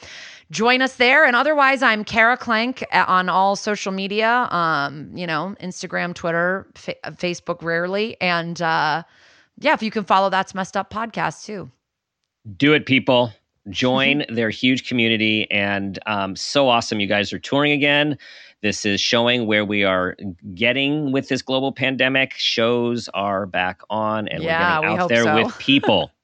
join 0.52 0.82
us 0.84 0.98
there 0.98 1.26
and 1.26 1.36
otherwise 1.36 1.82
I'm 1.82 2.04
Kara 2.04 2.38
Klenk 2.38 2.84
on 2.92 3.30
all 3.30 3.56
social 3.56 3.92
media, 3.92 4.48
um, 4.52 5.10
you 5.16 5.26
know, 5.26 5.56
Instagram, 5.60 6.14
Twitter, 6.14 6.68
fa- 6.76 6.96
Facebook 7.06 7.64
rarely 7.64 8.16
and 8.22 8.62
uh 8.62 9.02
yeah, 9.60 9.74
if 9.74 9.82
you 9.84 9.92
can 9.92 10.04
follow 10.04 10.30
That's 10.30 10.54
Messed 10.56 10.78
Up 10.78 10.90
podcast 10.92 11.46
too. 11.46 11.72
Do 12.58 12.74
it, 12.74 12.86
people. 12.86 13.32
Join 13.70 14.24
their 14.30 14.50
huge 14.50 14.88
community, 14.88 15.50
and 15.50 15.98
um, 16.06 16.36
so 16.36 16.70
awesome. 16.70 17.00
You 17.00 17.08
guys 17.08 17.34
are 17.34 17.40
touring 17.40 17.72
again. 17.72 18.18
This 18.62 18.86
is 18.86 19.00
showing 19.02 19.48
where 19.48 19.66
we 19.66 19.84
are 19.84 20.16
getting 20.54 21.12
with 21.12 21.28
this 21.30 21.42
global 21.42 21.72
pandemic. 21.72 22.34
Shows 22.36 23.10
are 23.14 23.46
back 23.46 23.82
on, 23.90 24.28
and 24.28 24.44
Yeah, 24.44 24.80
we're 24.80 24.82
getting 24.82 24.94
out 24.94 25.00
hope 25.00 25.10
there 25.10 25.24
so. 25.24 25.36
with 25.44 25.58
people. 25.60 26.12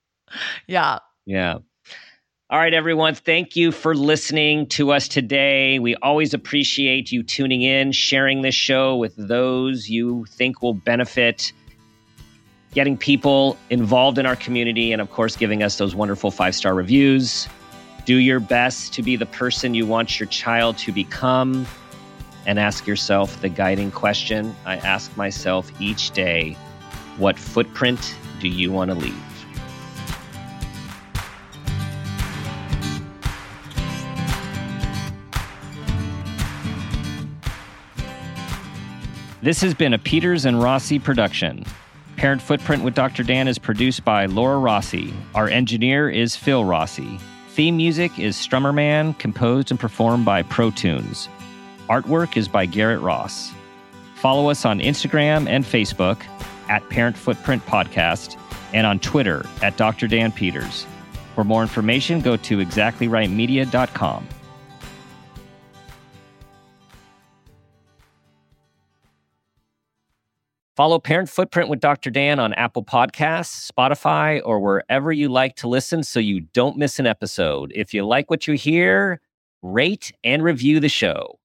Yeah. 0.66 1.00
Yeah. 1.26 1.58
All 2.50 2.58
right, 2.60 2.74
everyone. 2.74 3.16
Thank 3.16 3.56
you 3.58 3.72
for 3.74 3.96
listening 3.96 4.68
to 4.68 4.92
us 4.92 5.10
today. 5.10 5.78
We 5.80 5.96
always 5.96 6.34
appreciate 6.34 7.12
you 7.12 7.22
tuning 7.22 7.62
in, 7.62 7.92
sharing 7.92 8.42
this 8.42 8.56
show 8.56 8.96
with 8.96 9.14
those 9.18 9.90
you 9.90 10.26
think 10.30 10.62
will 10.62 10.74
benefit, 10.74 11.52
getting 12.72 12.98
people 12.98 13.58
involved 13.70 14.18
in 14.18 14.26
our 14.26 14.36
community, 14.36 14.92
and 14.94 15.02
of 15.02 15.10
course, 15.12 15.36
giving 15.36 15.62
us 15.62 15.78
those 15.78 15.94
wonderful 15.94 16.32
five 16.32 16.56
star 16.56 16.74
reviews. 16.74 17.48
Do 18.06 18.16
your 18.16 18.40
best 18.40 18.94
to 18.94 19.04
be 19.04 19.16
the 19.16 19.26
person 19.26 19.74
you 19.74 19.86
want 19.86 20.20
your 20.20 20.28
child 20.28 20.78
to 20.80 20.92
become, 20.92 21.68
and 22.46 22.58
ask 22.58 22.88
yourself 22.88 23.40
the 23.42 23.50
guiding 23.50 23.92
question 23.92 24.56
I 24.66 24.78
ask 24.78 25.16
myself 25.16 25.72
each 25.80 26.12
day 26.12 26.58
What 27.18 27.38
footprint 27.38 28.16
do 28.40 28.48
you 28.48 28.72
want 28.72 28.90
to 28.90 28.96
leave? 28.96 29.16
This 39.44 39.60
has 39.62 39.74
been 39.74 39.94
a 39.94 39.98
Peters 39.98 40.46
and 40.46 40.62
Rossi 40.62 41.00
production. 41.00 41.66
Parent 42.22 42.40
Footprint 42.40 42.84
with 42.84 42.94
Dr. 42.94 43.24
Dan 43.24 43.48
is 43.48 43.58
produced 43.58 44.06
by 44.06 44.28
Laura 44.28 44.60
Rossi. 44.60 45.12
Our 45.34 45.50
engineer 45.50 46.08
is 46.08 46.36
Phil 46.36 46.64
Rossi. 46.64 47.18
Theme 47.50 47.76
music 47.76 48.20
is 48.20 48.36
Strummer 48.36 48.72
Man, 48.72 49.16
composed 49.16 49.72
and 49.72 49.80
performed 49.80 50.24
by 50.24 50.44
ProTunes. 50.44 51.30
Artwork 51.90 52.38
is 52.38 52.48
by 52.48 52.68
Garrett 52.68 53.02
Ross. 53.02 53.52
Follow 54.14 54.52
us 54.52 54.66
on 54.66 54.80
Instagram 54.80 55.50
and 55.50 55.66
Facebook 55.66 56.22
at 56.70 56.88
Parent 56.90 57.18
Footprint 57.18 57.66
Podcast 57.66 58.38
and 58.72 58.86
on 58.86 59.00
Twitter 59.00 59.44
at 59.64 59.76
Dr. 59.78 60.08
Dan 60.08 60.32
Peters. 60.32 60.86
For 61.34 61.44
more 61.44 61.64
information, 61.64 62.22
go 62.22 62.38
to 62.38 62.58
exactlyrightmedia.com. 62.60 64.28
Follow 70.82 70.98
Parent 70.98 71.30
Footprint 71.30 71.70
with 71.70 71.80
Dr. 71.80 72.10
Dan 72.10 72.40
on 72.40 72.56
Apple 72.56 72.84
Podcasts, 72.84 73.72
Spotify, 73.72 74.42
or 74.44 74.60
wherever 74.60 75.12
you 75.12 75.30
like 75.30 75.56
to 75.58 75.68
listen 75.68 76.02
so 76.02 76.20
you 76.20 76.40
don't 76.40 76.76
miss 76.76 76.98
an 76.98 77.06
episode. 77.06 77.72
If 77.76 77.94
you 77.94 78.04
like 78.04 78.32
what 78.32 78.48
you 78.48 78.56
hear, 78.56 79.22
rate 79.62 80.12
and 80.24 80.44
review 80.44 80.80
the 80.80 80.90
show. 80.90 81.38